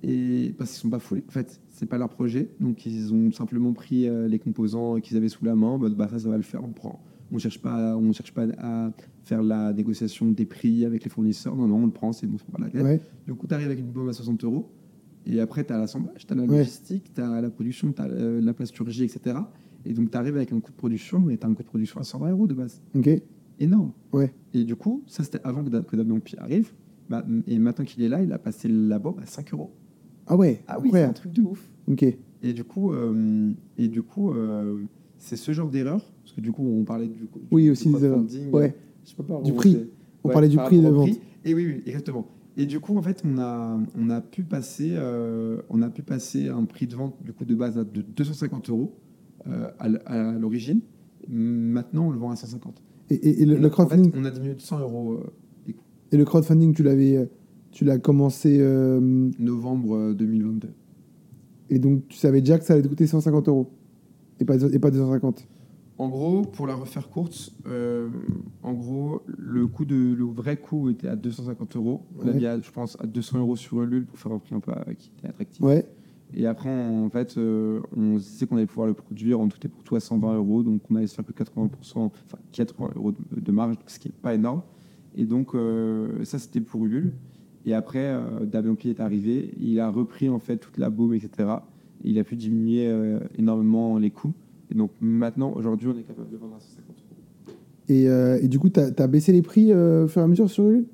Et 0.03 0.53
parce 0.57 0.71
qu'ils 0.71 0.79
sont 0.81 0.89
pas 0.89 0.99
foulés. 0.99 1.23
En 1.27 1.31
fait, 1.31 1.59
c'est 1.69 1.85
pas 1.85 1.97
leur 1.97 2.09
projet. 2.09 2.49
Donc, 2.59 2.85
ils 2.85 3.13
ont 3.13 3.31
simplement 3.31 3.71
pris 3.73 4.07
euh, 4.07 4.27
les 4.27 4.37
composants 4.39 4.99
qu'ils 4.99 5.15
avaient 5.17 5.29
sous 5.29 5.45
la 5.45 5.55
main. 5.55 5.77
bah, 5.77 6.07
ça, 6.09 6.19
ça 6.19 6.29
va 6.29 6.37
le 6.37 6.43
faire, 6.43 6.63
on 6.63 6.71
prend. 6.73 7.01
On 7.31 7.37
cherche 7.37 7.59
pas, 7.61 7.93
à- 7.93 7.95
on 7.97 8.11
cherche 8.11 8.33
pas 8.33 8.45
à 8.59 8.91
faire 9.23 9.41
la 9.41 9.71
négociation 9.73 10.29
des 10.29 10.45
prix 10.45 10.85
avec 10.85 11.03
les 11.03 11.09
fournisseurs. 11.09 11.55
Non, 11.55 11.67
non, 11.67 11.77
on 11.77 11.85
le 11.85 11.91
prend, 11.91 12.11
c'est 12.11 12.27
bon, 12.27 12.37
c'est 12.37 12.51
pas 12.51 12.61
la 12.61 12.69
tête. 12.69 12.83
Ouais. 12.83 13.33
Coup, 13.35 13.47
tu 13.47 13.53
arrives 13.53 13.67
avec 13.67 13.79
une 13.79 13.91
baume 13.91 14.09
à 14.09 14.13
60 14.13 14.43
euros. 14.43 14.69
Et 15.25 15.39
après, 15.39 15.63
tu 15.63 15.71
as 15.71 15.77
l'assemblage, 15.77 16.27
tu 16.27 16.33
as 16.33 16.35
la 16.35 16.43
Ouais. 16.43 16.57
logistique, 16.57 17.13
tu 17.13 17.21
as 17.21 17.39
la 17.41 17.49
production, 17.49 17.93
tu 17.93 18.01
as 18.01 18.07
la 18.09 18.53
plasturgie, 18.53 19.05
etc. 19.05 19.37
Et 19.85 19.93
donc, 19.93 20.11
tu 20.11 20.17
arrives 20.17 20.35
avec 20.35 20.51
un 20.51 20.59
coût 20.59 20.71
de 20.71 20.75
production, 20.77 21.19
mais 21.21 21.37
tu 21.37 21.45
as 21.45 21.49
un 21.49 21.53
coût 21.53 21.63
de 21.63 21.67
production 21.69 22.01
à 22.01 22.03
120 22.03 22.29
euros 22.31 22.45
de 22.47 22.53
base. 22.53 22.81
Ok. 22.93 23.09
Énorme. 23.59 23.93
Ouais. 24.11 24.33
Et 24.53 24.65
du 24.65 24.75
coup, 24.75 25.01
ça, 25.07 25.23
c'était 25.23 25.39
avant 25.45 25.63
que 25.63 25.95
Damien 25.95 26.19
Pi 26.19 26.35
arrive. 26.37 26.73
Bah, 27.09 27.25
et 27.47 27.57
maintenant 27.57 27.85
qu'il 27.85 28.03
est 28.03 28.09
là, 28.09 28.21
il 28.21 28.31
a 28.33 28.37
passé 28.37 28.67
la 28.67 28.99
bombe 28.99 29.19
à 29.21 29.25
5 29.25 29.53
euros. 29.53 29.71
Ah 30.27 30.35
ouais. 30.35 30.61
Ah 30.67 30.79
oui, 30.81 30.89
c'est 30.91 31.03
un 31.03 31.13
truc 31.13 31.33
de 31.33 31.41
ouf. 31.41 31.69
Ok. 31.89 32.05
Et 32.45 32.53
du 32.53 32.63
coup, 32.63 32.91
euh, 32.93 33.51
et 33.77 33.87
du 33.87 34.01
coup 34.03 34.31
euh, 34.31 34.81
c'est 35.17 35.35
ce 35.37 35.51
genre 35.53 35.69
d'erreur? 35.69 36.01
Parce 36.23 36.35
que 36.35 36.41
du 36.41 36.51
coup, 36.51 36.63
on 36.65 36.83
parlait 36.83 37.07
du, 37.07 37.19
du- 37.19 37.27
Oui, 37.51 37.63
du 37.63 37.71
aussi 37.71 37.89
des 37.91 38.05
erreurs. 38.05 38.23
Ouais. 38.51 38.75
je 39.05 39.09
sais 39.09 39.15
pas 39.15 39.41
Du 39.41 39.53
prix. 39.53 39.77
On 40.23 40.29
parlait 40.29 40.47
du 40.49 40.57
prix 40.57 40.81
de 40.81 40.87
vente. 40.89 41.09
Et 41.45 41.53
oui, 41.53 41.65
oui, 41.65 41.83
exactement. 41.85 42.27
Et 42.55 42.65
du 42.65 42.79
coup, 42.79 42.95
en 42.97 43.01
fait, 43.01 43.21
on 43.25 43.37
a, 43.39 43.79
on 43.97 44.09
a 44.09 44.21
pu 44.21 44.43
passer, 44.43 44.91
euh, 44.93 45.61
on 45.69 45.81
a 45.81 45.89
pu 45.89 46.03
passer 46.03 46.49
un 46.49 46.63
prix 46.65 46.85
de 46.87 46.95
vente 46.95 47.15
du 47.23 47.33
coup 47.33 47.45
de 47.45 47.55
base 47.55 47.77
à 47.77 47.83
de 47.83 48.01
250 48.01 48.69
euros 48.69 48.93
euh, 49.47 49.69
à 49.79 50.33
l'origine. 50.39 50.79
Maintenant, 51.27 52.07
on 52.07 52.11
le 52.11 52.17
vend 52.19 52.29
à 52.31 52.35
150. 52.35 52.81
Et, 53.09 53.15
et- 53.15 53.41
et 53.41 53.45
le, 53.45 53.55
On 53.55 53.57
a- 53.57 53.59
le 53.59 53.65
en 53.65 53.69
fait, 53.69 53.73
crowdfunding, 53.73 54.11
on 54.15 54.25
a 54.25 54.31
diminué 54.31 54.55
de 54.55 54.61
100 54.61 54.79
euros 54.79 55.13
euh, 55.13 55.71
et 56.11 56.17
le 56.17 56.25
crowdfunding, 56.25 56.73
tu 56.73 56.83
l'avais, 56.83 57.17
euh, 57.17 57.25
tu 57.73 57.83
l'as 57.83 57.97
commencé 57.97 58.57
euh, 58.61 59.01
novembre 59.39 59.95
euh, 59.95 60.13
2022. 60.13 60.69
et 61.69 61.79
donc 61.79 62.07
tu 62.07 62.17
savais 62.17 62.39
déjà 62.39 62.57
que 62.57 62.63
ça 62.65 62.73
allait 62.73 62.83
te 62.83 62.87
coûter 62.87 63.07
150 63.07 63.47
euros 63.49 63.69
et 64.39 64.45
pas 64.45 64.55
et 64.61 64.79
pas 64.79 64.91
250. 64.91 65.47
En 65.99 66.09
gros, 66.09 66.41
pour 66.41 66.65
la 66.65 66.73
refaire 66.75 67.07
courte, 67.09 67.51
euh, 67.67 68.09
en 68.63 68.73
gros, 68.73 69.21
le 69.27 69.67
coût 69.67 69.85
de 69.85 69.95
le 69.95 70.23
vrai 70.25 70.57
coût 70.57 70.89
était 70.89 71.07
à 71.07 71.15
250 71.15 71.75
euros. 71.75 72.01
On 72.19 72.25
Ouais. 72.27 72.33
mis, 72.33 72.45
à, 72.47 72.59
je 72.59 72.71
pense, 72.71 72.97
à 72.99 73.05
200 73.05 73.37
euros 73.39 73.55
sur 73.55 73.81
Ulule 73.83 74.05
pour 74.05 74.17
faire 74.17 74.31
un 74.31 74.39
prix 74.39 74.55
un 74.55 74.59
peu 74.59 74.71
euh, 74.71 74.93
qui 74.97 75.11
était 75.17 75.27
attractif. 75.27 75.61
Ouais. 75.61 75.85
Et 76.33 76.47
après, 76.47 76.69
en 76.69 77.09
fait, 77.11 77.37
euh, 77.37 77.79
on 77.95 78.17
se 78.17 78.27
disait 78.27 78.47
qu'on 78.47 78.57
allait 78.57 78.65
pouvoir 78.65 78.87
le 78.87 78.95
produire 78.95 79.39
en 79.39 79.47
tout 79.47 79.59
et 79.63 79.67
pour 79.67 79.83
tout 79.83 79.95
à 79.95 79.99
120 79.99 80.35
euros. 80.35 80.63
Donc, 80.63 80.81
on 80.89 80.95
allait 80.95 81.05
se 81.05 81.13
faire 81.13 81.23
que 81.25 81.31
80%, 81.31 81.69
enfin 81.95 82.37
80 82.51 82.89
euros 82.95 83.11
de, 83.11 83.39
de 83.39 83.51
marge, 83.51 83.75
ce 83.85 83.99
qui 83.99 84.07
n'est 84.07 84.15
pas 84.19 84.33
énorme. 84.33 84.63
Et 85.15 85.25
donc, 85.25 85.53
euh, 85.53 86.23
ça, 86.25 86.39
c'était 86.39 86.59
pour 86.61 86.83
Ulule. 86.85 87.13
Et 87.65 87.73
après, 87.73 88.05
euh, 88.05 88.45
Damien 88.45 88.75
Pi 88.75 88.89
est 88.89 88.99
arrivé. 88.99 89.51
Il 89.59 89.79
a 89.79 89.89
repris, 89.89 90.29
en 90.29 90.39
fait, 90.39 90.57
toute 90.57 90.77
la 90.77 90.89
baume, 90.89 91.13
etc. 91.13 91.49
Et 92.03 92.09
il 92.09 92.19
a 92.19 92.23
pu 92.23 92.35
diminuer 92.35 92.87
euh, 92.87 93.19
énormément 93.37 93.97
les 93.97 94.11
coûts. 94.11 94.33
Et 94.71 94.75
donc, 94.75 94.91
maintenant, 94.99 95.53
aujourd'hui, 95.55 95.87
on 95.87 95.97
est 95.97 96.03
capable 96.03 96.29
de 96.29 96.37
vendre 96.37 96.55
à 96.55 96.59
150 96.59 96.87
euros. 96.89 97.57
Et, 97.89 98.09
euh, 98.09 98.39
et 98.41 98.47
du 98.47 98.59
coup, 98.59 98.69
tu 98.69 98.79
as, 98.79 99.07
baissé 99.07 99.31
les 99.31 99.41
prix 99.41 99.71
euh, 99.71 100.05
au 100.05 100.07
fur 100.07 100.21
et 100.21 100.25
à 100.25 100.27
mesure 100.27 100.49
sur 100.49 100.67
Ulule? 100.67 100.85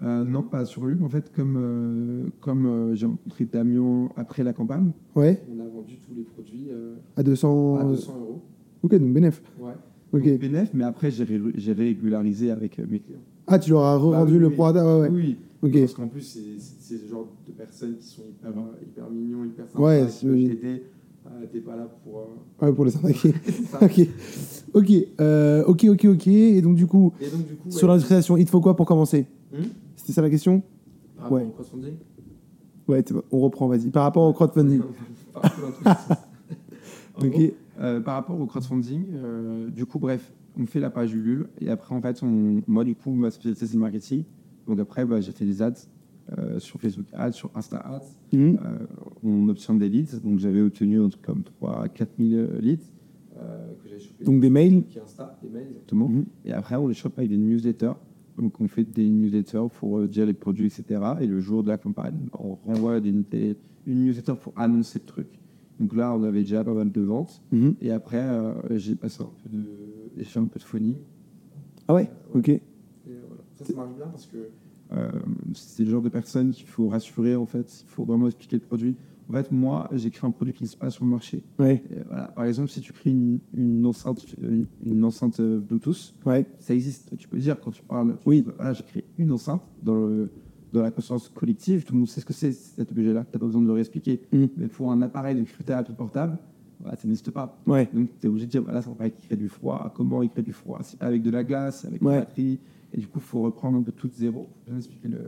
Non, 0.00 0.42
pas 0.42 0.64
sur 0.64 0.88
Ulule. 0.88 1.04
En 1.04 1.08
fait, 1.08 1.30
comme, 1.32 2.30
comme 2.40 2.90
j'ai 2.94 3.06
rencontré 3.06 3.44
Damien 3.44 4.08
après 4.16 4.42
la 4.42 4.52
campagne, 4.52 4.90
Ouais, 5.14 5.40
on 5.48 5.60
a 5.60 5.68
vendu 5.68 5.98
tous 5.98 6.12
les 6.16 6.22
produits 6.24 6.68
à 7.16 7.22
200. 7.22 7.76
à 7.76 7.84
200 7.84 8.16
euros. 8.20 8.42
Ok, 8.82 8.96
donc 8.96 9.12
bénéf. 9.12 9.40
Ouais. 9.60 9.70
Ok. 10.12 10.28
Donc, 10.28 10.40
bénéf, 10.40 10.70
mais 10.74 10.82
après, 10.82 11.12
j'ai 11.12 11.22
ré- 11.22 11.40
j'ai 11.54 11.72
régularisé 11.72 12.50
avec 12.50 12.78
mes 12.78 12.98
clients. 12.98 13.20
Ah, 13.46 13.60
tu 13.60 13.70
leur 13.70 13.82
as 13.82 13.96
revendu 13.96 14.32
Bah 14.32 14.32
oui, 14.32 14.38
le 14.40 14.48
Ouais, 14.48 15.00
ouais. 15.00 15.08
Oui, 15.12 15.36
Parce 15.70 15.94
qu'en 15.94 16.08
plus, 16.08 16.22
c'est- 16.22 16.58
ce 16.98 17.06
genre 17.08 17.28
de 17.46 17.52
personnes 17.52 17.96
qui 17.96 18.06
sont 18.06 18.22
hyper, 18.28 18.50
hyper 18.82 19.08
mignons, 19.10 19.44
hyper 19.44 19.68
sympas, 19.68 19.80
Ouais, 19.84 20.06
qui 20.10 20.26
peuvent 20.26 20.34
t'aider. 20.48 20.82
Euh, 21.24 21.46
T'es 21.52 21.60
pas 21.60 21.76
là 21.76 21.88
pour. 22.02 22.18
euh, 22.18 22.66
Ouais, 22.66 22.72
pour 22.72 22.84
les 22.84 22.96
arnaquer. 22.96 23.32
ok. 23.80 24.08
Ok, 24.74 24.90
euh, 25.20 25.62
ok, 25.64 25.84
ok, 25.90 26.04
ok. 26.06 26.26
Et 26.26 26.60
donc, 26.62 26.74
du 26.74 26.86
coup, 26.88 27.12
Et 27.20 27.28
donc, 27.30 27.46
du 27.46 27.54
coup, 27.54 27.70
sur 27.70 27.82
ouais, 27.86 27.92
l'industrialisation, 27.92 28.36
il 28.36 28.44
te 28.44 28.50
faut 28.50 28.60
quoi 28.60 28.74
pour 28.74 28.86
commencer 28.86 29.26
Hmm 29.52 29.62
C'était 29.94 30.12
ça 30.12 30.22
la 30.22 30.30
question 30.30 30.62
par 31.16 31.24
rapport 31.26 31.38
ouais. 31.38 31.44
au 31.46 31.50
crowdfunding 31.50 31.94
Ouais, 32.88 33.04
on 33.30 33.38
reprend, 33.38 33.68
vas-y. 33.68 33.90
Par 33.90 34.02
rapport 34.02 34.24
au 34.24 34.32
crowdfunding. 34.32 34.80
Gros, 37.20 37.50
par 38.04 38.14
rapport 38.14 38.40
au 38.40 38.46
crowdfunding, 38.46 39.04
euh, 39.14 39.70
du 39.70 39.86
coup, 39.86 39.98
bref, 40.00 40.32
on 40.58 40.66
fait 40.66 40.80
la 40.80 40.90
page 40.90 41.12
Ulule 41.14 41.46
et 41.60 41.68
après, 41.70 41.94
en 41.94 42.00
fait, 42.02 42.20
on, 42.22 42.62
moi, 42.66 42.82
du 42.84 42.94
coup, 42.96 43.12
ma 43.12 43.30
spécialité, 43.30 43.66
c'est 43.66 43.74
le 43.74 43.80
marketing. 43.80 44.24
Donc 44.66 44.78
après, 44.78 45.04
bah, 45.04 45.20
j'ai 45.20 45.32
fait 45.32 45.44
des 45.44 45.62
ads 45.62 45.72
euh, 46.38 46.58
sur 46.58 46.80
Facebook 46.80 47.06
Ads, 47.12 47.32
sur 47.32 47.50
Insta 47.54 47.78
Ads. 47.78 48.06
Mhm. 48.32 48.58
Euh, 48.64 48.86
on 49.22 49.48
obtient 49.48 49.74
des 49.74 49.88
leads. 49.88 50.20
Donc 50.22 50.38
j'avais 50.38 50.60
obtenu 50.60 51.00
un 51.00 51.08
truc 51.08 51.22
comme 51.22 51.42
3 51.42 51.84
à 51.84 51.88
4 51.88 52.10
000 52.18 52.46
leads 52.60 52.84
euh, 53.38 53.72
que. 53.82 54.24
Donc 54.24 54.40
des 54.40 54.50
mails. 54.50 54.84
Qui 54.84 55.00
Insta, 55.00 55.38
des 55.42 55.48
mails, 55.48 55.68
exactement. 55.70 56.08
Mhm. 56.08 56.24
Et 56.44 56.52
après, 56.52 56.76
on 56.76 56.86
les 56.86 56.94
chope 56.94 57.18
avec 57.18 57.30
des 57.30 57.36
newsletters. 57.36 57.92
Donc 58.38 58.60
on 58.60 58.68
fait 58.68 58.84
des 58.84 59.08
newsletters 59.08 59.68
pour 59.78 60.06
dire 60.06 60.24
les 60.26 60.32
produits, 60.32 60.66
etc. 60.66 61.00
Et 61.20 61.26
le 61.26 61.40
jour 61.40 61.62
de 61.62 61.68
la 61.68 61.76
campagne, 61.76 62.16
on 62.38 62.54
renvoie 62.54 62.98
une 62.98 63.24
newsletter 63.86 64.34
pour 64.40 64.52
annoncer 64.56 65.00
le 65.00 65.06
truc. 65.06 65.26
Donc 65.80 65.94
là, 65.94 66.14
on 66.14 66.22
avait 66.22 66.42
déjà 66.42 66.62
pas 66.64 66.72
mal 66.72 66.90
de 66.90 67.00
ventes. 67.00 67.42
Mhm. 67.50 67.74
Et 67.80 67.90
après, 67.90 68.24
j'ai 68.76 68.94
passé 68.94 69.22
un 69.22 69.30
peu 69.42 69.50
de, 69.56 69.64
j'ai 70.16 70.24
fait 70.24 70.38
un 70.38 70.46
peu 70.46 70.58
de 70.58 70.64
phonie. 70.64 70.96
Ah 71.88 71.94
ouais 71.94 72.08
Ok. 72.32 72.60
Ça, 73.64 73.72
ça 73.72 73.78
marche 73.78 73.94
bien 73.96 74.06
parce 74.06 74.26
que 74.26 74.36
euh, 74.92 75.10
c'est 75.54 75.84
le 75.84 75.90
genre 75.90 76.02
de 76.02 76.08
personne 76.08 76.50
qu'il 76.50 76.66
faut 76.66 76.88
rassurer, 76.88 77.34
en 77.36 77.46
fait. 77.46 77.84
Il 77.86 77.90
faut 77.90 78.04
vraiment 78.04 78.26
expliquer 78.26 78.56
le 78.56 78.62
produit. 78.62 78.96
En 79.30 79.32
fait, 79.34 79.50
moi, 79.52 79.88
j'ai 79.92 80.10
créé 80.10 80.28
un 80.28 80.32
produit 80.32 80.52
qui 80.52 80.62
n'existe 80.64 80.78
pas 80.78 80.90
sur 80.90 81.04
le 81.04 81.10
marché. 81.10 81.42
Ouais, 81.58 81.82
Et 81.90 82.00
voilà. 82.06 82.24
Par 82.28 82.44
exemple, 82.44 82.68
si 82.68 82.80
tu 82.80 82.92
crées 82.92 83.10
une, 83.10 83.38
une 83.54 83.86
enceinte, 83.86 84.26
une, 84.42 84.66
une 84.84 85.04
enceinte 85.04 85.40
euh, 85.40 85.58
Bluetooth, 85.60 86.12
ouais. 86.26 86.44
ça 86.58 86.74
existe. 86.74 87.16
Tu 87.16 87.28
peux 87.28 87.38
dire 87.38 87.58
quand 87.60 87.70
tu 87.70 87.82
parles, 87.82 88.16
tu 88.20 88.28
Oui. 88.28 88.44
voilà, 88.56 88.72
j'ai 88.74 88.82
créé 88.82 89.04
une 89.16 89.32
enceinte 89.32 89.62
dans, 89.82 89.94
le, 89.94 90.28
dans 90.72 90.82
la 90.82 90.90
conscience 90.90 91.28
collective. 91.30 91.84
Tout 91.84 91.94
le 91.94 92.00
monde 92.00 92.08
sait 92.08 92.20
ce 92.20 92.26
que 92.26 92.32
c'est 92.34 92.52
cet 92.52 92.90
objet-là. 92.90 93.24
Tu 93.24 93.30
n'as 93.36 93.38
pas 93.40 93.46
besoin 93.46 93.62
de 93.62 93.66
le 93.68 93.72
réexpliquer. 93.72 94.20
Mm. 94.32 94.44
Mais 94.58 94.66
pour 94.68 94.90
un 94.92 95.00
appareil 95.00 95.36
de 95.36 95.44
cryothérapie 95.44 95.92
portable, 95.92 96.36
voilà, 96.80 96.96
ça 96.98 97.06
n'existe 97.06 97.30
pas. 97.30 97.56
Ouais. 97.66 97.88
Donc, 97.94 98.08
tu 98.20 98.26
es 98.26 98.28
obligé 98.28 98.46
de 98.46 98.50
dire, 98.50 98.62
voilà, 98.64 98.82
c'est 98.82 98.88
un 98.88 98.92
appareil 98.92 99.12
qui 99.12 99.26
crée 99.28 99.36
du 99.36 99.48
froid. 99.48 99.90
Comment 99.96 100.22
il 100.22 100.28
crée 100.28 100.42
du 100.42 100.52
froid? 100.52 100.80
C'est 100.82 100.98
pas 100.98 101.06
avec 101.06 101.22
de 101.22 101.30
la 101.30 101.44
glace, 101.44 101.84
avec 101.86 102.02
Ouais. 102.02 102.14
une 102.14 102.20
batterie. 102.20 102.58
Et 102.94 102.98
du 103.00 103.06
coup, 103.06 103.18
il 103.18 103.22
faut 103.22 103.42
reprendre 103.42 103.78
un 103.78 103.82
peu 103.82 103.92
tout 103.92 104.08
de 104.08 104.12
zéro 104.12 104.42
pour 104.42 104.62
bien 104.66 104.76
expliquer 104.76 105.08
le, 105.08 105.18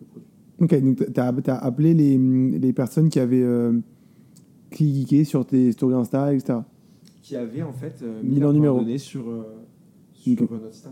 le 0.00 0.06
produit. 0.06 0.28
Ok, 0.58 0.74
donc 0.82 1.12
tu 1.12 1.50
as, 1.50 1.56
appelé 1.56 1.92
les, 1.94 2.16
les 2.58 2.72
personnes 2.72 3.08
qui 3.10 3.20
avaient 3.20 3.42
euh, 3.42 3.78
cliqué 4.70 5.24
sur 5.24 5.44
tes 5.44 5.72
stories 5.72 5.94
Insta, 5.94 6.32
etc. 6.32 6.60
Qui 7.22 7.36
avait 7.36 7.62
en 7.62 7.72
fait 7.72 8.00
euh, 8.02 8.22
Mis 8.22 8.40
leur 8.40 8.52
numéro. 8.52 8.80
sur, 8.98 9.28
euh, 9.28 9.44
sur 10.14 10.32
Ok. 10.42 10.50
euh, 10.52 10.58
notre. 10.62 10.88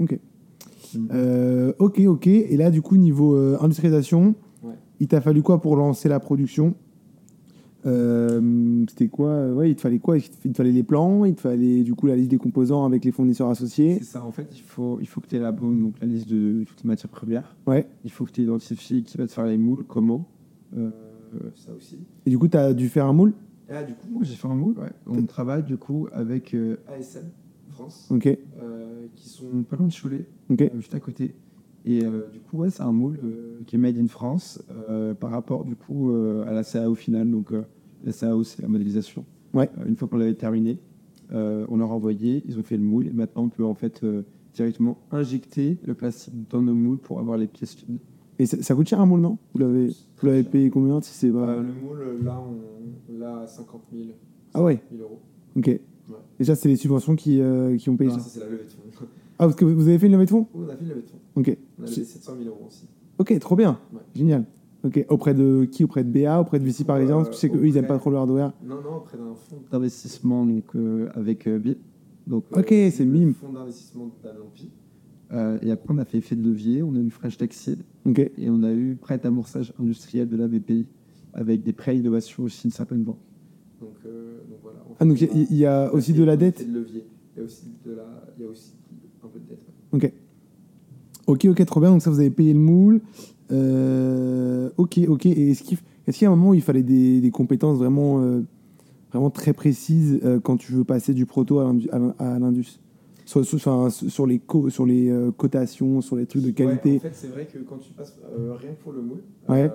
Ok. 0.00 0.18
Mm. 0.94 1.72
Ok, 1.78 2.00
ok. 2.06 2.26
Et 2.26 2.56
là, 2.56 2.70
du 2.70 2.82
coup, 2.82 2.96
niveau 2.96 3.34
industrialisation, 3.60 4.34
Ouais. 4.62 4.74
il 5.00 5.06
t'a 5.08 5.20
fallu 5.20 5.42
quoi 5.42 5.60
pour 5.60 5.76
lancer 5.76 6.08
la 6.08 6.18
production? 6.20 6.74
Euh, 7.88 8.84
C'était 8.88 9.08
quoi 9.08 9.30
euh, 9.30 9.54
Ouais, 9.54 9.70
il 9.70 9.74
te 9.76 9.80
fallait 9.80 9.98
quoi? 9.98 10.18
Il 10.18 10.22
te 10.52 10.56
fallait 10.56 10.72
les 10.72 10.82
plans, 10.82 11.24
il 11.24 11.34
te 11.34 11.40
fallait 11.40 11.82
du 11.82 11.94
coup 11.94 12.06
la 12.06 12.16
liste 12.16 12.30
des 12.30 12.38
composants 12.38 12.84
avec 12.84 13.04
les 13.04 13.12
fournisseurs 13.12 13.48
associés. 13.48 13.96
C'est 13.98 14.04
ça, 14.04 14.24
en 14.24 14.30
fait, 14.32 14.48
il 14.54 14.62
faut, 14.62 14.98
il 15.00 15.06
faut 15.06 15.20
que 15.20 15.26
tu 15.26 15.36
aies 15.36 15.40
la 15.40 15.52
bonne, 15.52 15.80
donc 15.82 15.94
la 16.00 16.06
liste 16.06 16.28
de 16.28 16.64
toutes 16.64 16.82
les 16.82 16.88
matières 16.88 17.10
premières. 17.10 17.56
Ouais. 17.66 17.88
Il 18.04 18.10
faut 18.10 18.24
que 18.24 18.32
tu 18.32 18.42
identifies 18.42 19.02
qui 19.02 19.16
va 19.16 19.26
te 19.26 19.32
faire 19.32 19.46
les 19.46 19.58
moules, 19.58 19.84
comment. 19.86 20.28
Euh, 20.76 20.90
ça 21.54 21.72
aussi. 21.74 21.98
Et 22.26 22.30
du 22.30 22.38
coup, 22.38 22.48
tu 22.48 22.56
as 22.56 22.72
dû 22.74 22.88
faire 22.88 23.06
un 23.06 23.12
moule? 23.12 23.32
Là, 23.68 23.82
du 23.84 23.92
coup, 23.94 24.06
moi, 24.10 24.22
j'ai 24.24 24.34
fait 24.34 24.48
un 24.48 24.54
moule. 24.54 24.78
ouais. 24.78 24.90
On 25.06 25.22
travaille, 25.24 25.62
du 25.62 25.76
coup, 25.76 26.08
avec 26.12 26.54
euh, 26.54 26.76
ASM 26.88 27.24
France, 27.70 28.08
Ok, 28.10 28.26
euh, 28.26 29.06
qui 29.14 29.28
sont 29.28 29.62
pas 29.68 29.76
loin 29.76 29.86
de 29.88 29.92
Cholet, 29.92 30.26
ok. 30.50 30.62
euh, 30.62 30.68
juste 30.76 30.94
à 30.94 31.00
côté. 31.00 31.34
Et 31.84 32.04
euh, 32.04 32.26
du 32.32 32.40
coup, 32.40 32.58
ouais, 32.58 32.70
c'est 32.70 32.82
un 32.82 32.92
moule 32.92 33.18
euh, 33.22 33.60
qui 33.66 33.76
est 33.76 33.78
made 33.78 33.96
in 33.98 34.08
France 34.08 34.62
euh, 34.90 35.14
par 35.14 35.30
rapport, 35.30 35.64
du 35.64 35.76
coup, 35.76 36.10
à 36.46 36.52
la 36.52 36.64
CAO 36.64 36.94
finale. 36.94 37.30
Donc, 37.30 37.52
la 38.04 38.12
CAO, 38.12 38.44
c'est 38.44 38.62
la 38.62 38.68
modélisation. 38.68 39.24
Ouais. 39.54 39.70
Euh, 39.78 39.86
une 39.86 39.96
fois 39.96 40.08
qu'on 40.08 40.16
l'avait 40.18 40.34
terminé, 40.34 40.78
euh, 41.32 41.66
on 41.68 41.76
leur 41.76 41.90
a 41.90 41.94
envoyé, 41.94 42.42
ils 42.46 42.58
ont 42.58 42.62
fait 42.62 42.76
le 42.76 42.82
moule. 42.82 43.06
Et 43.06 43.12
maintenant, 43.12 43.44
on 43.44 43.48
peut, 43.48 43.64
en 43.64 43.74
fait, 43.74 44.02
euh, 44.04 44.22
directement 44.54 44.98
injecter 45.10 45.78
le 45.84 45.94
plastique 45.94 46.34
dans 46.50 46.62
nos 46.62 46.74
moules 46.74 46.98
pour 46.98 47.18
avoir 47.20 47.36
les 47.38 47.46
pièces. 47.46 47.76
Et 48.38 48.46
ça, 48.46 48.60
ça 48.62 48.74
coûte 48.74 48.88
cher 48.88 49.00
un 49.00 49.06
moule, 49.06 49.20
non? 49.20 49.38
Vous 49.52 49.58
l'avez 49.60 49.88
vous 49.88 50.26
l'avez 50.26 50.44
payé 50.44 50.70
combien 50.70 51.00
si 51.00 51.12
c'est 51.12 51.30
pas... 51.30 51.48
Euh, 51.48 51.62
le 51.62 51.72
moule, 51.72 52.24
là, 52.24 52.40
on 52.40 53.18
l'a 53.18 53.40
à 53.40 53.46
50 53.46 53.82
000, 53.92 54.04
Ah 54.54 54.62
ouais 54.62 54.80
000 54.92 55.02
euros. 55.02 55.20
Ok. 55.56 55.80
Déjà, 56.38 56.54
c'est 56.54 56.68
les 56.68 56.76
subventions 56.76 57.16
qui, 57.16 57.40
euh, 57.40 57.76
qui 57.76 57.90
ont 57.90 57.96
payé 57.96 58.10
Non, 58.10 58.18
ça. 58.18 58.24
ça, 58.24 58.30
c'est 58.30 58.40
la 58.40 58.46
levée 58.46 58.64
de 58.64 58.70
fonds. 58.70 59.06
Ah, 59.40 59.44
parce 59.46 59.54
que 59.56 59.64
vous 59.64 59.86
avez 59.88 59.98
fait 59.98 60.06
une 60.06 60.12
levée 60.12 60.24
de 60.24 60.30
fonds? 60.30 60.46
On 60.54 60.68
a 60.68 60.74
fait 60.76 60.82
une 60.82 60.88
levée 60.90 61.02
de 61.02 61.06
fonds. 61.08 61.18
Ok. 61.36 61.56
On 61.78 61.82
a 61.82 61.86
levé 61.86 62.04
700 62.04 62.32
000 62.42 62.48
euros 62.48 62.64
aussi. 62.66 62.86
Ok, 63.18 63.36
trop 63.40 63.56
bien. 63.56 63.78
Ouais. 63.92 64.00
Génial. 64.14 64.44
Ok. 64.84 65.04
Auprès 65.08 65.34
de 65.34 65.64
qui? 65.70 65.84
Auprès 65.84 66.04
de 66.04 66.10
BA 66.10 66.40
Auprès 66.40 66.58
de 66.58 66.64
Vici 66.64 66.84
Parisien? 66.84 67.20
Euh, 67.20 67.24
Tu 67.24 67.34
sais 67.34 67.48
qu'eux, 67.48 67.66
ils 67.66 67.76
aiment 67.76 67.84
auprès- 67.84 67.94
pas 67.94 67.98
trop 67.98 68.10
le 68.10 68.16
hardware. 68.16 68.52
Non, 68.64 68.76
non, 68.82 68.96
auprès 68.98 69.18
d'un 69.18 69.34
fonds 69.34 69.62
d'investissement 69.70 70.46
donc, 70.46 70.64
euh, 70.76 71.08
avec 71.14 71.46
euh, 71.48 71.58
BIP. 71.58 71.78
Donc, 72.26 72.44
euh, 72.52 72.60
Ok, 72.60 72.68
c'est 72.68 73.04
le 73.04 73.10
BIM. 73.10 73.32
fonds 73.32 73.52
d'investissement 73.52 74.10
d'Alampi. 74.22 74.70
Euh, 75.32 75.58
et 75.62 75.70
après, 75.72 75.92
on 75.92 75.98
a 75.98 76.04
fait 76.04 76.18
effet 76.18 76.36
de 76.36 76.42
levier, 76.48 76.82
on 76.82 76.94
a 76.94 76.98
eu 76.98 77.10
French 77.10 77.36
Tech 77.36 77.50
Seed 77.52 77.80
Ok. 78.06 78.18
et 78.18 78.48
on 78.50 78.62
a 78.62 78.72
eu 78.72 78.96
prêt 78.96 79.18
d'amorçage 79.18 79.74
industriel 79.80 80.28
de 80.28 80.36
la 80.36 80.46
BPI 80.48 80.86
avec 81.34 81.62
des 81.62 81.72
prêts 81.72 81.96
innovation 81.98 82.44
aussi 82.44 82.68
de 82.68 82.72
certaines 82.72 83.02
banques. 83.02 83.18
Donc, 83.80 83.90
euh, 84.06 84.38
donc 84.48 84.58
voilà. 84.62 84.78
En 84.88 84.94
Ah, 85.00 85.04
donc 85.04 85.20
il 85.20 85.54
y, 85.56 85.66
a 85.66 85.92
aussi 85.92 86.12
de 86.14 86.22
la 86.24 86.34
effet 86.34 86.44
dette? 86.52 86.68
de 86.70 86.72
levier. 86.78 87.04
Il 87.34 87.38
y 87.40 87.42
a 87.42 87.44
aussi, 87.44 87.66
de 87.84 87.92
la, 87.92 88.04
il 88.38 88.42
y 88.44 88.46
a 88.46 88.48
aussi 88.50 88.72
un 89.24 89.28
peu 89.28 89.38
de 89.38 89.44
dette. 89.48 89.60
ouais. 89.92 89.98
Ok. 90.06 90.12
Ok, 91.26 91.44
ok, 91.50 91.66
trop 91.66 91.80
bien. 91.80 91.90
Donc 91.90 92.00
ça, 92.02 92.10
vous 92.10 92.20
avez 92.20 92.30
payé 92.30 92.54
le 92.54 92.58
moule. 92.58 93.00
Euh, 93.50 94.70
ok, 94.76 95.00
ok. 95.08 95.26
Et 95.26 95.50
est-ce 95.50 95.62
qu'il 95.62 95.78
y 96.22 96.24
a 96.24 96.28
un 96.28 96.36
moment 96.36 96.50
où 96.50 96.54
il 96.54 96.62
fallait 96.62 96.82
des, 96.82 97.20
des 97.20 97.30
compétences 97.30 97.78
vraiment, 97.78 98.20
euh, 98.22 98.42
vraiment 99.12 99.30
très 99.30 99.52
précises 99.52 100.20
euh, 100.24 100.40
quand 100.40 100.56
tu 100.56 100.72
veux 100.72 100.84
passer 100.84 101.14
du 101.14 101.26
proto 101.26 101.58
à 101.60 101.64
l'indu- 101.64 101.88
à 101.90 101.98
l'in- 101.98 102.14
à 102.18 102.38
l'indus? 102.38 102.80
Sur, 103.24 103.44
sur, 103.44 103.56
enfin, 103.56 103.90
sur 103.90 104.26
les, 104.26 104.38
co- 104.38 104.70
sur 104.70 104.86
les 104.86 105.14
cotations, 105.36 106.00
sur 106.00 106.16
les 106.16 106.24
trucs 106.24 106.42
de 106.42 106.50
qualité 106.50 106.92
Ouais, 106.92 106.96
en 106.96 107.00
fait, 107.00 107.14
c'est 107.14 107.26
vrai 107.28 107.44
que 107.46 107.58
quand 107.58 107.76
tu 107.76 107.92
passes 107.92 108.16
rien 108.58 108.70
pour 108.82 108.92
le 108.92 109.02
moule, 109.02 109.22
Ouais. 109.48 109.70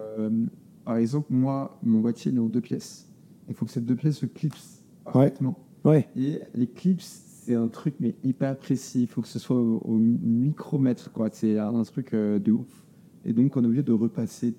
par 0.83 0.97
exemple, 0.97 1.27
moi, 1.29 1.77
mon 1.83 1.99
boîtier 1.99 2.31
il 2.31 2.37
est 2.37 2.41
en 2.41 2.47
deux 2.47 2.61
pièces. 2.61 3.07
Il 3.47 3.53
faut 3.53 3.65
que 3.65 3.71
ces 3.71 3.81
deux 3.81 3.95
pièces 3.95 4.17
se 4.17 4.25
clipsent 4.25 4.81
parfaitement. 5.05 5.55
Ouais. 5.85 6.07
Et 6.17 6.39
les 6.55 6.65
clips, 6.65 7.01
c'est 7.01 7.53
un 7.53 7.67
truc 7.67 7.93
mais 7.99 8.15
hyper 8.23 8.57
précis. 8.57 9.01
Il 9.03 9.07
faut 9.07 9.21
que 9.21 9.27
ce 9.27 9.37
soit 9.37 9.57
au, 9.57 9.81
au 9.85 9.97
micromètre, 9.99 11.11
quoi. 11.11 11.29
C'est 11.31 11.59
un 11.59 11.83
truc 11.83 12.13
de 12.15 12.51
ouf. 12.51 12.82
Et 13.25 13.33
donc, 13.33 13.55
on 13.55 13.63
est 13.63 13.65
obligé 13.65 13.83
de 13.83 13.91
repasser 13.93 14.53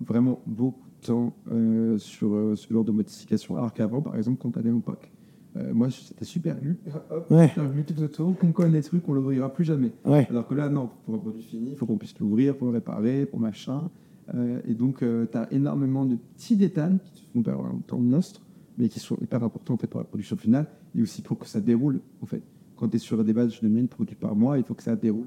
vraiment 0.00 0.40
beaucoup 0.46 0.86
de 1.00 1.06
temps 1.06 1.32
euh, 1.50 1.98
sur 1.98 2.34
euh, 2.34 2.56
ce 2.56 2.72
genre 2.72 2.84
de 2.84 2.92
modification. 2.92 3.56
Alors 3.56 3.72
qu'avant, 3.72 4.00
par 4.02 4.16
exemple, 4.16 4.38
quand 4.42 4.56
on 4.56 4.60
allait 4.60 4.70
au 4.70 4.80
POC, 4.80 5.10
euh, 5.56 5.72
moi, 5.74 5.90
c'était 5.90 6.24
super 6.24 6.56
lu. 6.60 6.78
Hop, 7.10 7.30
Ouais. 7.30 7.52
tout 7.86 8.02
autour, 8.02 8.38
qu'on 8.38 8.52
connaît 8.52 8.78
les 8.78 8.82
trucs, 8.82 9.06
on 9.08 9.12
l'ouvrira 9.12 9.52
plus 9.52 9.64
jamais. 9.64 9.92
Ouais. 10.04 10.26
Alors 10.30 10.46
que 10.48 10.54
là, 10.54 10.68
non, 10.68 10.90
pour 11.04 11.14
un 11.14 11.18
produit 11.18 11.42
fini, 11.42 11.70
il 11.72 11.76
faut 11.76 11.86
qu'on 11.86 11.98
puisse 11.98 12.18
l'ouvrir, 12.18 12.56
pour 12.56 12.68
le 12.68 12.74
réparer, 12.74 13.26
pour 13.26 13.38
machin. 13.38 13.90
Euh, 14.34 14.60
et 14.66 14.74
donc, 14.74 14.98
tu 15.00 15.36
as 15.38 15.52
énormément 15.52 16.06
de 16.06 16.16
petits 16.16 16.56
détails 16.56 16.98
qui 17.04 17.26
te 17.26 17.32
font 17.32 17.42
perdre 17.42 17.66
un 17.66 17.78
temps 17.86 17.98
nostre, 18.00 18.40
mais 18.78 18.88
qui 18.88 18.98
sont 18.98 19.16
hyper 19.20 19.42
importants 19.44 19.74
en 19.74 19.76
fait, 19.76 19.86
pour 19.88 20.00
la 20.00 20.04
production 20.04 20.36
finale, 20.36 20.66
et 20.96 21.02
aussi 21.02 21.20
pour 21.22 21.38
que 21.38 21.46
ça 21.46 21.60
déroule. 21.60 22.00
En 22.22 22.26
fait. 22.26 22.42
Quand 22.76 22.88
tu 22.88 22.96
es 22.96 22.98
sur 22.98 23.22
des 23.22 23.32
bases 23.32 23.60
de 23.60 23.68
1000 23.68 23.86
produits 23.88 24.16
par 24.16 24.34
mois, 24.34 24.58
il 24.58 24.64
faut 24.64 24.74
que 24.74 24.82
ça 24.82 24.96
déroule. 24.96 25.26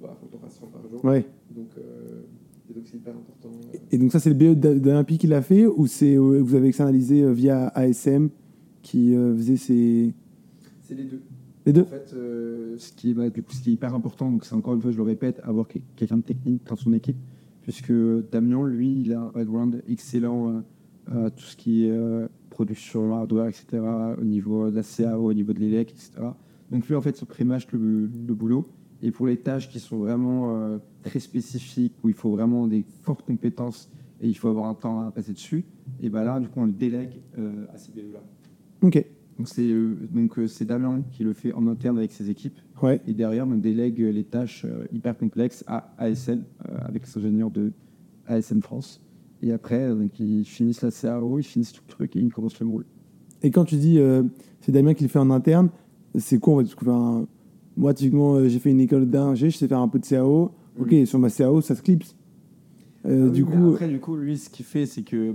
30 0.00 0.70
par 0.72 0.88
jour. 0.90 1.04
Ouais. 1.04 1.26
Donc, 1.54 1.68
euh, 1.78 2.22
Et 2.70 2.74
donc 2.74 2.84
c'est 2.86 2.96
hyper 2.96 3.14
important. 3.14 3.50
euh, 3.74 3.78
Et 3.90 3.98
donc 3.98 4.12
ça, 4.12 4.20
c'est 4.20 4.30
le 4.30 4.34
BE 4.54 4.58
d'Olympique 4.80 5.20
qui 5.20 5.26
l'a 5.26 5.42
fait 5.42 5.66
ou 5.66 5.86
c'est 5.86 6.14
euh, 6.16 6.40
vous 6.40 6.54
avez 6.54 6.68
externalisé 6.68 7.22
euh, 7.22 7.32
via 7.32 7.68
ASM 7.68 8.28
qui 8.82 9.14
euh, 9.14 9.34
faisait 9.36 9.56
ces... 9.56 10.14
C'est 10.82 10.94
les 10.94 11.04
deux. 11.04 11.20
Les 11.64 11.72
deux 11.72 11.82
En 11.82 11.86
fait, 11.86 12.12
euh, 12.14 12.74
ce, 12.78 12.92
qui 12.92 13.10
est, 13.10 13.14
bah, 13.14 13.28
du 13.28 13.42
coup, 13.42 13.52
ce 13.52 13.60
qui 13.60 13.70
est 13.70 13.72
hyper 13.72 13.92
important, 13.94 14.30
donc 14.30 14.44
c'est 14.44 14.54
encore 14.54 14.74
une 14.74 14.80
fois, 14.80 14.92
je 14.92 14.96
le 14.96 15.02
répète, 15.02 15.40
avoir 15.42 15.66
que- 15.66 15.80
quelqu'un 15.96 16.18
de 16.18 16.22
technique 16.22 16.62
dans 16.68 16.76
son 16.76 16.92
équipe, 16.92 17.16
puisque 17.62 17.92
Damien, 18.30 18.64
lui, 18.68 19.00
il 19.00 19.12
a 19.12 19.20
un 19.22 19.30
background 19.30 19.82
excellent 19.88 20.62
euh, 21.10 21.26
à 21.26 21.30
tout 21.30 21.44
ce 21.44 21.56
qui 21.56 21.86
est 21.86 21.90
euh, 21.90 22.28
production 22.50 23.12
hardware, 23.16 23.48
etc., 23.48 23.82
au 24.20 24.24
niveau 24.24 24.70
de 24.70 24.76
la 24.76 24.82
CAO, 24.84 25.24
au 25.28 25.34
niveau 25.34 25.52
de 25.52 25.58
l'élec, 25.58 25.90
etc. 25.90 26.10
Donc 26.70 26.86
lui, 26.86 26.94
en 26.94 27.00
fait, 27.00 27.16
se 27.16 27.24
prémâche 27.24 27.66
le, 27.72 27.78
le 28.02 28.34
boulot. 28.34 28.68
Et 29.02 29.10
pour 29.10 29.26
les 29.26 29.36
tâches 29.36 29.68
qui 29.68 29.80
sont 29.80 29.98
vraiment 29.98 30.56
euh, 30.56 30.78
très 31.02 31.20
spécifiques, 31.20 31.94
où 32.02 32.08
il 32.08 32.14
faut 32.14 32.30
vraiment 32.30 32.66
des 32.66 32.84
fortes 33.02 33.24
compétences 33.26 33.90
et 34.20 34.28
il 34.28 34.34
faut 34.34 34.48
avoir 34.48 34.66
un 34.66 34.74
temps 34.74 35.00
à 35.00 35.10
passer 35.10 35.32
dessus, 35.32 35.64
et 36.00 36.08
ben 36.08 36.24
là, 36.24 36.40
du 36.40 36.48
coup, 36.48 36.60
on 36.60 36.66
le 36.66 36.72
délègue 36.72 37.20
euh, 37.38 37.66
à 37.72 37.78
ces 37.78 37.92
BE-là. 37.92 38.20
Ok, 38.82 39.04
Donc 39.38 39.48
c'est 39.48 39.68
euh, 39.68 39.96
donc 40.12 40.38
c'est 40.48 40.64
Damien 40.64 41.02
qui 41.10 41.24
le 41.24 41.32
fait 41.32 41.52
en 41.52 41.66
interne 41.66 41.96
avec 41.96 42.12
ses 42.12 42.28
équipes 42.28 42.58
ouais. 42.82 43.00
et 43.06 43.14
derrière 43.14 43.46
on 43.46 43.54
délègue 43.54 43.98
les 44.00 44.24
tâches 44.24 44.66
hyper 44.92 45.16
complexes 45.16 45.64
à 45.66 45.94
ASN 45.96 46.42
euh, 46.68 46.76
avec 46.82 47.06
les 47.06 47.18
ingénieurs 47.18 47.50
de 47.50 47.72
ASN 48.26 48.60
France 48.60 49.00
et 49.40 49.50
après 49.52 49.88
donc 49.88 50.20
ils 50.20 50.44
finissent 50.44 50.82
la 50.82 50.90
CAO, 50.90 51.38
ils 51.38 51.42
finissent 51.42 51.72
tout 51.72 51.82
le 51.86 51.90
truc 51.90 52.16
et 52.16 52.20
ils 52.20 52.30
commencent 52.30 52.60
le 52.60 52.66
rôle. 52.66 52.84
Et 53.42 53.50
quand 53.50 53.64
tu 53.64 53.76
dis 53.76 53.98
c'est 54.60 54.72
Damien 54.72 54.92
qui 54.92 55.04
le 55.04 55.08
fait 55.08 55.18
en 55.18 55.30
interne, 55.30 55.70
c'est 56.18 56.38
quoi? 56.38 56.62
Fait 56.62 56.64
Parce 56.64 56.74
que, 56.74 56.84
enfin, 56.84 57.26
Moi, 57.76 57.92
typiquement, 57.94 58.34
euh, 58.36 58.48
j'ai 58.48 58.58
fait 58.58 58.70
une 58.70 58.80
école 58.80 59.06
d'ingé, 59.06 59.50
je 59.50 59.56
sais 59.58 59.68
faire 59.68 59.80
un 59.80 59.88
peu 59.88 59.98
de 59.98 60.06
CAO. 60.06 60.52
Ok, 60.78 60.94
sur 61.06 61.18
ma 61.18 61.30
CAO, 61.30 61.60
ça 61.60 61.74
se 61.74 61.82
clipse. 61.82 62.14
Euh, 63.06 63.22
Ah 63.22 63.24
oui, 63.26 63.30
du 63.32 63.44
mais 63.44 63.50
coup, 63.56 63.72
après 63.74 63.88
du 63.88 64.00
coup 64.00 64.16
lui 64.16 64.36
ce 64.36 64.50
qu'il 64.50 64.64
fait 64.66 64.84
c'est 64.84 65.02
que 65.02 65.32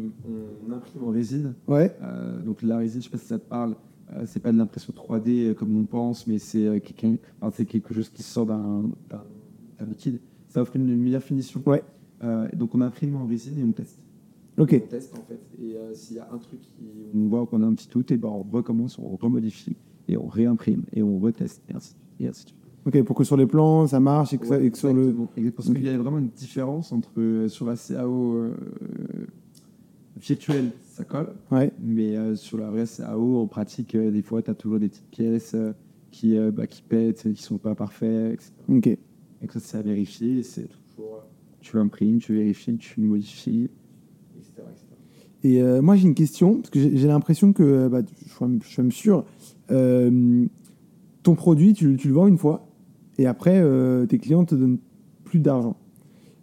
on 0.67 0.71
imprime 0.73 1.03
en 1.05 1.09
résine 1.09 1.53
ouais, 1.69 1.95
Euh, 2.03 2.41
donc 2.41 2.61
la 2.63 2.77
résine, 2.77 2.99
je 3.01 3.05
sais 3.05 3.09
pas 3.11 3.17
si 3.17 3.27
ça 3.27 3.39
te 3.39 3.47
parle, 3.47 3.75
euh, 4.11 4.23
c'est 4.25 4.41
pas 4.41 4.51
de 4.51 4.57
l'impression 4.57 4.91
3D 4.93 5.29
euh, 5.51 5.53
comme 5.53 5.77
on 5.77 5.85
pense, 5.85 6.27
mais 6.27 6.37
c'est 6.37 6.65
euh, 6.67 6.79
quelqu'un- 6.79 7.15
enfin, 7.39 7.53
c'est 7.55 7.65
quelque 7.65 7.93
chose 7.93 8.09
qui 8.09 8.23
sort 8.23 8.45
d'un 8.45 8.83
d'un- 9.09 9.23
d'un 9.79 9.85
liquide. 9.85 10.19
Ça 10.49 10.61
offre 10.61 10.75
une, 10.75 10.89
une 10.89 11.01
meilleure 11.01 11.23
finition. 11.23 11.61
Ouais. 11.65 11.81
Euh, 12.25 12.45
donc 12.53 12.75
on 12.75 12.81
imprime 12.81 13.15
en 13.15 13.25
résine 13.25 13.57
et 13.57 13.63
on 13.63 13.71
teste. 13.71 13.99
ok. 14.57 14.81
On 14.83 14.87
teste 14.89 15.13
en 15.17 15.21
fait. 15.23 15.39
Et 15.63 15.77
euh, 15.77 15.93
s'il 15.93 16.17
y 16.17 16.19
a 16.19 16.27
un 16.29 16.37
truc 16.39 16.59
qui, 16.59 16.83
on 17.15 17.27
voit 17.29 17.45
qu'on 17.45 17.63
a 17.63 17.65
un 17.67 17.73
petit 17.73 17.87
doute, 17.87 18.11
et 18.11 18.17
ben 18.17 18.27
on 18.27 18.43
recommence, 18.43 18.99
on 18.99 19.15
remodifie 19.15 19.77
et 20.09 20.17
on 20.17 20.27
réimprime 20.27 20.83
et 20.91 21.01
on 21.03 21.19
reteste 21.19 21.61
et 21.69 21.73
ainsi 21.73 21.93
de 21.93 21.99
suite. 21.99 22.01
Ok, 22.85 23.03
pour 23.03 23.15
que 23.15 23.23
sur 23.23 23.37
les 23.37 23.45
plans, 23.45 23.85
ça 23.87 23.99
marche 23.99 24.33
et 24.33 24.37
que, 24.39 24.47
ça- 24.47 24.59
et 24.59 24.71
que 24.71 24.77
sur 24.77 24.93
le. 24.93 25.09
Exactement. 25.37 25.51
Parce 25.55 25.67
qu'il 25.69 25.83
y 25.85 25.89
a 25.89 25.97
vraiment 25.97 26.17
une 26.17 26.29
différence 26.29 26.91
entre 26.91 27.11
euh, 27.19 27.47
sur 27.47 27.65
la 27.67 27.75
CAO 27.75 28.33
euh, 28.35 28.55
virtuelle, 30.19 30.71
ça 30.83 31.03
colle. 31.03 31.33
Ouais, 31.51 31.71
Mais 31.79 32.15
euh, 32.15 32.35
sur 32.35 32.57
la 32.57 32.69
vraie 32.69 32.85
CAO, 32.85 33.39
en 33.41 33.47
pratique, 33.47 33.95
des 33.95 34.21
fois, 34.21 34.41
tu 34.41 34.51
as 34.51 34.55
toujours 34.55 34.79
des 34.79 34.89
petites 34.89 35.09
pièces 35.09 35.55
qui, 36.11 36.35
bah, 36.51 36.67
qui 36.67 36.81
pètent, 36.81 37.31
qui 37.33 37.41
sont 37.41 37.57
pas 37.57 37.75
parfaites, 37.75 38.33
etc. 38.33 38.51
ok. 38.69 38.87
Et 38.87 39.47
que 39.47 39.53
ça, 39.53 39.59
c'est 39.59 39.77
à 39.77 39.81
vérifier. 39.81 40.43
C'est 40.43 40.67
toujours. 40.67 41.23
tu 41.61 41.77
imprimes, 41.77 42.19
tu 42.19 42.33
vérifies, 42.33 42.77
tu 42.77 42.99
modifies, 43.01 43.69
etc. 44.37 44.63
etc. 44.71 44.85
Et 45.43 45.81
moi, 45.81 45.95
j'ai 45.95 46.07
une 46.07 46.13
question, 46.15 46.55
parce 46.57 46.69
que 46.69 46.79
j'ai 46.79 47.07
l'impression 47.07 47.53
que, 47.53 47.87
bah, 47.87 48.01
je, 48.01 48.67
suis 48.67 48.81
même- 48.81 48.91
sûr, 48.91 49.25
ton 51.23 51.35
produit, 51.35 51.73
tu, 51.73 51.95
tu 51.97 52.07
le 52.07 52.13
vends 52.13 52.27
une 52.27 52.37
fois, 52.37 52.67
et 53.17 53.25
après, 53.27 53.59
euh, 53.61 54.05
tes 54.05 54.17
clients 54.17 54.43
te 54.45 54.55
donnent 54.55 54.79
plus 55.23 55.39
d'argent. 55.39 55.75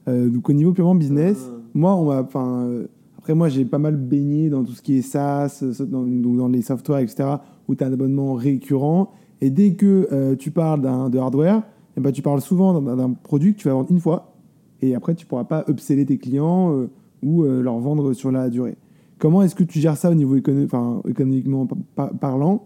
Euh, 0.09 0.29
donc, 0.29 0.49
au 0.49 0.53
niveau 0.53 0.73
purement 0.73 0.95
business, 0.95 1.49
Ah. 1.51 1.57
moi, 1.75 1.95
on 1.97 2.05
m'a. 2.07 2.29
Euh, 2.37 2.87
après, 3.19 3.35
moi, 3.35 3.49
j'ai 3.49 3.65
pas 3.65 3.79
mal 3.79 3.97
baigné 3.97 4.49
dans 4.49 4.65
tout 4.65 4.73
ce 4.73 4.81
qui 4.83 4.97
est 4.99 5.03
SaaS, 5.03 5.61
euh, 5.63 5.85
dans, 5.85 6.03
donc 6.05 6.37
dans 6.37 6.49
les 6.49 6.63
softwares, 6.63 7.01
etc., 7.01 7.29
où 7.69 7.75
tu 7.75 7.85
as 7.85 7.89
un 7.89 7.93
abonnement 7.93 8.35
récurrent. 8.35 9.11
Et 9.41 9.51
dès 9.51 9.75
que 9.75 10.35
tu 10.35 10.51
parles 10.51 10.81
d'un- 10.81 11.11
de 11.11 11.19
hardware, 11.19 11.63
eh 11.97 12.01
ben, 12.01 12.11
tu 12.11 12.23
parles 12.23 12.41
souvent 12.41 12.81
d'un- 12.81 13.13
produit 13.13 13.55
que 13.55 13.59
tu 13.61 13.69
vas 13.69 13.75
vendre 13.75 13.91
une 13.93 14.01
fois, 14.01 14.35
et 14.83 14.95
après, 14.95 15.15
tu 15.15 15.27
pourras 15.27 15.45
pas 15.45 15.65
upseller 15.69 16.05
tes 16.07 16.19
clients 16.19 16.87
ou 17.23 17.43
leur 17.45 17.79
vendre 17.79 18.13
sur 18.15 18.33
la 18.33 18.49
durée. 18.51 18.77
Comment 19.19 19.43
est-ce 19.43 19.55
que 19.55 19.63
tu 19.65 19.79
gères 19.81 19.97
ça 19.97 20.11
au 20.11 20.15
niveau 20.15 20.37
écono- 20.37 21.03
économiquement 21.09 21.67
par- 21.67 21.79
par- 21.95 22.11
parlant? 22.19 22.63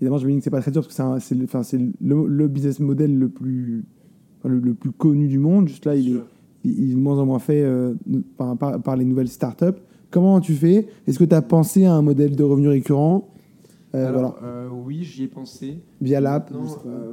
Évidemment, 0.00 0.18
je 0.18 0.26
me 0.26 0.32
dis 0.32 0.38
que 0.38 0.44
c'est 0.44 0.50
pas 0.50 0.60
très 0.62 0.70
dur 0.70 0.82
parce 0.82 0.96
que 0.96 1.18
c'est 1.62 1.78
le, 2.00 2.48
business 2.48 2.80
model 2.80 3.18
le 3.18 3.28
plus, 3.28 3.84
enfin, 4.38 4.48
le, 4.48 4.58
le 4.58 4.74
plus 4.74 4.92
connu 4.92 5.28
du 5.28 5.38
monde. 5.38 5.68
Juste 5.68 5.84
là, 5.84 5.94
il 5.94 6.08
est, 6.08 6.12
Sûr. 6.12 6.26
il 6.64 6.78
il 6.84 6.90
est 6.92 6.94
de 6.94 7.00
moins 7.00 7.18
en 7.18 7.26
moins 7.26 7.38
fait 7.38 7.62
euh, 7.62 7.94
par, 8.36 8.56
par- 8.56 8.80
par 8.82 8.96
les 8.96 9.04
nouvelles 9.04 9.28
startups. 9.28 9.78
Comment 10.10 10.40
tu 10.40 10.54
fais 10.54 10.88
Est-ce 11.06 11.18
que 11.18 11.24
tu 11.24 11.34
as 11.34 11.42
pensé 11.42 11.84
à 11.84 11.94
un 11.94 12.02
modèle 12.02 12.34
de 12.34 12.42
revenu 12.42 12.68
récurrent? 12.68 13.28
Euh, 13.94 14.08
Alors, 14.08 14.38
voilà, 14.40 14.54
euh, 14.54 14.68
oui, 14.86 15.02
j'y 15.02 15.24
ai 15.24 15.28
pensé. 15.28 15.82
via 16.00 16.20
l'app 16.20 16.52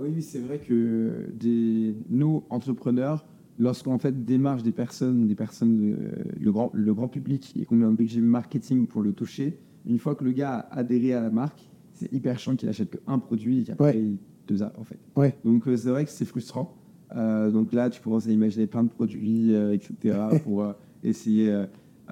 oui, 0.01 0.21
c'est 0.21 0.39
vrai 0.39 0.59
que 0.59 1.27
des, 1.37 1.95
nous, 2.09 2.43
entrepreneurs, 2.49 3.25
lorsqu'on 3.59 3.93
en 3.93 3.99
fait 3.99 4.23
démarche 4.25 4.63
des 4.63 4.71
personnes, 4.71 5.27
des 5.27 5.35
personnes, 5.35 5.97
le, 6.39 6.51
grand, 6.51 6.69
le 6.73 6.93
grand 6.93 7.07
public 7.07 7.53
et 7.59 7.65
qu'on 7.65 7.75
met 7.75 7.85
un 7.85 7.91
budget 7.93 8.21
marketing 8.21 8.85
pour 8.87 9.01
le 9.01 9.11
toucher, 9.11 9.57
une 9.87 9.97
fois 9.99 10.15
que 10.15 10.23
le 10.23 10.31
gars 10.31 10.67
a 10.71 10.77
adhéré 10.79 11.13
à 11.13 11.21
la 11.21 11.29
marque, 11.31 11.69
c'est 11.97 12.11
hyper 12.13 12.37
chiant 12.39 12.55
qu'il 12.55 12.69
achète 12.69 13.03
qu'un 13.05 13.19
produit 13.19 13.61
et 13.61 13.63
qu'après 13.65 13.85
Ouais. 13.93 13.99
il 13.99 14.17
deux 14.47 14.63
a 14.63 14.71
en 14.79 14.83
fait. 14.83 14.97
Ouais. 15.15 15.35
Donc 15.43 15.67
euh, 15.67 15.75
c'est 15.75 15.89
vrai 15.89 16.05
que 16.05 16.11
c'est 16.11 16.25
frustrant. 16.25 16.73
Euh, 17.15 17.51
donc 17.51 17.71
là, 17.73 17.89
tu 17.89 18.01
commences 18.01 18.27
à 18.27 18.31
imaginer 18.31 18.67
plein 18.67 18.83
de 18.83 18.89
produits, 18.89 19.53
euh, 19.55 19.73
etc. 19.73 20.17
pour 20.43 20.63
euh, 20.63 20.73
essayer, 21.03 21.51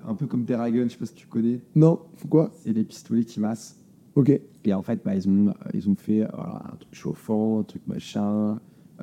un 0.06 0.16
peu 0.16 0.26
comme 0.26 0.46
Terragun, 0.46 0.86
je 0.86 0.90
sais 0.94 0.98
pas 0.98 1.06
si 1.06 1.14
tu 1.16 1.28
connais, 1.28 1.60
Non, 1.76 2.00
quoi? 2.30 2.52
C'est 2.54 2.74
les 2.74 2.84
pistolets 2.84 3.24
qui 3.26 3.40
massent. 3.40 3.78
Ok. 4.16 4.30
Et 4.64 4.74
en 4.74 4.82
fait, 4.82 5.02
bah, 5.04 5.16
ils, 5.16 5.28
ont, 5.30 5.54
ils 5.74 5.90
ont 5.90 5.96
fait 5.96 6.24
un 6.24 6.76
truc 6.80 6.94
chauffant, 6.94 7.60
un 7.60 7.64
truc 7.64 7.82
machin. 7.88 8.60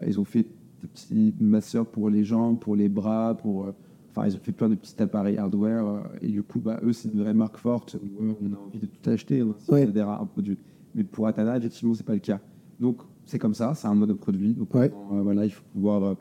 Ils 0.07 0.19
ont 0.19 0.25
fait 0.25 0.47
des 0.81 0.89
petits 0.89 1.35
masseurs 1.41 1.87
pour 1.87 2.09
les 2.11 2.25
jambes, 2.25 2.59
pour 2.59 2.75
les 2.77 2.89
bras, 2.89 3.37
pour. 3.37 3.69
Enfin, 4.11 4.27
ils 4.27 4.35
ont 4.37 4.41
fait 4.41 4.53
plein 4.53 4.69
de 4.69 4.75
petits 4.75 5.01
appareils 5.03 5.37
hardware. 5.39 6.03
et 6.21 6.29
du 6.29 6.43
coup, 6.43 6.61
bah, 6.61 6.81
eux, 6.83 6.93
c'est 6.93 7.09
une 7.13 7.21
vraie 7.21 7.35
marque 7.35 7.57
forte. 7.59 7.97
où, 8.03 8.23
on 8.43 8.53
a 8.55 8.59
envie 8.59 8.79
de 8.79 8.87
tout 8.87 9.11
acheter 9.11 9.41
hein, 9.41 9.55
si 9.59 9.71
Ouais. 9.71 9.87
on 9.95 10.09
un 10.09 10.27
produit. 10.27 10.59
Mais 10.95 11.05
pour 11.05 11.27
Atana, 11.27 11.57
effectivement, 11.57 11.95
c'est 11.95 12.05
pas 12.07 12.15
le 12.15 12.19
cas. 12.21 12.41
Donc, 12.81 12.99
c'est 13.25 13.39
comme 13.39 13.55
ça, 13.55 13.75
c'est 13.75 13.87
un 13.87 13.95
mode 13.95 14.09
de 14.11 14.15
produit. 14.15 14.55
Donc, 14.55 14.75
Ouais. 14.75 14.93
euh, 15.13 15.23
voilà, 15.23 15.45
il 15.45 15.51
faut 15.51 15.63
pouvoir 15.73 16.03
euh, 16.03 16.15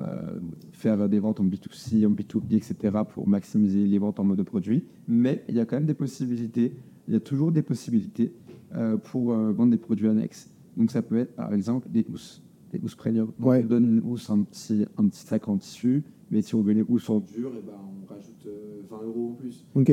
euh, 0.00 0.38
faire 0.72 1.08
des 1.08 1.18
ventes 1.18 1.40
en 1.40 1.44
B2C, 1.44 2.06
en 2.06 2.10
B2B, 2.10 2.54
etc. 2.56 2.74
pour 3.12 3.26
maximiser 3.28 3.86
les 3.86 3.98
ventes 3.98 4.20
en 4.20 4.24
mode 4.24 4.38
de 4.38 4.42
produit. 4.42 4.84
Mais 5.08 5.44
il 5.48 5.54
y 5.56 5.60
a 5.60 5.66
quand 5.66 5.76
même 5.76 5.86
des 5.86 5.94
possibilités. 5.94 6.74
Il 7.08 7.14
y 7.14 7.16
a 7.16 7.20
toujours 7.20 7.52
des 7.52 7.62
possibilités 7.62 8.32
euh, 8.74 8.96
pour 8.96 9.32
vendre 9.34 9.70
des 9.70 9.76
produits 9.76 10.08
annexes. 10.08 10.50
Donc, 10.76 10.90
ça 10.90 11.02
peut 11.02 11.18
être, 11.18 11.34
par 11.34 11.52
exemple, 11.52 11.88
des 11.90 12.06
housses. 12.12 12.42
Des 12.72 12.80
housses 12.82 12.94
premium. 12.96 13.26
Donc, 13.38 13.46
Ouais. 13.48 13.62
On 13.62 13.66
donne 13.68 13.84
une 13.98 14.02
housse, 14.04 14.30
un 14.30 14.42
petit, 14.42 14.84
un 14.96 15.08
petit 15.08 15.26
sac 15.26 15.46
en 15.48 15.58
tissu. 15.58 16.02
Mais 16.30 16.40
si 16.42 16.54
on 16.54 16.62
veut 16.62 16.72
les 16.72 16.82
housses 16.88 17.08
en 17.10 17.20
dur, 17.20 17.52
eh 17.56 17.60
ben, 17.64 17.72
on 17.78 18.12
rajoute 18.12 18.46
euh, 18.46 18.80
20 18.90 19.02
euros 19.04 19.30
en 19.30 19.34
plus. 19.34 19.64
Ok. 19.74 19.90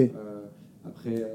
Après, 0.85 1.21
euh, 1.21 1.25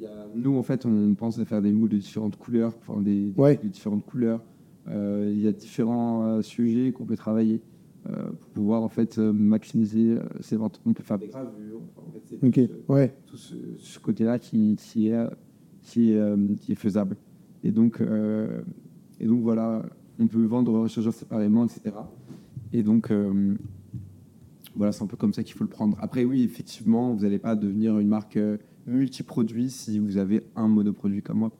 y 0.00 0.06
a- 0.06 0.26
nous, 0.34 0.56
en 0.56 0.62
fait, 0.62 0.86
on 0.86 1.14
pense 1.14 1.38
à 1.38 1.44
faire 1.44 1.60
des 1.62 1.72
moules 1.72 1.90
de 1.90 1.98
différentes 1.98 2.36
couleurs, 2.36 2.74
enfin, 2.80 3.00
des, 3.00 3.30
des 3.30 3.40
Ouais. 3.40 3.60
de 3.62 3.68
différentes 3.68 4.04
couleurs. 4.04 4.42
Euh, 4.88 5.30
Il 5.32 5.40
y 5.40 5.48
a 5.48 5.52
différents 5.52 6.24
euh, 6.24 6.42
sujets 6.42 6.92
qu'on 6.92 7.04
peut 7.04 7.16
travailler 7.16 7.60
euh, 8.06 8.30
pour 8.32 8.50
pouvoir 8.50 8.82
en 8.82 8.88
fait 8.90 9.18
euh, 9.18 9.32
maximiser 9.32 10.16
ces 10.40 10.56
ventes. 10.56 10.80
On 10.84 10.92
peut 10.92 11.02
faire 11.02 11.18
des 11.18 11.28
gravures. 11.28 11.80
enfin, 11.96 12.06
en 12.06 12.12
fait, 12.12 12.20
c'est 12.24 12.46
Ok. 12.46 12.68
tout 12.68 12.74
ce- 12.86 12.92
Ouais. 12.92 13.14
tout 13.26 13.36
ce, 13.36 13.54
ce 13.78 13.98
côté-là 13.98 14.38
qui, 14.38 14.76
qui 14.76 15.08
est, 15.08 15.26
qui, 15.82 16.12
est, 16.12 16.18
euh, 16.18 16.36
qui 16.60 16.72
est 16.72 16.76
faisable. 16.76 17.16
Et 17.62 17.70
donc, 17.70 18.00
euh, 18.02 18.60
et 19.20 19.26
donc 19.26 19.40
voilà, 19.40 19.82
on 20.18 20.26
peut 20.26 20.44
vendre 20.44 20.86
jour 20.86 21.12
séparément, 21.14 21.64
etc. 21.64 21.96
Et 22.74 22.82
donc, 22.82 23.10
euh, 23.10 23.54
voilà, 24.76 24.92
c'est 24.92 25.02
un 25.02 25.06
peu 25.06 25.16
comme 25.16 25.32
ça 25.32 25.42
qu'il 25.42 25.54
faut 25.54 25.64
le 25.64 25.70
prendre. 25.70 25.96
Après, 26.00 26.24
oui, 26.24 26.42
effectivement, 26.42 27.14
vous 27.14 27.22
n'allez 27.22 27.38
pas 27.38 27.54
devenir 27.56 27.98
une 27.98 28.08
marque 28.08 28.36
euh, 28.36 28.56
multi-produit 28.86 29.70
si 29.70 29.98
vous 29.98 30.16
avez 30.16 30.42
un 30.56 30.68
monoproduit 30.68 31.22
comme 31.22 31.38
moi. 31.38 31.50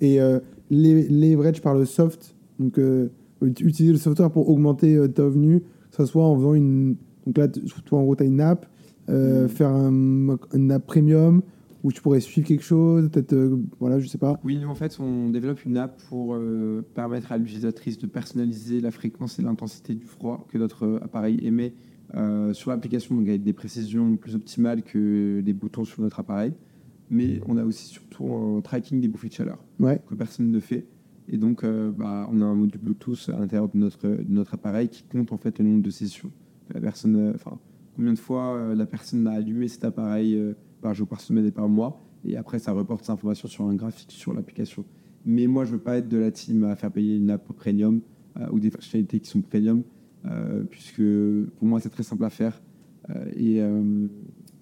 Et 0.00 0.20
euh, 0.20 0.40
les 0.70 1.08
leverage 1.08 1.60
par 1.62 1.74
le 1.74 1.84
soft, 1.84 2.34
donc 2.58 2.78
euh, 2.78 3.08
ut- 3.42 3.48
utiliser 3.60 3.92
le 3.92 3.98
software 3.98 4.30
pour 4.30 4.48
augmenter 4.48 4.96
euh, 4.96 5.08
ta 5.08 5.24
revenu, 5.24 5.60
que 5.60 5.96
ce 5.96 6.04
soit 6.06 6.24
en 6.24 6.36
faisant 6.36 6.54
une. 6.54 6.96
Donc 7.26 7.38
là, 7.38 7.48
toi, 7.48 7.98
en 7.98 8.02
gros, 8.04 8.16
tu 8.16 8.22
as 8.22 8.26
une 8.26 8.40
app, 8.40 8.66
euh, 9.08 9.42
Mhm. 9.44 9.48
faire 9.48 9.70
un, 9.70 10.36
une 10.54 10.70
app 10.72 10.86
premium 10.86 11.42
où 11.82 11.90
tu 11.92 12.02
pourrais 12.02 12.20
suivre 12.20 12.46
quelque 12.46 12.62
chose, 12.62 13.08
peut-être, 13.10 13.32
euh, 13.32 13.56
voilà, 13.78 13.98
je 14.00 14.06
sais 14.06 14.18
pas. 14.18 14.38
Oui, 14.44 14.58
nous, 14.60 14.68
en 14.68 14.74
fait, 14.74 14.98
on 15.00 15.30
développe 15.30 15.64
une 15.64 15.78
app 15.78 15.98
pour 16.10 16.36
permettre 16.94 17.32
à 17.32 17.38
l'utilisatrice 17.38 17.98
de 17.98 18.06
personnaliser 18.06 18.80
la 18.82 18.90
fréquence 18.90 19.38
et 19.38 19.42
l'intensité 19.42 19.94
du 19.94 20.04
froid 20.04 20.46
que 20.50 20.58
notre 20.58 21.00
appareil 21.02 21.38
émet 21.42 21.72
euh, 22.14 22.52
sur 22.52 22.70
l'application, 22.70 23.14
donc 23.14 23.28
avec 23.28 23.42
des 23.42 23.52
précisions 23.52 24.16
plus 24.16 24.34
optimales 24.34 24.82
que 24.82 25.40
des 25.40 25.52
boutons 25.52 25.84
sur 25.84 26.02
notre 26.02 26.20
appareil. 26.20 26.52
Mais 27.10 27.40
on 27.46 27.56
a 27.56 27.64
aussi 27.64 27.86
surtout 27.88 28.32
un 28.32 28.60
tracking 28.60 29.00
des 29.00 29.08
bouffées 29.08 29.28
de 29.28 29.32
chaleur 29.34 29.58
Ouais. 29.80 30.00
que 30.08 30.14
personne 30.14 30.50
ne 30.50 30.60
fait. 30.60 30.86
Et 31.28 31.36
donc, 31.38 31.64
euh, 31.64 31.90
bah, 31.90 32.28
on 32.32 32.40
a 32.40 32.44
un 32.44 32.54
module 32.54 32.80
Bluetooth 32.80 33.30
à 33.34 33.38
l'intérieur 33.38 33.68
de 33.68 33.76
notre, 33.78 34.06
de 34.08 34.24
notre 34.28 34.54
appareil 34.54 34.88
qui 34.88 35.02
compte 35.04 35.32
en 35.32 35.36
fait 35.36 35.58
le 35.58 35.64
nombre 35.64 35.82
de 35.82 35.90
sessions 35.90 36.30
la 36.72 36.80
personne, 36.80 37.16
euh, 37.16 37.32
enfin, 37.34 37.58
combien 37.96 38.12
de 38.12 38.18
fois 38.18 38.74
la 38.76 38.86
personne 38.86 39.26
a 39.26 39.32
allumé 39.32 39.66
cet 39.66 39.84
appareil 39.84 40.40
par 40.80 40.94
jour, 40.94 41.08
par 41.08 41.20
semaine 41.20 41.46
et 41.46 41.50
par 41.50 41.68
mois. 41.68 42.00
Et 42.24 42.36
après, 42.36 42.58
ça 42.58 42.72
reporte 42.72 43.02
cette 43.02 43.10
information 43.10 43.48
sur 43.48 43.64
un 43.64 43.74
graphique 43.74 44.12
sur 44.12 44.32
l'application. 44.32 44.84
Mais 45.24 45.46
moi, 45.46 45.64
je 45.64 45.72
veux 45.72 45.78
pas 45.80 45.98
être 45.98 46.08
de 46.08 46.16
la 46.16 46.30
team 46.30 46.64
à 46.64 46.76
faire 46.76 46.90
payer 46.92 47.16
une 47.16 47.30
app 47.30 47.46
premium 47.52 48.00
euh, 48.38 48.46
ou 48.52 48.60
des 48.60 48.70
fonctionnalités 48.70 49.20
qui 49.20 49.28
sont 49.28 49.40
premium, 49.42 49.82
puisque 50.70 51.02
pour 51.56 51.66
moi, 51.66 51.80
c'est 51.80 51.88
très 51.90 52.02
simple 52.02 52.24
à 52.24 52.30
faire. 52.30 52.60
Euh, 53.10 53.24
et 53.34 53.60
euh, 53.62 54.06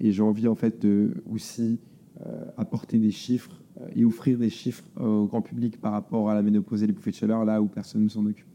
et 0.01 0.13
j'ai 0.13 0.23
envie 0.23 0.47
en 0.47 0.55
fait 0.55 0.81
de 0.81 1.15
aussi 1.29 1.81
euh, 2.25 2.45
apporter 2.57 2.99
des 2.99 3.11
chiffres 3.11 3.61
euh, 3.81 3.89
et 3.97 4.05
offrir 4.05 4.39
des 4.39 4.49
chiffres 4.51 4.85
au 5.01 5.27
grand 5.27 5.43
public 5.43 5.81
par 5.81 5.93
rapport 5.93 6.31
à 6.31 6.35
la 6.35 6.43
ménopause 6.43 6.83
et 6.83 6.87
les 6.87 6.93
bouffées 6.93 7.11
de 7.11 7.17
chaleur, 7.17 7.45
là 7.45 7.61
où 7.61 7.67
personne 7.67 8.05
ne 8.05 8.09
s'en 8.09 8.25
occupe. 8.25 8.47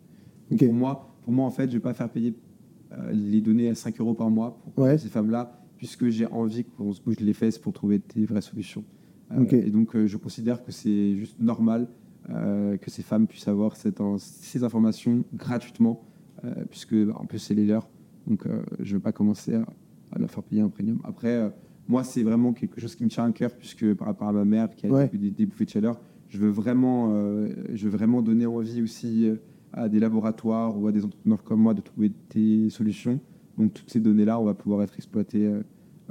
Pour 0.57 0.73
moi, 0.73 1.15
pour 1.23 1.33
moi, 1.33 1.45
en 1.45 1.49
fait, 1.51 1.67
je 1.69 1.73
vais 1.73 1.79
pas 1.81 1.93
faire 1.93 2.09
payer 2.09 2.33
euh, 2.93 3.11
les 3.11 3.41
données 3.41 3.69
à 3.69 3.75
5 3.75 3.99
euros 3.99 4.13
par 4.13 4.29
mois 4.29 4.61
pour 4.75 4.85
Ouais. 4.85 4.97
ces 4.97 5.09
femmes-là, 5.09 5.61
puisque 5.77 6.07
j'ai 6.09 6.27
envie 6.27 6.63
qu'on 6.63 6.93
se 6.93 7.01
bouge 7.01 7.19
les 7.19 7.33
fesses 7.33 7.57
pour 7.57 7.73
trouver 7.73 8.01
des 8.15 8.25
vraies 8.25 8.41
solutions. 8.41 8.83
Euh. 9.31 9.45
Et 9.51 9.69
donc, 9.71 9.95
euh, 9.95 10.07
je 10.07 10.15
considère 10.17 10.63
que 10.63 10.71
c'est 10.71 11.15
juste 11.15 11.39
normal 11.41 11.87
euh, 12.29 12.77
que 12.77 12.89
ces 12.89 13.01
femmes 13.03 13.27
puissent 13.27 13.47
avoir 13.49 13.75
cette, 13.75 14.01
ces 14.17 14.63
informations 14.63 15.23
gratuitement, 15.33 16.01
euh, 16.01 16.12
puisque 16.69 16.95
bah, 16.95 17.13
en 17.17 17.25
plus 17.25 17.39
c'est 17.39 17.53
les 17.53 17.65
leurs. 17.65 17.89
Donc, 18.27 18.45
euh, 18.45 18.61
je 18.79 18.91
ne 18.91 18.97
veux 18.97 19.01
pas 19.01 19.11
commencer 19.11 19.53
à, 19.55 19.65
à 20.13 20.19
leur 20.19 20.29
faire 20.31 20.43
payer 20.43 20.61
un 20.61 20.69
premium. 20.69 20.99
Après, 21.03 21.35
euh, 21.35 21.49
moi, 21.89 22.03
c'est 22.05 22.23
vraiment 22.23 22.53
quelque 22.53 22.79
chose 22.79 22.95
qui 22.95 23.03
me 23.03 23.09
tient 23.09 23.25
à 23.25 23.31
cœur, 23.31 23.51
puisque 23.51 23.93
par 23.95 24.07
rapport 24.07 24.29
à 24.29 24.31
ma 24.33 24.45
mère 24.45 24.69
qui 24.75 24.87
a 24.87 24.89
Ouais. 24.89 25.09
eu 25.11 25.17
des, 25.17 25.31
des 25.31 25.45
bouffées 25.45 25.65
de 25.65 25.69
chaleur, 25.69 25.99
je 26.29 26.37
veux 26.37 26.49
vraiment, 26.49 27.09
euh, 27.11 27.49
je 27.73 27.83
veux 27.89 27.95
vraiment 27.97 28.21
donner 28.21 28.45
envie 28.45 28.81
aussi 28.81 29.27
euh, 29.27 29.35
à 29.73 29.89
des 29.89 29.99
laboratoires 29.99 30.79
ou 30.79 30.87
à 30.87 30.91
des 30.93 31.03
entrepreneurs 31.03 31.43
comme 31.43 31.59
moi 31.59 31.73
de 31.73 31.81
trouver 31.81 32.11
des 32.33 32.69
solutions. 32.69 33.19
Donc, 33.57 33.73
toutes 33.73 33.89
ces 33.91 33.99
données-là, 33.99 34.39
on 34.39 34.45
va 34.45 34.53
pouvoir 34.53 34.81
être 34.83 34.95
exploitées 34.95 35.45
euh, 35.45 35.61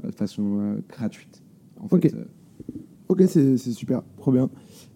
euh, 0.05 0.11
de 0.11 0.15
façon 0.15 0.59
euh, 0.61 0.77
gratuite. 0.89 1.43
En 1.81 1.87
Ok. 1.91 2.03
fait, 2.03 2.15
euh, 2.15 2.25
Ok, 3.09 3.23
c'est 3.27 3.57
super, 3.59 4.03
trop 4.17 4.33
bien. 4.33 4.49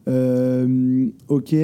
Euh, 0.09 1.09
ok. 1.28 1.55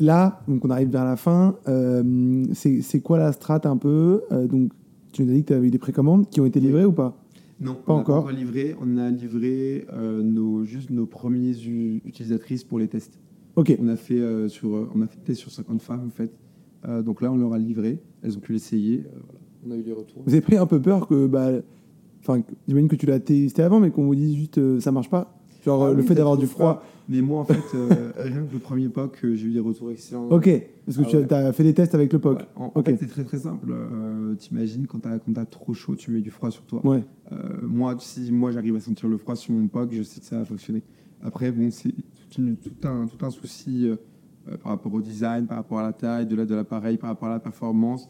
Là, 0.00 0.42
donc 0.48 0.64
on 0.64 0.70
arrive 0.70 0.88
vers 0.90 1.04
la 1.04 1.16
fin. 1.16 1.56
Euh, 1.68 2.44
c'est 2.54 3.00
quoi 3.00 3.18
la 3.18 3.32
strat 3.32 3.60
un 3.64 3.76
peu 3.76 4.22
Euh, 4.32 4.46
Donc, 4.46 4.72
tu 5.12 5.22
nous 5.24 5.30
as 5.30 5.34
dit 5.34 5.42
que 5.42 5.48
tu 5.48 5.54
avais 5.54 5.66
eu 5.68 5.70
des 5.70 5.78
précommandes 5.78 6.28
qui 6.30 6.40
ont 6.40 6.46
été 6.46 6.58
livrées 6.60 6.84
ou 6.84 6.92
pas? 6.92 7.16
Non, 7.60 7.74
Pas 7.74 7.92
on 7.92 7.98
encore. 7.98 8.30
livré. 8.30 8.74
On 8.80 8.96
a 8.96 9.10
livré 9.10 9.86
euh, 9.92 10.22
nos, 10.22 10.64
juste 10.64 10.88
nos 10.90 11.04
premières 11.06 11.54
utilisatrices 12.04 12.64
pour 12.64 12.78
les 12.78 12.88
tests. 12.88 13.18
Ok, 13.56 13.76
On 13.82 13.88
a 13.88 13.96
fait 13.96 14.18
euh, 14.18 14.48
sur, 14.48 14.88
on 14.94 15.02
a 15.02 15.06
fait 15.06 15.18
des 15.18 15.24
tests 15.24 15.40
sur 15.40 15.50
50 15.50 15.82
femmes 15.82 16.04
en 16.06 16.10
fait. 16.10 16.32
Euh, 16.88 17.02
donc 17.02 17.20
là, 17.20 17.30
on 17.30 17.36
leur 17.36 17.52
a 17.52 17.58
livré. 17.58 17.98
Elles 18.22 18.36
ont 18.36 18.40
pu 18.40 18.52
l'essayer. 18.52 19.00
Euh, 19.00 19.18
voilà. 19.26 19.40
On 19.66 19.70
a 19.72 19.76
eu 19.76 19.82
les 19.82 19.92
retours. 19.92 20.22
vous 20.24 20.32
avez 20.32 20.40
pris 20.40 20.56
un 20.56 20.64
peu 20.66 20.80
peur 20.80 21.06
que, 21.06 21.26
bah, 21.26 21.50
enfin, 22.20 22.40
j'imagine 22.66 22.88
que 22.88 22.96
tu 22.96 23.04
l'as 23.04 23.20
testé 23.20 23.62
avant, 23.62 23.78
mais 23.80 23.90
qu'on 23.90 24.04
vous 24.06 24.14
dise 24.14 24.34
juste 24.34 24.56
euh, 24.56 24.80
ça 24.80 24.90
marche 24.92 25.10
pas. 25.10 25.38
Genre 25.64 25.82
Ah 25.82 25.86
euh, 25.88 25.94
le 25.94 26.00
oui, 26.02 26.06
fait 26.08 26.14
d'avoir 26.14 26.36
du 26.36 26.46
froid. 26.46 26.82
Mais 27.08 27.20
moi, 27.22 27.40
en 27.40 27.44
fait, 27.44 27.60
euh, 27.74 28.12
rien 28.18 28.44
que 28.46 28.52
le 28.52 28.58
premier 28.60 28.88
POC, 28.88 29.24
euh, 29.24 29.34
j'ai 29.34 29.48
eu 29.48 29.52
des 29.52 29.60
retours 29.60 29.90
excellents. 29.90 30.28
Ok, 30.28 30.48
parce 30.86 30.96
que 30.96 31.02
Ah 31.04 31.08
tu 31.10 31.16
ouais. 31.16 31.32
as 31.34 31.52
fait 31.52 31.64
des 31.64 31.74
tests 31.74 31.94
avec 31.94 32.12
le 32.12 32.18
POC. 32.18 32.38
Ouais. 32.38 32.44
En, 32.56 32.82
fait, 32.82 32.96
c'est 33.00 33.06
très 33.08 33.24
très 33.24 33.38
simple. 33.38 33.66
Euh, 33.72 34.34
T'imagines 34.36 34.86
quand 34.86 35.00
t'as 35.00 35.44
trop 35.44 35.74
chaud, 35.74 35.96
tu 35.96 36.10
mets 36.12 36.20
du 36.20 36.30
froid 36.30 36.50
sur 36.50 36.62
toi. 36.62 36.84
Ouais. 36.86 37.02
Euh, 37.32 37.36
moi, 37.62 37.96
si 37.98 38.30
moi 38.32 38.52
j'arrive 38.52 38.76
à 38.76 38.80
sentir 38.80 39.08
le 39.08 39.18
froid 39.18 39.34
sur 39.36 39.52
mon 39.52 39.66
POC, 39.66 39.92
je 39.92 40.02
sais 40.02 40.20
que 40.20 40.26
ça 40.26 40.38
va 40.38 40.44
fonctionner. 40.44 40.82
Après, 41.22 41.50
bon, 41.52 41.70
c'est 41.70 41.92
tout, 42.30 42.42
tout 42.62 42.88
un, 42.88 43.06
tout 43.06 43.24
un 43.26 43.30
souci 43.30 43.90
par 44.62 44.72
rapport 44.72 44.94
au 44.94 45.00
design, 45.02 45.46
par 45.46 45.58
rapport 45.58 45.78
à 45.80 45.82
la 45.82 45.92
taille 45.92 46.26
de 46.26 46.34
la- 46.36 46.46
de 46.46 46.54
l'appareil, 46.54 46.96
par 46.96 47.10
rapport 47.10 47.28
à 47.28 47.32
la 47.32 47.40
performance, 47.40 48.08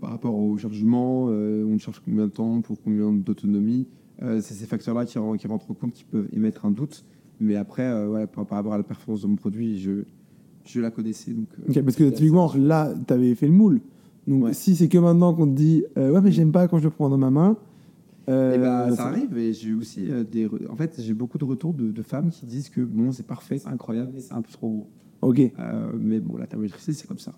par 0.00 0.10
rapport 0.10 0.34
au 0.36 0.56
chargement. 0.58 1.24
on 1.26 1.78
charge 1.78 2.02
combien 2.04 2.26
de 2.26 2.30
temps 2.32 2.60
pour 2.60 2.80
combien 2.82 3.10
d'autonomie 3.12 3.86
C'est 4.40 4.54
ces 4.54 4.66
facteurs-là 4.66 5.04
qui, 5.04 5.18
qui 5.38 5.46
rentrent 5.46 5.70
en 5.70 5.74
compte, 5.74 5.92
qui 5.92 6.04
peuvent 6.04 6.28
émettre 6.32 6.64
un 6.64 6.70
doute. 6.70 7.04
Mais 7.40 7.56
après, 7.56 7.82
euh, 7.84 8.08
ouais, 8.08 8.26
par, 8.26 8.46
par 8.46 8.58
rapport 8.58 8.74
à 8.74 8.76
la 8.78 8.84
performance 8.84 9.22
de 9.22 9.26
mon 9.26 9.36
produit, 9.36 9.78
je, 9.78 10.04
je 10.64 10.80
la 10.80 10.90
connaissais. 10.90 11.32
Donc, 11.32 11.48
euh, 11.76 11.82
parce 11.82 11.96
que 11.96 12.08
typiquement, 12.10 12.52
là, 12.56 12.94
tu 13.06 13.12
avais 13.12 13.34
fait 13.34 13.46
le 13.46 13.52
moule. 13.52 13.80
Donc 14.28 14.44
Ouais. 14.44 14.52
si 14.54 14.76
c'est 14.76 14.86
que 14.88 14.98
maintenant 14.98 15.34
qu'on 15.34 15.46
te 15.48 15.54
dit 15.56 15.82
euh, 15.98 16.12
ouais, 16.12 16.20
mais 16.20 16.30
j'aime 16.30 16.52
pas 16.52 16.68
quand 16.68 16.78
je 16.78 16.84
le 16.84 16.90
prends 16.90 17.08
dans 17.08 17.18
ma 17.18 17.30
main. 17.30 17.56
euh, 18.28 18.52
Eh 18.54 18.58
ben, 18.58 18.90
ça 18.90 18.96
ça- 18.96 19.06
arrive 19.08 19.36
et 19.36 19.52
j'ai 19.52 19.74
aussi 19.74 20.08
euh, 20.08 20.22
des. 20.22 20.46
re- 20.46 20.68
En 20.70 20.76
fait, 20.76 20.94
j'ai 21.00 21.14
beaucoup 21.14 21.38
de 21.38 21.44
retours 21.44 21.74
de, 21.74 21.90
de 21.90 22.02
femmes 22.02 22.30
qui 22.30 22.46
disent 22.46 22.68
que 22.68 22.80
bon, 22.82 23.10
c'est 23.10 23.26
parfait, 23.26 23.58
c'est 23.58 23.66
incroyable, 23.68 24.12
mais 24.14 24.20
c'est 24.20 24.32
un 24.34 24.42
peu 24.42 24.52
trop 24.52 24.68
gros. 24.68 24.86
Ok, 25.22 25.40
Euh, 25.40 25.90
mais 25.98 26.20
bon, 26.20 26.36
la 26.36 26.46
thermométrie, 26.46 26.80
c'est 26.94 27.06
comme 27.08 27.18
ça. 27.18 27.32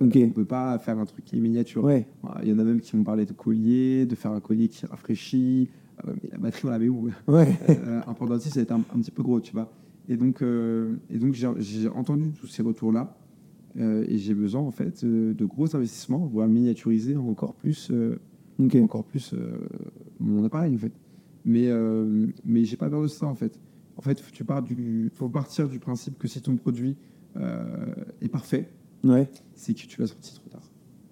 ok. 0.00 0.16
On 0.24 0.30
peut 0.30 0.44
pas 0.44 0.78
faire 0.78 0.96
un 1.00 1.04
truc 1.04 1.24
qui 1.24 1.36
est 1.36 1.40
miniature. 1.40 1.82
Ouais. 1.82 2.06
Il 2.44 2.48
y 2.48 2.52
en 2.52 2.58
a 2.60 2.64
même 2.64 2.80
qui 2.80 2.96
m'ont 2.96 3.02
parlé 3.02 3.24
de 3.26 3.32
collier, 3.32 4.06
de 4.06 4.14
faire 4.14 4.30
un 4.30 4.40
collier 4.40 4.68
qui 4.68 4.86
rafraîchit. 4.86 5.68
Mais 6.06 6.28
la 6.32 6.38
batterie, 6.38 6.62
on 6.66 6.70
la 6.70 6.78
met 6.78 6.88
où 6.88 7.08
Ouais. 7.28 7.58
Euh, 7.70 8.00
Un 8.06 8.14
pendentif, 8.14 8.52
ça 8.52 8.60
va 8.60 8.62
être 8.62 8.72
un, 8.72 8.78
un 8.94 8.98
petit 9.00 9.10
peu 9.10 9.22
gros, 9.22 9.40
tu 9.40 9.52
vois. 9.52 9.72
Et 10.08 10.16
donc, 10.16 10.42
euh, 10.42 10.96
et 11.10 11.18
donc 11.18 11.34
j'ai 11.34 11.88
entendu 11.88 12.30
tous 12.32 12.46
ces 12.46 12.62
retours-là. 12.62 13.16
euh, 13.76 14.04
et 14.06 14.18
j'ai 14.18 14.34
besoin, 14.34 14.60
en 14.60 14.70
fait, 14.70 15.02
euh, 15.04 15.34
de 15.34 15.44
gros 15.44 15.74
investissements, 15.74 16.26
voire 16.26 16.46
miniaturiser 16.48 17.16
encore 17.16 17.54
plus 17.54 17.88
euh, 17.90 18.16
Ok. 18.58 18.76
encore 18.76 19.04
plus 19.04 19.34
mon 20.20 20.44
appareil 20.44 20.74
en 20.74 20.78
fait. 20.78 20.92
Mais 21.44 21.68
mais 22.44 22.64
j'ai 22.64 22.76
pas 22.76 22.88
peur 22.88 23.02
de 23.02 23.08
ça 23.08 23.26
en 23.26 23.34
fait. 23.34 23.58
En 23.96 24.02
fait, 24.02 24.22
tu 24.32 24.44
pars 24.44 24.62
du, 24.62 25.10
faut 25.14 25.28
partir 25.28 25.68
du 25.68 25.78
principe 25.80 26.18
que 26.18 26.28
si 26.28 26.40
ton 26.40 26.56
produit 26.56 26.96
est 28.20 28.28
parfait, 28.28 28.68
Ouais. 29.02 29.28
c'est 29.54 29.74
que 29.74 29.80
tu 29.86 30.00
l'as 30.00 30.06
sorti 30.06 30.34
trop 30.34 30.48
tard. 30.48 30.62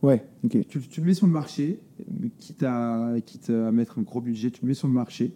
Ouais. 0.03 0.25
Ok. 0.45 0.59
Tu, 0.69 0.81
tu 0.81 1.01
le 1.01 1.07
mets 1.07 1.15
sur 1.15 1.27
le 1.27 1.33
marché, 1.33 1.81
quitte 2.39 2.63
à 2.65 3.15
quitte 3.25 3.51
à 3.51 3.71
mettre 3.71 3.99
un 3.99 4.03
gros 4.03 4.21
budget, 4.21 4.51
tu 4.51 4.63
le 4.63 4.69
mets 4.69 4.75
sur 4.75 4.89
le 4.89 4.95
marché 4.95 5.33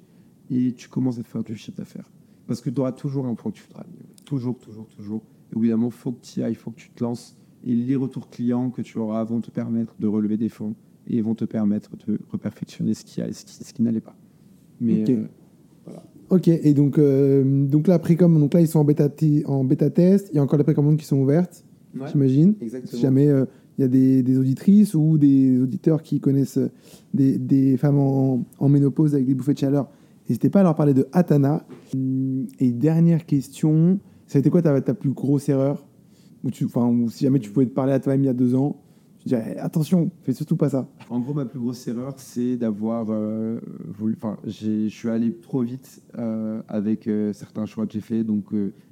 et 0.50 0.72
tu 0.72 0.88
commences 0.88 1.18
à 1.18 1.22
faire 1.22 1.44
du 1.44 1.56
chiffre 1.56 1.76
d'affaires. 1.78 2.10
Parce 2.46 2.60
que 2.60 2.70
tu 2.70 2.80
auras 2.80 2.92
toujours 2.92 3.26
un 3.26 3.34
point 3.34 3.50
que 3.52 3.56
tu 3.58 3.64
voudras. 3.64 3.84
Toujours, 4.24 4.58
toujours, 4.58 4.86
toujours. 4.88 5.22
Et 5.54 5.58
évidemment, 5.58 5.90
faut 5.90 6.12
que 6.12 6.20
tu 6.24 6.40
y 6.40 6.42
ailles, 6.42 6.54
faut 6.54 6.70
que 6.70 6.80
tu 6.80 6.90
te 6.90 7.02
lances. 7.02 7.36
Et 7.64 7.74
les 7.74 7.96
retours 7.96 8.28
clients 8.30 8.70
que 8.70 8.82
tu 8.82 8.98
auras 8.98 9.24
vont 9.24 9.40
te 9.40 9.50
permettre 9.50 9.94
de 9.98 10.06
relever 10.06 10.36
des 10.36 10.48
fonds 10.48 10.74
et 11.08 11.20
vont 11.20 11.34
te 11.34 11.44
permettre 11.44 11.90
de 12.06 12.18
reperfectionner 12.30 12.94
ce 12.94 13.04
qui, 13.04 13.20
a, 13.22 13.32
ce 13.32 13.44
qui, 13.44 13.52
ce 13.64 13.72
qui 13.72 13.82
n'allait 13.82 14.00
pas. 14.00 14.16
Mais 14.80 15.02
Ok. 15.02 15.10
euh, 15.10 15.26
Ok. 16.30 16.48
Et 16.48 16.74
donc, 16.74 16.98
euh, 16.98 17.66
donc 17.66 17.86
là, 17.86 17.98
précommande, 18.00 18.40
donc 18.42 18.54
là, 18.54 18.60
ils 18.60 18.66
sont 18.68 18.80
en 18.80 18.84
bêta, 18.84 19.08
en 19.46 19.64
bêta 19.64 19.90
test. 19.90 20.28
Il 20.32 20.36
y 20.36 20.38
a 20.38 20.42
encore 20.42 20.58
des 20.58 20.64
précommandes 20.64 20.96
qui 20.96 21.04
sont 21.06 21.18
ouvertes, 21.18 21.64
j'imagine. 22.06 22.54
Si 22.58 22.64
exactement. 22.64 23.00
jamais 23.00 23.28
euh, 23.28 23.46
il 23.78 23.82
y 23.82 23.84
a 23.84 23.88
des, 23.88 24.38
auditrices 24.38 24.94
ou 24.94 25.18
des 25.18 25.60
auditeurs 25.60 26.02
qui 26.02 26.20
connaissent 26.20 26.58
des, 27.12 27.76
femmes 27.76 27.98
en, 27.98 28.68
ménopause 28.68 29.14
avec 29.14 29.26
des 29.26 29.34
bouffées 29.34 29.54
de 29.54 29.58
chaleur, 29.58 29.88
n'hésitez 30.28 30.50
pas 30.50 30.60
à 30.60 30.62
leur 30.62 30.74
parler 30.74 30.94
de 30.94 31.06
Atana. 31.12 31.66
Hum, 31.94 32.46
Et 32.58 32.72
dernière 32.72 33.26
question, 33.26 33.98
ça 34.26 34.38
a 34.38 34.40
été 34.40 34.50
quoi 34.50 34.62
ta, 34.62 34.80
ta 34.80 34.94
plus 34.94 35.10
grosse 35.10 35.48
erreur? 35.48 35.86
Si 36.52 37.24
jamais 37.24 37.40
tu 37.40 37.50
pouvais 37.50 37.66
te 37.66 37.72
parler 37.72 37.92
à 37.92 37.98
toi-même 37.98 38.22
il 38.22 38.26
y 38.26 38.30
a 38.30 38.34
deux 38.34 38.54
ans, 38.54 38.76
tu 39.18 39.28
dirais 39.28 39.56
attention, 39.58 40.10
fais 40.22 40.32
surtout 40.32 40.56
pas 40.56 40.68
ça. 40.68 40.88
En 41.10 41.18
gros, 41.18 41.34
ma 41.34 41.44
plus 41.44 41.58
grosse 41.58 41.86
erreur, 41.88 42.14
c'est 42.18 42.56
d'avoir 42.56 43.06
euh, 43.10 43.58
voulu. 43.98 44.14
Enfin, 44.16 44.38
je 44.46 44.86
suis 44.88 45.08
allé 45.08 45.32
trop 45.34 45.62
vite 45.62 46.02
euh, 46.16 46.62
avec 46.68 47.08
euh, 47.08 47.32
certains 47.32 47.66
choix 47.66 47.86
que 47.86 47.94
j'ai 47.94 48.00
faits. 48.00 48.24
Donc, 48.24 48.44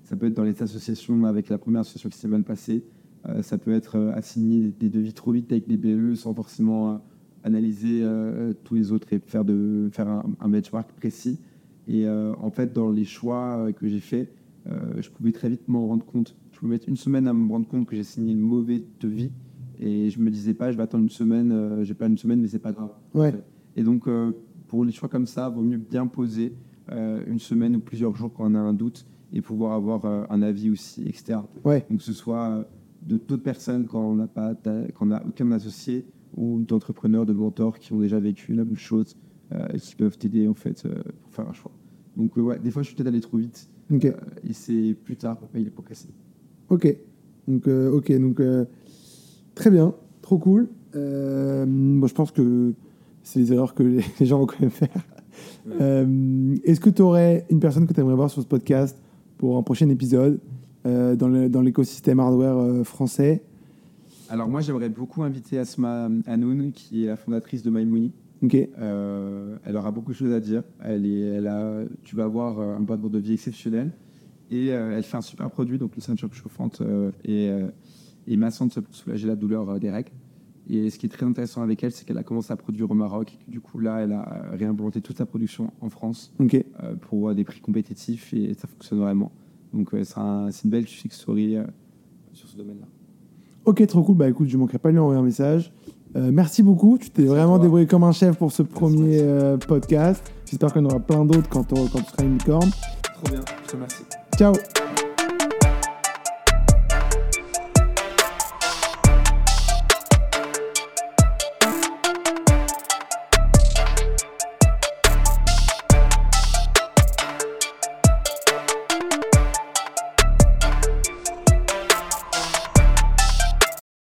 ça 0.02 0.16
peut 0.16 0.26
être 0.26 0.34
dans 0.34 0.42
les 0.42 0.60
associations, 0.60 1.24
avec 1.24 1.48
la 1.48 1.58
première 1.58 1.82
association 1.82 2.08
qui 2.08 2.18
s'est 2.18 2.28
mal 2.28 2.42
passée. 2.42 2.84
Euh, 3.28 3.42
ça 3.42 3.58
peut 3.58 3.72
être 3.72 3.96
euh, 3.96 4.12
assigner 4.12 4.72
des 4.78 4.88
devis 4.88 5.14
trop 5.14 5.32
vite 5.32 5.50
avec 5.52 5.66
des 5.66 5.76
BE 5.76 6.14
sans 6.14 6.34
forcément 6.34 6.90
euh, 6.90 6.96
analyser 7.42 8.02
tous 8.64 8.74
les 8.74 8.90
autres 8.90 9.12
et 9.12 9.18
faire, 9.18 9.44
de, 9.44 9.90
faire 9.92 10.08
un, 10.08 10.24
un 10.40 10.48
benchmark 10.48 10.90
précis. 10.92 11.38
Et 11.86 12.08
en 12.08 12.50
fait, 12.50 12.72
dans 12.72 12.90
les 12.90 13.04
choix 13.04 13.70
que 13.76 13.86
j'ai 13.86 14.00
faits, 14.00 14.32
je 14.64 15.10
pouvais 15.10 15.30
très 15.32 15.50
vite 15.50 15.68
m'en 15.68 15.86
rendre 15.86 16.06
compte. 16.06 16.34
Je 16.52 16.58
pouvais 16.58 16.70
mettre 16.70 16.88
une 16.88 16.96
semaine 16.96 17.28
à 17.28 17.34
me 17.34 17.52
rendre 17.52 17.68
compte 17.68 17.86
que 17.86 17.96
j'ai 17.96 18.02
signé 18.02 18.32
une 18.32 18.40
mauvaise 18.40 18.80
devis. 18.98 19.30
Et 19.78 20.10
je 20.10 20.20
me 20.20 20.30
disais 20.30 20.54
pas, 20.54 20.70
je 20.72 20.76
vais 20.76 20.82
attendre 20.82 21.04
une 21.04 21.10
semaine, 21.10 21.52
euh, 21.52 21.84
j'ai 21.84 21.94
pas 21.94 22.06
une 22.06 22.18
semaine, 22.18 22.40
mais 22.40 22.48
c'est 22.48 22.58
pas 22.58 22.72
grave. 22.72 22.90
Ouais. 23.12 23.34
Et 23.76 23.82
donc, 23.82 24.06
euh, 24.06 24.32
pour 24.68 24.84
les 24.84 24.92
choix 24.92 25.08
comme 25.08 25.26
ça, 25.26 25.48
vaut 25.48 25.62
mieux 25.62 25.78
bien 25.78 26.06
poser 26.06 26.54
euh, 26.90 27.22
une 27.26 27.38
semaine 27.38 27.76
ou 27.76 27.80
plusieurs 27.80 28.14
jours 28.14 28.32
quand 28.32 28.50
on 28.50 28.54
a 28.54 28.58
un 28.58 28.72
doute 28.72 29.06
et 29.32 29.40
pouvoir 29.40 29.72
avoir 29.72 30.30
un 30.30 30.42
avis 30.42 30.70
aussi 30.70 31.06
externe. 31.06 31.46
Ouais. 31.64 31.84
Donc, 31.90 31.98
que 31.98 32.04
ce 32.04 32.12
soit 32.12 32.66
de 33.06 33.16
d'autres 33.16 33.42
personnes 33.42 33.86
quand 33.86 34.00
on 34.02 34.14
n'a 34.14 34.26
pas, 34.26 34.54
quand 34.64 35.02
on 35.02 35.06
n'a 35.06 35.22
aucun 35.26 35.50
associé 35.52 36.04
ou 36.36 36.60
d'entrepreneurs, 36.62 37.26
de 37.26 37.32
mentors 37.32 37.78
qui 37.78 37.92
ont 37.92 38.00
déjà 38.00 38.18
vécu 38.18 38.54
la 38.54 38.64
même 38.64 38.76
chose 38.76 39.16
euh, 39.52 39.66
et 39.72 39.78
qui 39.78 39.94
peuvent 39.94 40.16
t'aider 40.18 40.48
en 40.48 40.54
fait 40.54 40.84
euh, 40.86 40.94
pour 41.22 41.32
faire 41.32 41.48
un 41.48 41.52
choix. 41.52 41.70
Donc, 42.16 42.36
euh, 42.38 42.42
ouais, 42.42 42.58
des 42.58 42.70
fois, 42.70 42.82
je 42.82 42.88
suis 42.88 42.96
peut-être 42.96 43.08
allé 43.08 43.20
trop 43.20 43.36
vite 43.36 43.68
Ok. 43.92 44.04
euh, 44.06 44.12
et 44.48 44.52
c'est 44.52 44.96
plus 45.04 45.16
tard 45.16 45.36
pour 45.38 45.48
payer 45.48 45.64
les 45.64 45.70
pots 45.70 45.82
cassés. 45.82 46.08
Ok. 46.70 46.96
Donc, 47.46 47.66
ok. 47.68 48.12
Donc, 48.18 48.40
très 49.54 49.70
bien. 49.70 49.94
Trop 50.22 50.38
cool. 50.38 50.68
Moi, 50.94 52.08
je 52.08 52.14
pense 52.14 52.30
que 52.30 52.72
c'est 53.22 53.38
les 53.40 53.52
erreurs 53.52 53.74
que 53.74 53.82
les 53.82 54.02
gens 54.26 54.38
vont 54.38 54.46
quand 54.46 54.60
même 54.60 54.70
faire. 54.70 54.88
Est-ce 56.64 56.80
que 56.80 56.90
tu 56.90 57.02
aurais 57.02 57.44
une 57.50 57.60
personne 57.60 57.86
que 57.86 57.92
tu 57.92 58.00
aimerais 58.00 58.14
voir 58.14 58.30
sur 58.30 58.40
ce 58.42 58.46
podcast 58.46 58.98
pour 59.36 59.58
un 59.58 59.62
prochain 59.62 59.88
épisode? 59.90 60.40
Euh, 60.86 61.16
dans 61.16 61.62
l'écosystème 61.62 62.20
hardware 62.20 62.58
euh, 62.58 62.84
français 62.84 63.42
Alors 64.28 64.48
moi, 64.48 64.60
j'aimerais 64.60 64.90
beaucoup 64.90 65.22
inviter 65.22 65.58
Asma 65.58 66.10
Hanoun, 66.26 66.72
qui 66.72 67.04
est 67.04 67.06
la 67.06 67.16
fondatrice 67.16 67.62
de 67.62 67.70
Maimouni. 67.70 68.12
Ok. 68.42 68.54
Euh, 68.54 69.56
elle 69.64 69.76
aura 69.76 69.90
beaucoup 69.92 70.12
de 70.12 70.16
choses 70.16 70.32
à 70.32 70.40
dire. 70.40 70.62
Elle 70.82 71.06
est, 71.06 71.20
elle 71.20 71.46
a, 71.46 71.84
tu 72.02 72.16
vas 72.16 72.24
avoir 72.24 72.60
un 72.60 72.84
parcours 72.84 73.08
de 73.08 73.18
vie 73.18 73.32
exceptionnel. 73.32 73.92
Et 74.50 74.66
elle 74.66 75.02
fait 75.02 75.16
un 75.16 75.22
super 75.22 75.50
produit, 75.50 75.78
donc 75.78 75.96
une 75.96 76.02
ceinture 76.02 76.32
chauffante 76.34 76.82
et, 77.24 77.50
et 78.26 78.36
massante 78.36 78.78
pour 78.78 78.94
soulager 78.94 79.26
la 79.26 79.36
douleur 79.36 79.80
des 79.80 79.90
règles. 79.90 80.12
Et 80.68 80.90
ce 80.90 80.98
qui 80.98 81.06
est 81.06 81.08
très 81.08 81.24
intéressant 81.24 81.62
avec 81.62 81.82
elle, 81.82 81.92
c'est 81.92 82.04
qu'elle 82.04 82.18
a 82.18 82.22
commencé 82.22 82.52
à 82.52 82.56
produire 82.56 82.90
au 82.90 82.94
Maroc. 82.94 83.32
Et 83.32 83.44
que, 83.44 83.50
du 83.50 83.60
coup, 83.60 83.78
là, 83.78 84.00
elle 84.00 84.12
a 84.12 84.50
réimplanté 84.52 85.00
toute 85.00 85.16
sa 85.16 85.24
production 85.24 85.72
en 85.80 85.88
France 85.88 86.34
pour 87.00 87.34
des 87.34 87.44
prix 87.44 87.60
compétitifs 87.60 88.34
et 88.34 88.52
ça 88.52 88.68
fonctionne 88.68 89.00
vraiment. 89.00 89.32
Donc 89.74 89.92
euh, 89.94 90.04
c'est 90.04 90.18
un- 90.18 90.48
une 90.64 90.70
belle 90.70 90.86
success 90.86 91.24
euh, 91.28 91.64
sur 92.32 92.48
ce 92.48 92.56
domaine-là. 92.56 92.86
Ok, 93.64 93.86
trop 93.86 94.02
cool. 94.02 94.16
Bah 94.16 94.28
écoute, 94.28 94.48
je 94.48 94.56
manquerai 94.56 94.78
pas 94.78 94.88
de 94.90 94.94
lui 94.94 95.00
envoyer 95.00 95.18
un 95.20 95.24
message. 95.24 95.72
Euh, 96.16 96.30
merci 96.32 96.62
beaucoup. 96.62 96.96
Tu 96.98 97.10
t'es 97.10 97.24
vraiment 97.24 97.58
débrouillé 97.58 97.86
comme 97.86 98.04
un 98.04 98.12
chef 98.12 98.36
pour 98.36 98.52
ce 98.52 98.62
premier 98.62 99.18
euh, 99.20 99.56
podcast. 99.56 100.32
J'espère 100.46 100.72
en 100.72 100.84
aura 100.84 101.00
plein 101.00 101.24
d'autres 101.24 101.48
quand, 101.48 101.72
on- 101.72 101.86
quand 101.88 101.98
tu 102.00 102.10
seras 102.10 102.22
une 102.24 102.34
licorne. 102.38 102.70
Trop 103.14 103.30
bien, 103.32 103.40
je 103.64 103.68
te 103.70 103.74
remercie. 103.74 104.02
Ciao 104.38 104.83